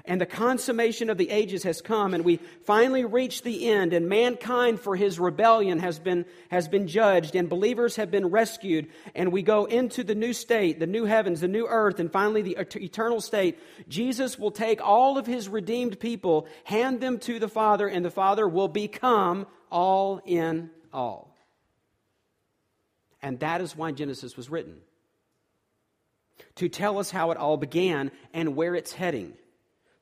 And 0.06 0.20
the 0.20 0.26
consummation 0.26 1.10
of 1.10 1.18
the 1.18 1.30
ages 1.30 1.64
has 1.64 1.82
come, 1.82 2.14
and 2.14 2.24
we 2.24 2.38
finally 2.64 3.06
reach 3.06 3.42
the 3.42 3.68
end, 3.68 3.94
and 3.94 4.08
mankind 4.08 4.80
for 4.80 4.96
his 4.96 5.20
rebellion 5.20 5.80
has 5.80 6.00
been, 6.00 6.26
has 6.50 6.68
been 6.68 6.88
judged, 6.88 7.36
and 7.36 7.50
believers 7.50 7.98
have 7.98 8.10
been 8.10 8.28
rescued, 8.28 8.88
and 9.14 9.32
we 9.32 9.42
go 9.42 9.66
into 9.66 10.04
the 10.04 10.16
new 10.16 10.34
state, 10.34 10.80
the 10.80 10.88
new 10.88 11.06
heavens, 11.06 11.42
the 11.42 11.48
new 11.48 11.68
earth, 11.68 12.00
and 12.00 12.12
finally 12.12 12.42
the 12.42 12.58
eternal 12.76 13.22
state. 13.22 13.60
Jesus 13.88 14.40
will 14.40 14.52
take 14.52 14.82
all 14.82 15.18
of 15.18 15.26
his 15.26 15.50
redeemed 15.50 16.00
people, 16.00 16.48
hand 16.64 17.02
them 17.02 17.20
to 17.20 17.40
the 17.40 17.50
Father, 17.50 17.88
and 17.88 18.04
the 18.04 18.12
Father 18.12 18.48
will 18.48 18.70
become 18.70 19.48
all 19.72 20.22
in 20.26 20.70
all. 20.94 21.36
And 23.22 23.40
that 23.42 23.62
is 23.62 23.76
why 23.76 23.92
Genesis 23.92 24.38
was 24.38 24.50
written 24.50 24.78
to 26.56 26.70
tell 26.70 27.00
us 27.00 27.12
how 27.12 27.32
it 27.32 27.38
all 27.38 27.58
began 27.58 28.12
and 28.34 28.56
where 28.56 28.76
it's 28.76 28.94
heading 28.94 29.34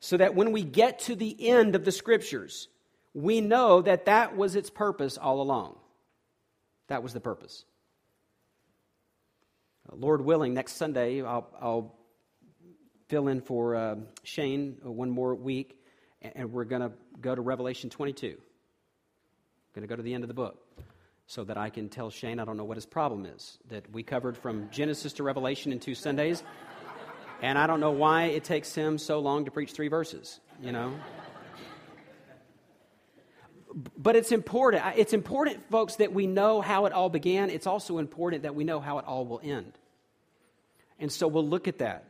so 0.00 0.16
that 0.16 0.34
when 0.34 0.52
we 0.52 0.62
get 0.62 1.00
to 1.00 1.16
the 1.16 1.48
end 1.48 1.74
of 1.74 1.84
the 1.84 1.92
scriptures, 1.92 2.68
we 3.14 3.40
know 3.40 3.82
that 3.82 4.06
that 4.06 4.36
was 4.36 4.54
its 4.54 4.70
purpose 4.70 5.18
all 5.18 5.40
along. 5.40 5.76
That 6.88 7.02
was 7.02 7.12
the 7.12 7.20
purpose. 7.20 7.64
Uh, 9.90 9.96
Lord 9.96 10.20
willing, 10.20 10.54
next 10.54 10.74
Sunday, 10.74 11.22
I'll, 11.22 11.48
I'll 11.60 11.94
fill 13.08 13.28
in 13.28 13.40
for 13.40 13.74
uh, 13.74 13.96
Shane 14.22 14.76
one 14.82 15.10
more 15.10 15.34
week, 15.34 15.78
and 16.22 16.52
we're 16.52 16.64
going 16.64 16.82
to 16.82 16.92
go 17.20 17.34
to 17.34 17.40
Revelation 17.40 17.90
22. 17.90 18.38
Going 19.74 19.82
to 19.82 19.88
go 19.88 19.96
to 19.96 20.02
the 20.02 20.14
end 20.14 20.24
of 20.24 20.28
the 20.28 20.34
book 20.34 20.64
so 21.26 21.44
that 21.44 21.58
I 21.58 21.68
can 21.70 21.88
tell 21.88 22.10
Shane 22.10 22.40
I 22.40 22.44
don't 22.44 22.56
know 22.56 22.64
what 22.64 22.76
his 22.76 22.86
problem 22.86 23.26
is. 23.26 23.58
That 23.68 23.90
we 23.92 24.02
covered 24.02 24.36
from 24.36 24.70
Genesis 24.70 25.12
to 25.14 25.22
Revelation 25.22 25.72
in 25.72 25.78
two 25.78 25.94
Sundays. 25.94 26.42
And 27.40 27.56
I 27.58 27.66
don't 27.66 27.80
know 27.80 27.92
why 27.92 28.24
it 28.24 28.44
takes 28.44 28.74
him 28.74 28.98
so 28.98 29.20
long 29.20 29.44
to 29.44 29.50
preach 29.50 29.72
three 29.72 29.88
verses, 29.88 30.40
you 30.60 30.72
know? 30.72 30.94
But 33.96 34.16
it's 34.16 34.32
important. 34.32 34.82
It's 34.96 35.12
important, 35.12 35.70
folks, 35.70 35.96
that 35.96 36.12
we 36.12 36.26
know 36.26 36.60
how 36.60 36.86
it 36.86 36.92
all 36.92 37.10
began. 37.10 37.50
It's 37.50 37.66
also 37.66 37.98
important 37.98 38.42
that 38.42 38.54
we 38.54 38.64
know 38.64 38.80
how 38.80 38.98
it 38.98 39.04
all 39.04 39.24
will 39.24 39.40
end. 39.42 39.72
And 40.98 41.12
so 41.12 41.28
we'll 41.28 41.46
look 41.46 41.68
at 41.68 41.78
that. 41.78 42.04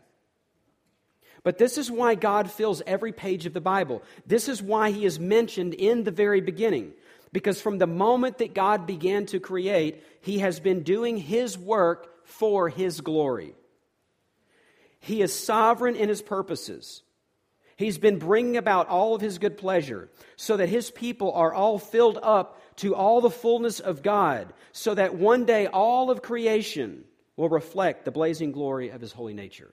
But 1.43 1.59
this 1.59 1.79
is 1.79 1.91
why 1.91 2.15
God 2.15 2.51
fills 2.51 2.83
every 2.87 3.13
page 3.13 3.45
of 3.45 3.53
the 3.53 3.61
Bible. 3.61 4.03
This 4.27 4.49
is 4.49 4.63
why 4.63 4.91
he 4.91 5.05
is 5.05 5.21
mentioned 5.21 5.75
in 5.75 6.05
the 6.05 6.11
very 6.11 6.41
beginning. 6.41 6.93
Because 7.33 7.61
from 7.61 7.79
the 7.79 7.87
moment 7.87 8.39
that 8.39 8.55
God 8.55 8.87
began 8.87 9.27
to 9.27 9.41
create, 9.41 10.03
he 10.23 10.39
has 10.39 10.61
been 10.61 10.83
doing 10.83 11.19
his 11.19 11.59
work 11.59 12.27
for 12.27 12.69
his 12.69 13.01
glory. 13.01 13.55
He 15.01 15.23
is 15.23 15.33
sovereign 15.33 15.97
in 15.97 16.09
his 16.09 16.23
purposes. 16.23 17.03
He's 17.77 17.99
been 17.99 18.19
bringing 18.19 18.57
about 18.57 18.89
all 18.89 19.15
of 19.15 19.21
his 19.21 19.39
good 19.39 19.57
pleasure 19.57 20.11
so 20.37 20.57
that 20.57 20.69
his 20.69 20.91
people 20.91 21.33
are 21.33 21.55
all 21.55 21.79
filled 21.79 22.19
up 22.21 22.61
to 22.77 22.95
all 22.95 23.21
the 23.21 23.31
fullness 23.31 23.81
of 23.81 24.03
God, 24.03 24.53
so 24.73 24.95
that 24.95 25.15
one 25.15 25.45
day 25.45 25.67
all 25.67 26.11
of 26.11 26.23
creation 26.23 27.05
will 27.37 27.49
reflect 27.49 28.05
the 28.05 28.11
blazing 28.11 28.53
glory 28.53 28.91
of 28.91 29.01
his 29.01 29.13
holy 29.13 29.35
nature. 29.35 29.73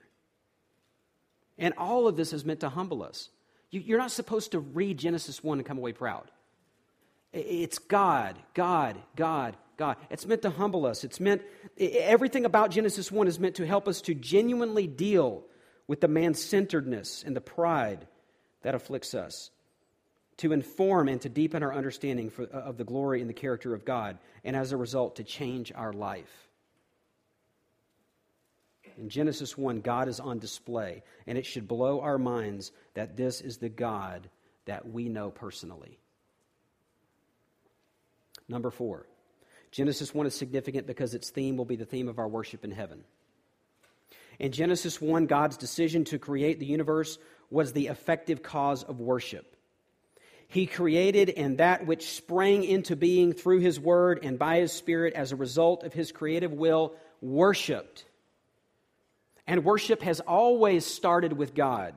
And 1.58 1.74
all 1.78 2.06
of 2.06 2.16
this 2.16 2.32
is 2.32 2.44
meant 2.44 2.60
to 2.60 2.68
humble 2.68 3.02
us. 3.02 3.28
You're 3.70 3.98
not 3.98 4.12
supposed 4.12 4.52
to 4.52 4.60
read 4.60 4.98
Genesis 4.98 5.42
1 5.42 5.58
and 5.58 5.66
come 5.66 5.78
away 5.78 5.92
proud. 5.92 6.30
It's 7.32 7.78
God, 7.78 8.36
God, 8.54 8.96
God, 9.16 9.56
God. 9.76 9.96
It's 10.10 10.26
meant 10.26 10.42
to 10.42 10.50
humble 10.50 10.86
us. 10.86 11.04
It's 11.04 11.20
meant, 11.20 11.42
everything 11.78 12.44
about 12.44 12.70
Genesis 12.70 13.12
1 13.12 13.28
is 13.28 13.38
meant 13.38 13.56
to 13.56 13.66
help 13.66 13.88
us 13.88 14.00
to 14.02 14.14
genuinely 14.14 14.86
deal 14.86 15.44
with 15.86 16.00
the 16.00 16.08
man 16.08 16.34
centeredness 16.34 17.22
and 17.24 17.36
the 17.36 17.40
pride 17.40 18.06
that 18.62 18.74
afflicts 18.74 19.14
us, 19.14 19.50
to 20.38 20.52
inform 20.52 21.08
and 21.08 21.20
to 21.20 21.28
deepen 21.28 21.62
our 21.62 21.74
understanding 21.74 22.30
for, 22.30 22.42
uh, 22.44 22.60
of 22.60 22.76
the 22.76 22.84
glory 22.84 23.20
and 23.20 23.30
the 23.30 23.34
character 23.34 23.74
of 23.74 23.84
God, 23.84 24.18
and 24.44 24.56
as 24.56 24.72
a 24.72 24.76
result, 24.76 25.16
to 25.16 25.24
change 25.24 25.72
our 25.74 25.92
life. 25.92 26.48
In 28.98 29.08
Genesis 29.08 29.58
1, 29.58 29.82
God 29.82 30.08
is 30.08 30.20
on 30.20 30.38
display, 30.38 31.02
and 31.26 31.36
it 31.36 31.44
should 31.44 31.68
blow 31.68 32.00
our 32.00 32.18
minds 32.18 32.72
that 32.94 33.16
this 33.16 33.40
is 33.40 33.58
the 33.58 33.68
God 33.68 34.30
that 34.64 34.88
we 34.88 35.08
know 35.08 35.30
personally. 35.30 35.98
Number 38.48 38.70
four, 38.70 39.06
Genesis 39.70 40.14
1 40.14 40.26
is 40.26 40.34
significant 40.34 40.86
because 40.86 41.14
its 41.14 41.30
theme 41.30 41.56
will 41.56 41.64
be 41.64 41.76
the 41.76 41.84
theme 41.84 42.08
of 42.08 42.18
our 42.18 42.28
worship 42.28 42.64
in 42.64 42.70
heaven. 42.70 43.04
In 44.38 44.52
Genesis 44.52 45.00
1, 45.00 45.26
God's 45.26 45.56
decision 45.56 46.04
to 46.06 46.18
create 46.18 46.60
the 46.60 46.66
universe 46.66 47.18
was 47.50 47.72
the 47.72 47.86
effective 47.88 48.42
cause 48.42 48.82
of 48.82 49.00
worship. 49.00 49.56
He 50.48 50.66
created, 50.66 51.30
and 51.30 51.58
that 51.58 51.86
which 51.86 52.14
sprang 52.14 52.62
into 52.64 52.94
being 52.94 53.32
through 53.32 53.60
His 53.60 53.80
Word 53.80 54.20
and 54.22 54.38
by 54.38 54.58
His 54.58 54.72
Spirit 54.72 55.14
as 55.14 55.32
a 55.32 55.36
result 55.36 55.82
of 55.82 55.92
His 55.92 56.12
creative 56.12 56.52
will, 56.52 56.94
worshiped. 57.20 58.04
And 59.46 59.64
worship 59.64 60.02
has 60.02 60.20
always 60.20 60.84
started 60.84 61.32
with 61.32 61.54
God. 61.54 61.94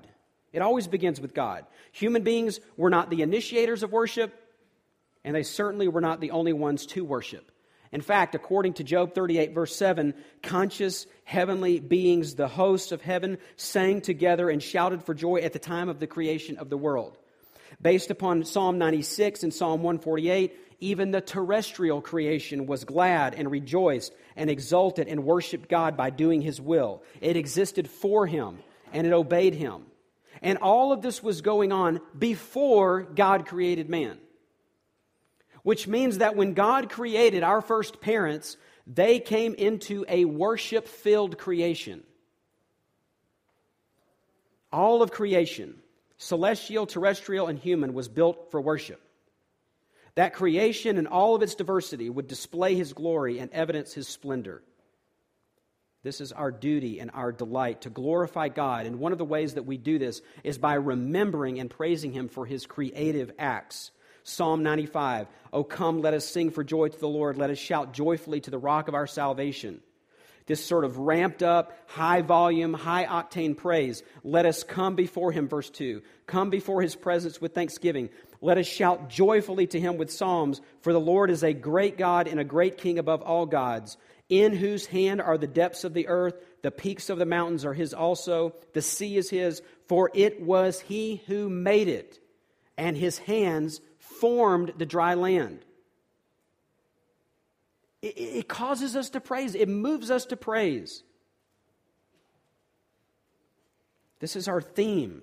It 0.51 0.61
always 0.61 0.88
begins 0.88 1.22
with 1.22 1.34
God. 1.34 1.65
Human 1.91 2.24
beings 2.24 2.59
were 2.78 2.89
not 2.89 3.09
the 3.09 3.22
initiators 3.22 3.84
of 3.84 3.91
worship, 3.91 4.34
and 5.24 5.36
they 5.36 5.43
certainly 5.43 5.88
were 5.88 6.01
not 6.01 6.22
the 6.22 6.32
only 6.32 6.53
ones 6.53 6.86
to 6.88 7.03
worship. 7.05 7.51
In 7.91 8.01
fact, 8.01 8.35
according 8.35 8.73
to 8.73 8.83
Job 8.83 9.15
38, 9.15 9.53
verse 9.53 9.75
7, 9.75 10.13
conscious 10.43 11.07
heavenly 11.23 11.79
beings, 11.79 12.35
the 12.35 12.47
hosts 12.47 12.91
of 12.91 13.01
heaven, 13.01 13.39
sang 13.55 14.01
together 14.01 14.49
and 14.49 14.61
shouted 14.61 15.03
for 15.03 15.15
joy 15.15 15.37
at 15.37 15.53
the 15.53 15.59
time 15.59 15.89
of 15.89 15.99
the 15.99 16.07
creation 16.07 16.57
of 16.57 16.69
the 16.69 16.77
world. 16.77 17.17
Based 17.81 18.11
upon 18.11 18.45
Psalm 18.45 18.77
96 18.77 19.43
and 19.43 19.53
Psalm 19.53 19.81
148, 19.81 20.55
even 20.81 21.11
the 21.11 21.21
terrestrial 21.21 22.01
creation 22.01 22.67
was 22.67 22.83
glad 22.83 23.33
and 23.33 23.49
rejoiced 23.49 24.13
and 24.35 24.49
exulted 24.49 25.07
and 25.07 25.23
worshiped 25.23 25.67
God 25.67 25.97
by 25.97 26.09
doing 26.09 26.41
his 26.41 26.61
will. 26.61 27.03
It 27.21 27.37
existed 27.37 27.89
for 27.89 28.27
him 28.27 28.59
and 28.93 29.05
it 29.05 29.13
obeyed 29.13 29.55
him. 29.55 29.85
And 30.41 30.59
all 30.59 30.93
of 30.93 31.01
this 31.01 31.21
was 31.21 31.41
going 31.41 31.71
on 31.71 31.99
before 32.17 33.01
God 33.01 33.45
created 33.45 33.89
man 33.89 34.19
which 35.70 35.88
means 35.88 36.17
that 36.17 36.36
when 36.36 36.55
God 36.55 36.89
created 36.89 37.43
our 37.43 37.61
first 37.61 38.01
parents, 38.01 38.57
they 38.88 39.20
came 39.20 39.53
into 39.53 40.03
a 40.09 40.26
worship 40.26 40.88
filled 40.88 41.38
creation. 41.38 42.01
All 44.74 45.03
of 45.03 45.11
creation, 45.11 45.76
celestial, 46.17 46.88
terrestrial, 46.88 47.45
and 47.45 47.59
human, 47.59 47.93
was 47.93 48.07
built 48.07 48.49
for 48.49 48.59
worship. 48.59 48.99
That 50.15 50.34
creation 50.34 50.97
and 50.97 51.07
all 51.07 51.36
of 51.36 51.43
its 51.43 51.53
diversity 51.53 52.09
would 52.09 52.28
display 52.28 52.74
his 52.74 52.93
glory 52.93 53.38
and 53.38 53.51
evidence 53.53 53.93
his 53.93 54.07
splendor. 54.07 54.63
This 56.01 56.20
is 56.20 56.32
our 56.32 56.49
duty 56.49 56.99
and 56.99 57.11
our 57.13 57.32
delight 57.32 57.82
to 57.82 57.91
glorify 57.91 58.47
God. 58.47 58.88
And 58.88 58.97
one 58.97 59.11
of 59.11 59.20
the 59.20 59.24
ways 59.24 59.53
that 59.53 59.67
we 59.67 59.78
do 59.78 59.99
this 59.99 60.24
is 60.43 60.57
by 60.57 60.74
remembering 60.74 61.59
and 61.59 61.70
praising 61.70 62.11
him 62.11 62.28
for 62.28 62.47
his 62.47 62.65
creative 62.65 63.32
acts 63.38 63.91
Psalm 64.24 64.63
95 64.63 65.28
Oh, 65.51 65.63
come, 65.63 66.01
let 66.01 66.13
us 66.13 66.26
sing 66.26 66.51
for 66.51 66.63
joy 66.63 66.89
to 66.89 66.99
the 66.99 67.07
Lord. 67.07 67.38
Let 67.38 67.49
us 67.49 67.57
shout 67.57 67.93
joyfully 67.93 68.41
to 68.41 68.51
the 68.51 68.59
rock 68.59 68.88
of 68.88 68.93
our 68.93 69.07
salvation. 69.07 69.82
This 70.45 70.65
sort 70.65 70.84
of 70.84 70.97
ramped 70.97 71.43
up, 71.43 71.78
high 71.86 72.24
volume, 72.24 72.74
high 72.74 73.05
octane 73.05 73.55
praise. 73.55 74.01
Let 74.24 74.47
us 74.47 74.63
come 74.63 74.95
before 74.95 75.32
him, 75.32 75.47
verse 75.47 75.70
2. 75.70 76.01
Come 76.26 76.49
before 76.49 76.82
his 76.82 76.95
presence 76.95 77.39
with 77.39 77.53
thanksgiving. 77.53 78.09
Let 78.41 78.57
us 78.57 78.65
shout 78.65 79.09
joyfully 79.09 79.67
to 79.67 79.80
him 79.80 79.97
with 79.97 80.11
psalms, 80.11 80.59
for 80.82 80.91
the 80.91 80.99
Lord 80.99 81.30
is 81.30 81.43
a 81.43 81.53
great 81.53 81.99
God 81.99 82.28
and 82.28 82.39
a 82.39 82.43
great 82.43 82.80
King 82.80 82.97
above 82.97 83.22
all 83.22 83.45
gods, 83.45 83.97
in 84.28 84.55
whose 84.55 84.88
hand 84.88 85.22
are 85.22 85.38
the 85.38 85.45
depths 85.45 85.84
of 85.84 85.93
the 85.93 86.07
earth, 86.07 86.34
the 86.63 86.72
peaks 86.72 87.11
of 87.11 87.20
the 87.20 87.26
mountains 87.26 87.63
are 87.63 87.74
his 87.74 87.93
also, 87.93 88.55
the 88.74 88.82
sea 88.82 89.17
is 89.17 89.30
his, 89.30 89.61
for 89.88 90.09
it 90.15 90.41
was 90.41 90.80
he 90.82 91.22
who 91.28 91.47
made 91.47 91.88
it, 91.88 92.20
and 92.76 92.97
his 92.97 93.20
hands 93.20 93.82
formed 94.20 94.74
the 94.78 94.86
dry 94.86 95.13
land. 95.13 95.59
It, 98.01 98.17
it 98.17 98.47
causes 98.47 98.95
us 98.95 99.09
to 99.11 99.20
praise, 99.20 99.55
it 99.55 99.70
moves 99.70 100.11
us 100.11 100.26
to 100.28 100.38
praise. 100.38 101.03
This 104.20 104.36
is 104.36 104.47
our 104.47 104.61
theme. 104.61 105.22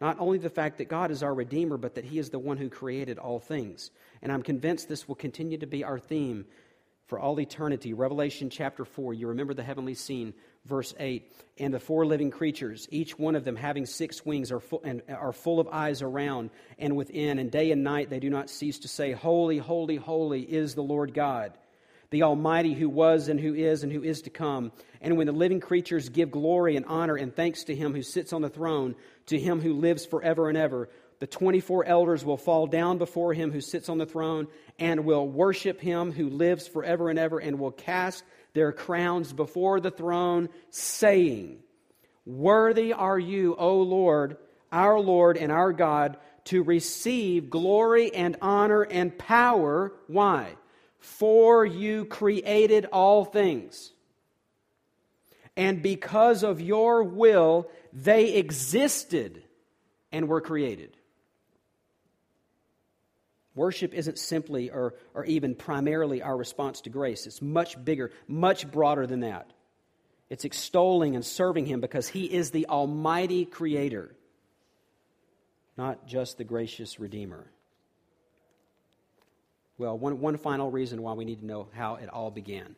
Not 0.00 0.18
only 0.18 0.38
the 0.38 0.50
fact 0.50 0.78
that 0.78 0.88
God 0.88 1.10
is 1.10 1.22
our 1.22 1.32
Redeemer, 1.32 1.78
but 1.78 1.94
that 1.94 2.04
He 2.04 2.18
is 2.18 2.30
the 2.30 2.38
one 2.38 2.58
who 2.58 2.68
created 2.68 3.18
all 3.18 3.38
things. 3.38 3.90
And 4.20 4.30
I'm 4.30 4.42
convinced 4.42 4.88
this 4.88 5.08
will 5.08 5.14
continue 5.14 5.56
to 5.58 5.66
be 5.66 5.84
our 5.84 5.98
theme 5.98 6.44
for 7.06 7.18
all 7.18 7.40
eternity. 7.40 7.94
Revelation 7.94 8.50
chapter 8.50 8.84
4, 8.84 9.14
you 9.14 9.28
remember 9.28 9.54
the 9.54 9.62
heavenly 9.62 9.94
scene 9.94 10.34
verse 10.66 10.94
8 10.98 11.30
and 11.58 11.72
the 11.72 11.80
four 11.80 12.06
living 12.06 12.30
creatures 12.30 12.88
each 12.90 13.18
one 13.18 13.36
of 13.36 13.44
them 13.44 13.56
having 13.56 13.86
six 13.86 14.24
wings 14.24 14.50
are 14.50 14.60
full, 14.60 14.80
and 14.84 15.02
are 15.08 15.32
full 15.32 15.60
of 15.60 15.68
eyes 15.68 16.02
around 16.02 16.50
and 16.78 16.96
within 16.96 17.38
and 17.38 17.50
day 17.50 17.70
and 17.70 17.84
night 17.84 18.10
they 18.10 18.20
do 18.20 18.30
not 18.30 18.48
cease 18.48 18.78
to 18.80 18.88
say 18.88 19.12
holy 19.12 19.58
holy 19.58 19.96
holy 19.96 20.40
is 20.40 20.74
the 20.74 20.82
lord 20.82 21.12
god 21.14 21.52
the 22.14 22.22
Almighty 22.22 22.74
who 22.74 22.88
was 22.88 23.28
and 23.28 23.40
who 23.40 23.54
is 23.54 23.82
and 23.82 23.92
who 23.92 24.04
is 24.04 24.22
to 24.22 24.30
come. 24.30 24.70
And 25.00 25.16
when 25.16 25.26
the 25.26 25.32
living 25.32 25.58
creatures 25.58 26.08
give 26.08 26.30
glory 26.30 26.76
and 26.76 26.86
honor 26.86 27.16
and 27.16 27.34
thanks 27.34 27.64
to 27.64 27.74
him 27.74 27.92
who 27.92 28.02
sits 28.02 28.32
on 28.32 28.40
the 28.40 28.48
throne, 28.48 28.94
to 29.26 29.36
him 29.36 29.60
who 29.60 29.72
lives 29.72 30.06
forever 30.06 30.48
and 30.48 30.56
ever, 30.56 30.88
the 31.18 31.26
24 31.26 31.84
elders 31.86 32.24
will 32.24 32.36
fall 32.36 32.68
down 32.68 32.98
before 32.98 33.34
him 33.34 33.50
who 33.50 33.60
sits 33.60 33.88
on 33.88 33.98
the 33.98 34.06
throne 34.06 34.46
and 34.78 35.04
will 35.04 35.28
worship 35.28 35.80
him 35.80 36.12
who 36.12 36.28
lives 36.28 36.68
forever 36.68 37.08
and 37.08 37.18
ever 37.18 37.40
and 37.40 37.58
will 37.58 37.72
cast 37.72 38.22
their 38.54 38.72
crowns 38.72 39.32
before 39.32 39.80
the 39.80 39.90
throne, 39.90 40.48
saying, 40.70 41.58
Worthy 42.24 42.92
are 42.92 43.18
you, 43.18 43.54
O 43.56 43.82
Lord, 43.82 44.38
our 44.72 44.98
Lord 44.98 45.36
and 45.36 45.52
our 45.52 45.72
God, 45.72 46.16
to 46.44 46.62
receive 46.62 47.50
glory 47.50 48.14
and 48.14 48.36
honor 48.40 48.82
and 48.82 49.16
power. 49.18 49.92
Why? 50.06 50.56
For 50.98 51.66
you 51.66 52.06
created 52.06 52.86
all 52.86 53.24
things. 53.24 53.92
And 55.56 55.82
because 55.82 56.42
of 56.42 56.60
your 56.60 57.02
will, 57.02 57.68
they 57.92 58.34
existed 58.34 59.42
and 60.10 60.28
were 60.28 60.40
created. 60.40 60.96
Worship 63.54 63.94
isn't 63.94 64.18
simply 64.18 64.70
or, 64.70 64.94
or 65.14 65.24
even 65.24 65.54
primarily 65.54 66.22
our 66.22 66.36
response 66.36 66.80
to 66.82 66.90
grace. 66.90 67.26
It's 67.26 67.40
much 67.40 67.82
bigger, 67.82 68.10
much 68.26 68.70
broader 68.70 69.06
than 69.06 69.20
that. 69.20 69.52
It's 70.28 70.44
extolling 70.44 71.14
and 71.14 71.24
serving 71.24 71.66
Him 71.66 71.80
because 71.80 72.08
He 72.08 72.24
is 72.24 72.50
the 72.50 72.66
Almighty 72.66 73.44
Creator, 73.44 74.14
not 75.76 76.06
just 76.06 76.38
the 76.38 76.44
gracious 76.44 76.98
Redeemer. 76.98 77.46
Well, 79.78 79.98
one, 79.98 80.20
one 80.20 80.36
final 80.38 80.70
reason 80.70 81.02
why 81.02 81.12
we 81.12 81.24
need 81.24 81.40
to 81.40 81.46
know 81.46 81.68
how 81.74 81.96
it 81.96 82.08
all 82.08 82.30
began. 82.30 82.76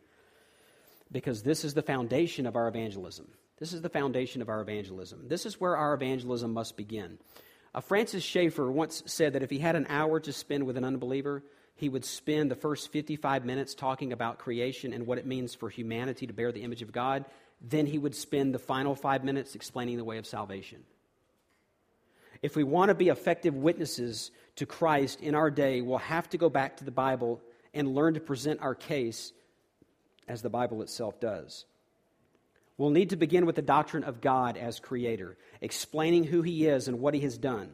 Because 1.13 1.43
this 1.43 1.65
is 1.65 1.75
the 1.75 1.83
foundation 1.83 2.47
of 2.47 2.57
our 2.57 2.69
evangelism. 2.69 3.29
This 3.59 3.73
is 3.73 3.81
the 3.81 3.89
foundation 3.89 4.43
of 4.43 4.49
our 4.49 4.61
evangelism. 4.61 5.29
This 5.29 5.47
is 5.47 5.61
where 5.61 5.77
our 5.77 5.95
evangelism 5.95 6.53
must 6.53 6.77
begin. 6.77 7.19
Uh, 7.77 7.83
Francis 7.83 8.25
Schaeffer 8.25 8.71
once 8.73 9.03
said 9.05 9.35
that 9.35 9.43
if 9.43 9.51
he 9.51 9.59
had 9.59 9.77
an 9.77 9.87
hour 9.91 10.19
to 10.19 10.33
spend 10.33 10.65
with 10.65 10.79
an 10.79 10.85
unbeliever, 10.85 11.43
he 11.75 11.91
would 11.91 12.07
spend 12.07 12.51
the 12.51 12.55
first 12.55 12.91
55 12.91 13.45
minutes 13.45 13.75
talking 13.75 14.15
about 14.15 14.39
creation 14.39 14.95
and 14.95 15.07
what 15.07 15.19
it 15.19 15.27
means 15.27 15.55
for 15.55 15.69
humanity 15.69 16.27
to 16.27 16.33
bear 16.33 16.53
the 16.53 16.63
image 16.63 16.81
of 16.81 16.91
God. 16.91 17.27
Then 17.61 17.85
he 17.85 17.99
would 17.99 18.15
spend 18.15 18.55
the 18.55 18.59
final 18.59 18.95
five 18.95 19.25
minutes 19.25 19.55
explaining 19.55 19.99
the 19.99 20.05
way 20.05 20.17
of 20.17 20.27
salvation. 20.27 20.85
If 22.41 22.57
we 22.57 22.65
want 22.65 22.89
to 22.89 22.95
be 22.95 23.11
effective 23.11 23.55
witnesses 23.55 24.31
to 24.57 24.65
Christ 24.65 25.21
in 25.21 25.35
our 25.35 25.51
day, 25.51 25.83
we'll 25.83 25.99
have 25.99 26.31
to 26.31 26.39
go 26.39 26.49
back 26.49 26.79
to 26.79 26.85
the 26.85 26.91
Bible 26.91 27.43
and 27.75 27.95
learn 27.95 28.15
to 28.15 28.21
present 28.21 28.63
our 28.63 28.75
case 28.75 29.35
as 30.27 30.41
the 30.41 30.51
Bible 30.51 30.81
itself 30.81 31.21
does. 31.21 31.67
We'll 32.79 32.91
need 32.91 33.11
to 33.11 33.17
begin 33.17 33.47
with 33.47 33.57
the 33.57 33.63
doctrine 33.63 34.05
of 34.05 34.21
God 34.21 34.57
as 34.57 34.81
creator, 34.81 35.37
explaining 35.61 36.25
who 36.25 36.43
he 36.43 36.67
is 36.67 36.89
and 36.89 37.01
what 37.01 37.15
he 37.15 37.21
has 37.21 37.39
done. 37.39 37.71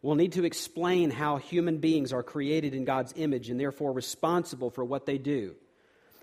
We'll 0.00 0.14
need 0.14 0.32
to 0.32 0.44
explain 0.44 1.10
how 1.10 1.38
human 1.38 1.78
beings 1.78 2.12
are 2.12 2.22
created 2.22 2.72
in 2.72 2.84
God's 2.84 3.12
image 3.16 3.50
and 3.50 3.58
therefore 3.58 3.92
responsible 3.92 4.70
for 4.70 4.84
what 4.84 5.06
they 5.06 5.18
do. 5.18 5.56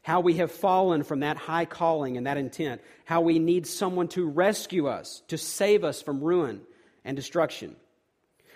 How 0.01 0.21
we 0.21 0.35
have 0.35 0.51
fallen 0.51 1.03
from 1.03 1.21
that 1.21 1.35
high 1.35 1.65
calling 1.65 2.15
and 2.15 2.25
that 2.25 2.37
intent. 2.37 2.81
How 3.03 3.21
we 3.21 3.39
need 3.39 3.67
someone 3.67 4.07
to 4.09 4.29
rescue 4.29 4.87
us, 4.87 5.23
to 5.27 5.37
save 5.37 5.83
us 5.83 6.01
from 6.01 6.23
ruin 6.23 6.61
and 7.03 7.17
destruction. 7.17 7.75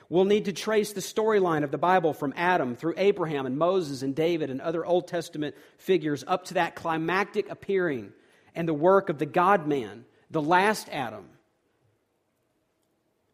We'll 0.08 0.26
need 0.26 0.46
to 0.46 0.54
trace 0.54 0.94
the 0.94 1.02
storyline 1.02 1.64
of 1.64 1.72
the 1.72 1.78
Bible 1.78 2.14
from 2.14 2.34
Adam 2.38 2.76
through 2.76 2.96
Abraham 2.98 3.46
and 3.46 3.58
Moses 3.58 4.04
and 4.04 4.16
David 4.16 4.50
and 4.50 4.62
other 4.62 4.86
Old 4.86 5.08
Testament 5.08 5.56
figures 5.78 6.24
up 6.26 6.46
to 6.46 6.54
that 6.56 6.76
climactic 6.76 7.50
appearing 7.50 8.14
and 8.56 8.68
the 8.68 8.74
work 8.74 9.10
of 9.10 9.18
the 9.18 9.26
God 9.26 9.68
man, 9.68 10.06
the 10.30 10.42
last 10.42 10.90
Adam, 10.90 11.26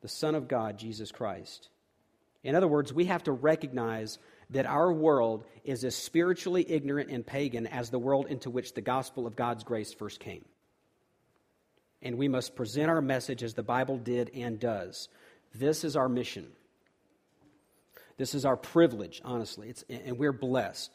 the 0.02 0.08
Son 0.08 0.36
of 0.36 0.48
God, 0.48 0.78
Jesus 0.78 1.12
Christ. 1.12 1.70
In 2.44 2.56
other 2.56 2.68
words, 2.68 2.94
we 2.94 3.06
have 3.06 3.24
to 3.24 3.32
recognize 3.32 4.20
that 4.52 4.68
our 4.68 4.94
world 4.94 5.44
is 5.64 5.84
as 5.84 5.96
spiritually 5.96 6.66
ignorant 6.70 7.10
and 7.10 7.26
pagan 7.26 7.66
as 7.66 7.90
the 7.90 8.00
world 8.00 8.28
into 8.28 8.50
which 8.50 8.74
the 8.74 8.82
gospel 8.82 9.26
of 9.26 9.36
God's 9.36 9.64
grace 9.64 9.94
first 9.94 10.20
came. 10.20 10.46
And 12.02 12.18
we 12.18 12.28
must 12.28 12.56
present 12.56 12.90
our 12.90 13.02
message 13.02 13.42
as 13.42 13.56
the 13.56 13.64
Bible 13.64 13.98
did 13.98 14.30
and 14.36 14.60
does. 14.60 15.10
This 15.56 15.84
is 15.84 15.96
our 15.96 16.08
mission. 16.08 16.48
This 18.18 18.36
is 18.36 18.46
our 18.46 18.56
privilege, 18.56 19.22
honestly, 19.26 19.70
it's, 19.70 19.84
and 19.90 20.18
we're 20.18 20.32
blessed. 20.32 20.92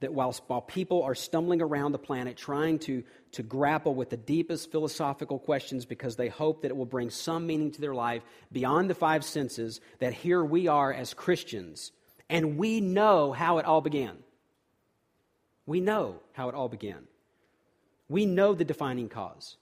That 0.00 0.12
while, 0.12 0.34
while 0.46 0.60
people 0.60 1.02
are 1.04 1.14
stumbling 1.14 1.62
around 1.62 1.92
the 1.92 1.98
planet 1.98 2.36
trying 2.36 2.78
to, 2.80 3.02
to 3.32 3.42
grapple 3.42 3.94
with 3.94 4.10
the 4.10 4.16
deepest 4.16 4.70
philosophical 4.70 5.38
questions 5.38 5.86
because 5.86 6.16
they 6.16 6.28
hope 6.28 6.62
that 6.62 6.70
it 6.70 6.76
will 6.76 6.84
bring 6.84 7.08
some 7.08 7.46
meaning 7.46 7.70
to 7.72 7.80
their 7.80 7.94
life 7.94 8.22
beyond 8.52 8.90
the 8.90 8.94
five 8.94 9.24
senses, 9.24 9.80
that 9.98 10.12
here 10.12 10.44
we 10.44 10.68
are 10.68 10.92
as 10.92 11.14
Christians, 11.14 11.92
and 12.28 12.58
we 12.58 12.80
know 12.80 13.32
how 13.32 13.56
it 13.58 13.64
all 13.64 13.80
began. 13.80 14.18
We 15.64 15.80
know 15.80 16.20
how 16.32 16.48
it 16.48 16.54
all 16.54 16.68
began. 16.68 17.06
We 18.08 18.26
know 18.26 18.54
the 18.54 18.64
defining 18.64 19.08
cause. 19.08 19.56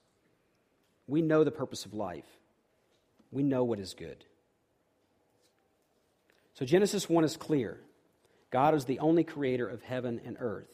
We 1.07 1.21
know 1.21 1.43
the 1.43 1.51
purpose 1.51 1.85
of 1.85 1.93
life. 1.93 2.27
We 3.31 3.43
know 3.43 3.63
what 3.63 3.79
is 3.79 3.93
good. 3.93 4.23
So 6.53 6.65
Genesis 6.65 7.09
1 7.09 7.23
is 7.23 7.37
clear. 7.37 7.79
God 8.51 8.75
is 8.75 8.85
the 8.85 8.99
only 8.99 9.23
creator 9.23 9.67
of 9.67 9.81
heaven 9.81 10.21
and 10.23 10.37
earth, 10.39 10.69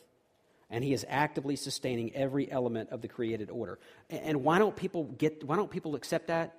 and 0.70 0.84
he 0.84 0.94
is 0.94 1.06
actively 1.08 1.56
sustaining 1.56 2.14
every 2.16 2.52
element 2.52 2.90
of 2.92 3.02
the 3.02 3.08
created 3.08 3.50
order. 3.50 3.80
And 4.10 4.44
why 4.44 4.60
don't 4.60 4.76
people 4.76 5.04
get 5.06 5.44
why 5.44 5.56
don't 5.56 5.72
people 5.72 5.96
accept 5.96 6.28
that? 6.28 6.58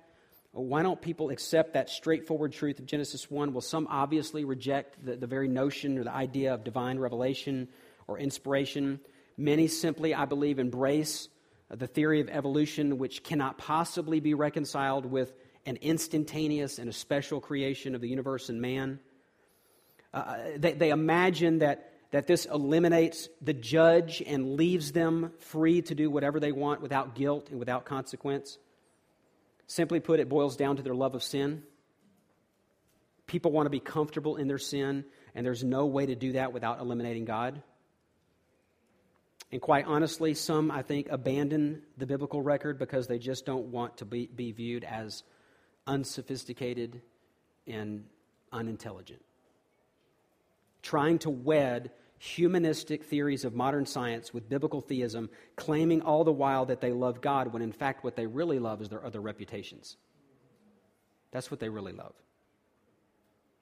Why 0.51 0.83
don't 0.83 1.01
people 1.01 1.31
accept 1.31 1.73
that 1.73 1.89
straightforward 1.89 2.53
truth 2.53 2.77
of 2.77 2.85
Genesis 2.85 3.29
1? 3.29 3.53
Well, 3.53 3.61
some 3.61 3.87
obviously 3.89 4.45
reject 4.45 5.03
the, 5.03 5.15
the 5.15 5.25
very 5.25 5.47
notion 5.47 5.97
or 5.97 6.03
the 6.03 6.13
idea 6.13 6.53
of 6.53 6.63
divine 6.63 6.99
revelation 6.99 7.69
or 8.07 8.19
inspiration. 8.19 8.99
Many 9.35 9.67
simply, 9.67 10.13
I 10.13 10.25
believe, 10.25 10.59
embrace 10.59 11.27
the 11.69 11.87
theory 11.87 12.21
of 12.21 12.29
evolution, 12.29 12.99
which 12.99 13.23
cannot 13.23 13.57
possibly 13.57 14.19
be 14.19 14.35
reconciled 14.35 15.07
with 15.07 15.33
an 15.65 15.77
instantaneous 15.77 16.77
and 16.77 16.87
a 16.87 16.93
special 16.93 17.39
creation 17.39 17.95
of 17.95 18.01
the 18.01 18.09
universe 18.09 18.49
and 18.49 18.61
man. 18.61 18.99
Uh, 20.13 20.37
they, 20.57 20.73
they 20.73 20.89
imagine 20.91 21.59
that, 21.59 21.91
that 22.11 22.27
this 22.27 22.45
eliminates 22.45 23.29
the 23.41 23.53
judge 23.53 24.21
and 24.25 24.55
leaves 24.55 24.91
them 24.91 25.31
free 25.39 25.81
to 25.81 25.95
do 25.95 26.09
whatever 26.09 26.39
they 26.39 26.51
want 26.51 26.81
without 26.81 27.15
guilt 27.15 27.49
and 27.49 27.57
without 27.57 27.85
consequence. 27.85 28.57
Simply 29.65 29.99
put, 29.99 30.19
it 30.19 30.29
boils 30.29 30.55
down 30.55 30.75
to 30.75 30.83
their 30.83 30.93
love 30.93 31.15
of 31.15 31.23
sin. 31.23 31.63
People 33.25 33.51
want 33.51 33.65
to 33.65 33.71
be 33.71 33.79
comfortable 33.79 34.35
in 34.35 34.47
their 34.47 34.59
sin, 34.59 35.05
and 35.33 35.45
there's 35.45 35.63
no 35.63 35.87
way 35.87 36.05
to 36.05 36.15
do 36.15 36.33
that 36.33 36.53
without 36.53 36.79
eliminating 36.79 37.25
God. 37.25 37.63
And 39.51 39.61
quite 39.61 39.85
honestly, 39.85 40.33
some, 40.33 40.69
I 40.69 40.81
think, 40.81 41.07
abandon 41.09 41.83
the 41.97 42.05
biblical 42.05 42.41
record 42.41 42.77
because 42.77 43.07
they 43.07 43.19
just 43.19 43.45
don't 43.45 43.67
want 43.67 43.97
to 43.97 44.05
be, 44.05 44.27
be 44.27 44.51
viewed 44.51 44.83
as 44.83 45.23
unsophisticated 45.87 47.01
and 47.65 48.05
unintelligent 48.51 49.21
trying 50.83 51.17
to 51.19 51.29
wed 51.29 51.91
humanistic 52.19 53.03
theories 53.03 53.43
of 53.43 53.53
modern 53.53 53.85
science 53.85 54.33
with 54.33 54.47
biblical 54.47 54.79
theism, 54.79 55.29
claiming 55.55 56.01
all 56.01 56.23
the 56.23 56.31
while 56.31 56.65
that 56.65 56.79
they 56.79 56.91
love 56.91 57.19
God, 57.19 57.51
when 57.51 57.61
in 57.61 57.71
fact 57.71 58.03
what 58.03 58.15
they 58.15 58.27
really 58.27 58.59
love 58.59 58.81
is 58.81 58.89
their 58.89 59.05
other 59.05 59.19
reputations. 59.19 59.97
That's 61.31 61.49
what 61.49 61.59
they 61.59 61.69
really 61.69 61.91
love. 61.91 62.13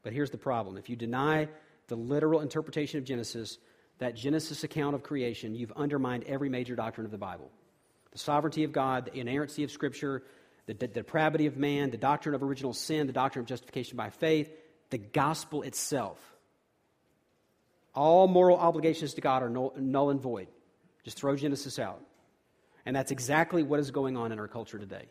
But 0.04 0.14
here's 0.14 0.30
the 0.30 0.38
problem 0.38 0.78
if 0.78 0.90
you 0.90 0.96
deny 0.96 1.48
the 1.88 1.96
literal 1.96 2.42
interpretation 2.42 3.00
of 3.00 3.06
Genesis, 3.06 3.58
that 4.00 4.16
Genesis 4.16 4.64
account 4.64 4.96
of 4.96 5.04
creation, 5.04 5.56
you've 5.56 5.72
undermined 5.74 6.26
every 6.26 6.50
major 6.50 6.76
doctrine 6.76 7.06
of 7.06 7.12
the 7.12 7.18
Bible 7.18 7.50
the 8.12 8.18
sovereignty 8.18 8.66
of 8.66 8.74
God, 8.74 9.06
the 9.06 9.20
inerrancy 9.20 9.64
of 9.64 9.72
Scripture, 9.72 10.24
the, 10.66 10.74
depravity 10.74 11.48
of 11.48 11.58
man, 11.58 11.92
the 11.92 11.98
doctrine 11.98 12.36
of 12.36 12.44
original 12.44 12.74
sin, 12.74 13.08
the 13.08 13.14
doctrine 13.14 13.44
of 13.44 13.48
justification 13.48 13.98
by 13.98 14.10
faith, 14.10 14.52
the 14.90 14.98
gospel 14.98 15.62
itself. 15.64 16.20
All 17.94 18.28
moral 18.28 18.58
obligations 18.58 19.14
to 19.16 19.22
God 19.22 19.44
are 19.44 19.50
null, 19.50 20.10
and 20.10 20.22
void. 20.22 20.48
Just 21.04 21.18
throw 21.18 21.36
Genesis 21.36 21.80
out. 21.80 22.02
And 22.86 22.96
that's 22.96 23.12
exactly 23.12 23.64
what 23.64 23.80
is 23.80 23.92
going 23.92 24.18
on 24.18 24.32
in 24.32 24.40
our 24.40 24.48
culture 24.48 24.80
today. 24.80 25.08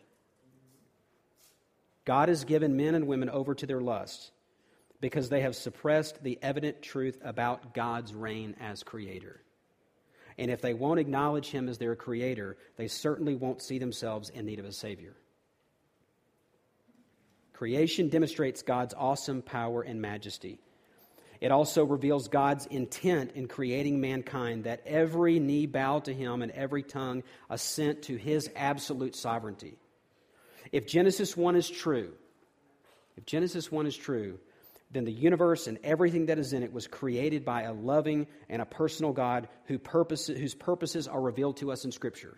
God 2.05 2.29
has 2.29 2.43
given 2.43 2.75
men 2.75 2.95
and 2.95 3.07
women 3.07 3.29
over 3.29 3.53
to 3.55 3.65
their 3.65 3.81
lust 3.81 4.31
because 4.99 5.29
they 5.29 5.41
have 5.41 5.55
suppressed 5.55 6.23
the 6.23 6.39
evident 6.41 6.81
truth 6.81 7.19
about 7.23 7.73
God's 7.73 8.13
reign 8.13 8.55
as 8.59 8.83
creator. 8.83 9.41
And 10.37 10.49
if 10.49 10.61
they 10.61 10.73
won't 10.73 10.99
acknowledge 10.99 11.47
him 11.47 11.69
as 11.69 11.77
their 11.77 11.95
creator, 11.95 12.57
they 12.77 12.87
certainly 12.87 13.35
won't 13.35 13.61
see 13.61 13.79
themselves 13.79 14.29
in 14.29 14.45
need 14.45 14.59
of 14.59 14.65
a 14.65 14.71
savior. 14.71 15.15
Creation 17.53 18.09
demonstrates 18.09 18.63
God's 18.63 18.95
awesome 18.97 19.43
power 19.43 19.83
and 19.83 20.01
majesty. 20.01 20.59
It 21.41 21.51
also 21.51 21.83
reveals 21.83 22.27
God's 22.27 22.67
intent 22.67 23.31
in 23.33 23.47
creating 23.47 23.99
mankind 23.99 24.65
that 24.65 24.83
every 24.85 25.39
knee 25.39 25.65
bow 25.65 25.99
to 26.01 26.13
him 26.13 26.43
and 26.43 26.51
every 26.51 26.83
tongue 26.83 27.23
assent 27.49 28.03
to 28.03 28.15
his 28.15 28.49
absolute 28.55 29.15
sovereignty. 29.15 29.79
If 30.71 30.85
Genesis 30.85 31.35
1 31.35 31.55
is 31.55 31.67
true, 31.67 32.13
if 33.17 33.25
Genesis 33.25 33.71
1 33.71 33.87
is 33.87 33.97
true, 33.97 34.39
then 34.91 35.03
the 35.03 35.11
universe 35.11 35.65
and 35.65 35.79
everything 35.83 36.27
that 36.27 36.37
is 36.37 36.53
in 36.53 36.61
it 36.61 36.71
was 36.71 36.85
created 36.85 37.43
by 37.43 37.63
a 37.63 37.73
loving 37.73 38.27
and 38.47 38.61
a 38.61 38.65
personal 38.65 39.11
God 39.11 39.47
who 39.65 39.79
purpose, 39.79 40.27
whose 40.27 40.53
purposes 40.53 41.07
are 41.07 41.19
revealed 41.19 41.57
to 41.57 41.71
us 41.71 41.85
in 41.85 41.91
Scripture. 41.91 42.37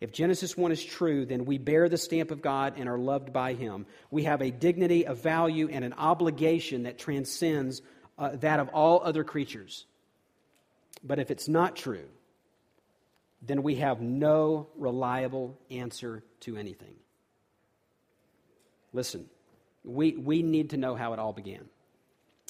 If 0.00 0.12
Genesis 0.12 0.56
1 0.56 0.72
is 0.72 0.82
true, 0.82 1.26
then 1.26 1.44
we 1.44 1.58
bear 1.58 1.88
the 1.88 1.98
stamp 1.98 2.30
of 2.30 2.40
God 2.40 2.74
and 2.76 2.88
are 2.88 2.98
loved 2.98 3.32
by 3.32 3.54
Him. 3.54 3.86
We 4.10 4.24
have 4.24 4.40
a 4.40 4.50
dignity, 4.50 5.04
a 5.04 5.14
value, 5.14 5.68
and 5.70 5.84
an 5.84 5.94
obligation 5.94 6.84
that 6.84 6.98
transcends 6.98 7.82
uh, 8.20 8.36
that 8.36 8.60
of 8.60 8.68
all 8.68 9.00
other 9.02 9.24
creatures. 9.24 9.86
But 11.02 11.18
if 11.18 11.30
it's 11.30 11.48
not 11.48 11.74
true, 11.74 12.06
then 13.40 13.62
we 13.62 13.76
have 13.76 14.02
no 14.02 14.68
reliable 14.76 15.58
answer 15.70 16.22
to 16.40 16.56
anything. 16.56 16.94
Listen, 18.92 19.24
we, 19.82 20.12
we 20.12 20.42
need 20.42 20.70
to 20.70 20.76
know 20.76 20.94
how 20.94 21.14
it 21.14 21.18
all 21.18 21.32
began. 21.32 21.64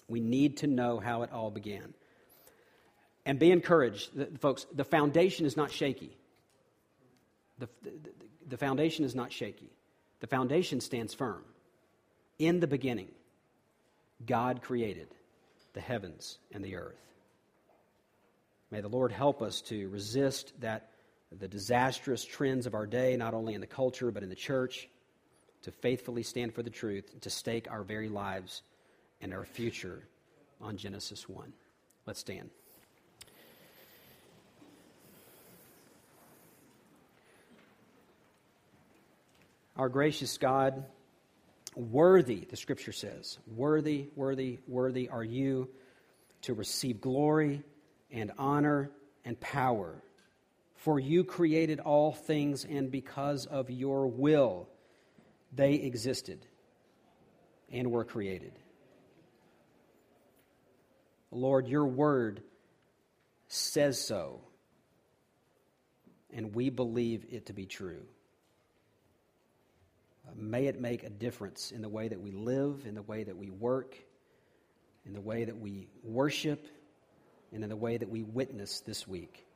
We 0.09 0.19
need 0.19 0.59
to 0.59 0.67
know 0.67 0.99
how 0.99 1.23
it 1.23 1.33
all 1.33 1.51
began. 1.51 1.95
And 3.25 3.39
be 3.39 3.53
encouraged, 3.53 4.11
folks, 4.41 4.67
the 4.75 4.83
foundation 4.83 5.47
is 5.47 5.57
not 5.57 5.71
shaky. 5.71 6.17
The, 7.59 7.69
the, 7.83 7.93
the 8.49 8.57
foundation 8.57 9.05
is 9.05 9.15
not 9.15 9.33
shaky. 9.33 9.71
The 10.19 10.27
foundation 10.27 10.81
stands 10.81 11.15
firm. 11.15 11.45
In 12.41 12.59
the 12.59 12.67
beginning, 12.67 13.11
God 14.27 14.63
created 14.63 15.07
the 15.73 15.81
heavens 15.81 16.39
and 16.53 16.65
the 16.65 16.77
earth. 16.77 17.01
May 18.71 18.81
the 18.81 18.89
Lord 18.89 19.13
help 19.13 19.43
us 19.43 19.61
to 19.63 19.89
resist 19.89 20.53
that 20.61 20.91
the 21.33 21.49
disastrous 21.49 22.25
trends 22.25 22.67
of 22.67 22.75
our 22.75 22.87
day, 22.87 23.17
not 23.17 23.35
only 23.35 23.55
in 23.55 23.61
the 23.61 23.67
culture 23.67 24.11
but 24.11 24.23
in 24.23 24.29
the 24.29 24.35
church, 24.35 24.89
to 25.63 25.71
faithfully 25.71 26.23
stand 26.23 26.55
for 26.55 26.63
the 26.63 26.71
truth, 26.71 27.21
to 27.21 27.31
stake 27.31 27.71
our 27.71 27.83
very 27.83 28.09
lives 28.09 28.63
and 29.21 29.35
our 29.35 29.45
future 29.45 30.09
on 30.61 30.77
Genesis 30.77 31.29
1. 31.29 31.53
Let's 32.07 32.21
stand. 32.21 32.51
Our 39.77 39.89
gracious 39.89 40.37
God, 40.37 40.85
worthy, 41.75 42.45
the 42.45 42.57
scripture 42.57 42.93
says, 42.93 43.39
worthy, 43.47 44.09
worthy, 44.17 44.59
worthy 44.67 45.09
are 45.09 45.25
you 45.25 45.69
to 46.43 46.55
receive 46.55 47.01
glory 47.01 47.63
and 48.11 48.33
honor 48.39 48.91
and 49.25 49.39
power. 49.41 50.03
For 50.77 50.99
you 50.99 51.25
created 51.25 51.79
all 51.79 52.13
things, 52.13 52.65
and 52.65 52.91
because 52.91 53.47
of 53.47 53.71
your 53.71 54.07
will, 54.07 54.69
they 55.53 55.75
existed 55.75 56.47
and 57.71 57.91
were 57.91 58.05
created. 58.05 58.53
Lord, 61.31 61.69
your 61.69 61.87
word 61.87 62.43
says 63.47 64.01
so, 64.01 64.41
and 66.33 66.55
we 66.55 66.71
believe 66.71 67.27
it 67.31 67.47
to 67.47 67.53
be 67.53 67.67
true. 67.67 68.03
May 70.37 70.67
it 70.67 70.81
make 70.81 71.03
a 71.03 71.11
difference 71.11 71.73
in 71.73 71.83
the 71.83 71.89
way 71.89 72.09
that 72.09 72.21
we 72.21 72.31
live, 72.33 72.85
in 72.87 72.95
the 72.95 73.03
way 73.03 73.25
that 73.25 73.37
we 73.37 73.51
work, 73.51 73.97
in 75.05 75.13
the 75.13 75.21
way 75.21 75.45
that 75.45 75.59
we 75.59 75.89
worship, 76.03 76.67
and 77.53 77.63
in 77.63 77.71
the 77.71 77.77
way 77.77 77.97
that 77.97 78.09
we 78.09 78.23
witness 78.23 78.81
this 78.81 79.09
week. 79.09 79.47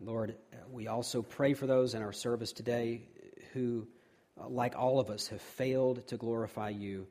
Lord, 0.00 0.36
we 0.70 0.88
also 0.88 1.20
pray 1.20 1.52
for 1.52 1.66
those 1.66 1.94
in 1.94 2.02
our 2.02 2.12
service 2.12 2.52
today 2.52 3.02
who, 3.52 3.86
uh, 4.40 4.48
like 4.48 4.76
all 4.76 4.98
of 4.98 5.10
us, 5.10 5.28
have 5.28 5.42
failed 5.42 6.06
to 6.08 6.16
glorify 6.16 6.70
you, 6.70 7.06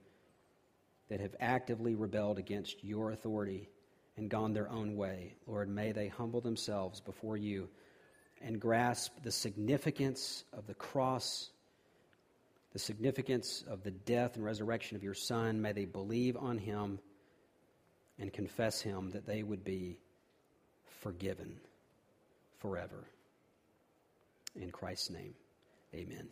that 1.09 1.19
have 1.19 1.35
actively 1.39 1.93
rebelled 1.93 2.39
against 2.39 2.83
your 2.83 3.11
authority 3.11 3.69
and 4.17 4.29
gone 4.29 4.53
their 4.53 4.69
own 4.69 4.95
way. 4.95 5.35
Lord, 5.45 5.69
may 5.69 5.91
they 5.91 6.07
humble 6.07 6.41
themselves 6.41 6.99
before 6.99 7.37
you 7.37 7.69
and 8.41 8.59
grasp 8.59 9.13
the 9.23 9.31
significance 9.31 10.43
of 10.53 10.67
the 10.67 10.73
cross, 10.73 11.49
the 12.73 12.79
significance 12.79 13.63
of 13.67 13.83
the 13.83 13.91
death 13.91 14.35
and 14.35 14.45
resurrection 14.45 14.95
of 14.95 15.03
your 15.03 15.13
Son. 15.13 15.61
May 15.61 15.73
they 15.73 15.85
believe 15.85 16.37
on 16.37 16.57
him 16.57 16.99
and 18.17 18.31
confess 18.31 18.81
him 18.81 19.11
that 19.11 19.25
they 19.25 19.43
would 19.43 19.63
be 19.63 19.97
forgiven 21.01 21.59
forever. 22.59 23.05
In 24.55 24.71
Christ's 24.71 25.11
name. 25.11 25.33
Amen. 25.93 26.27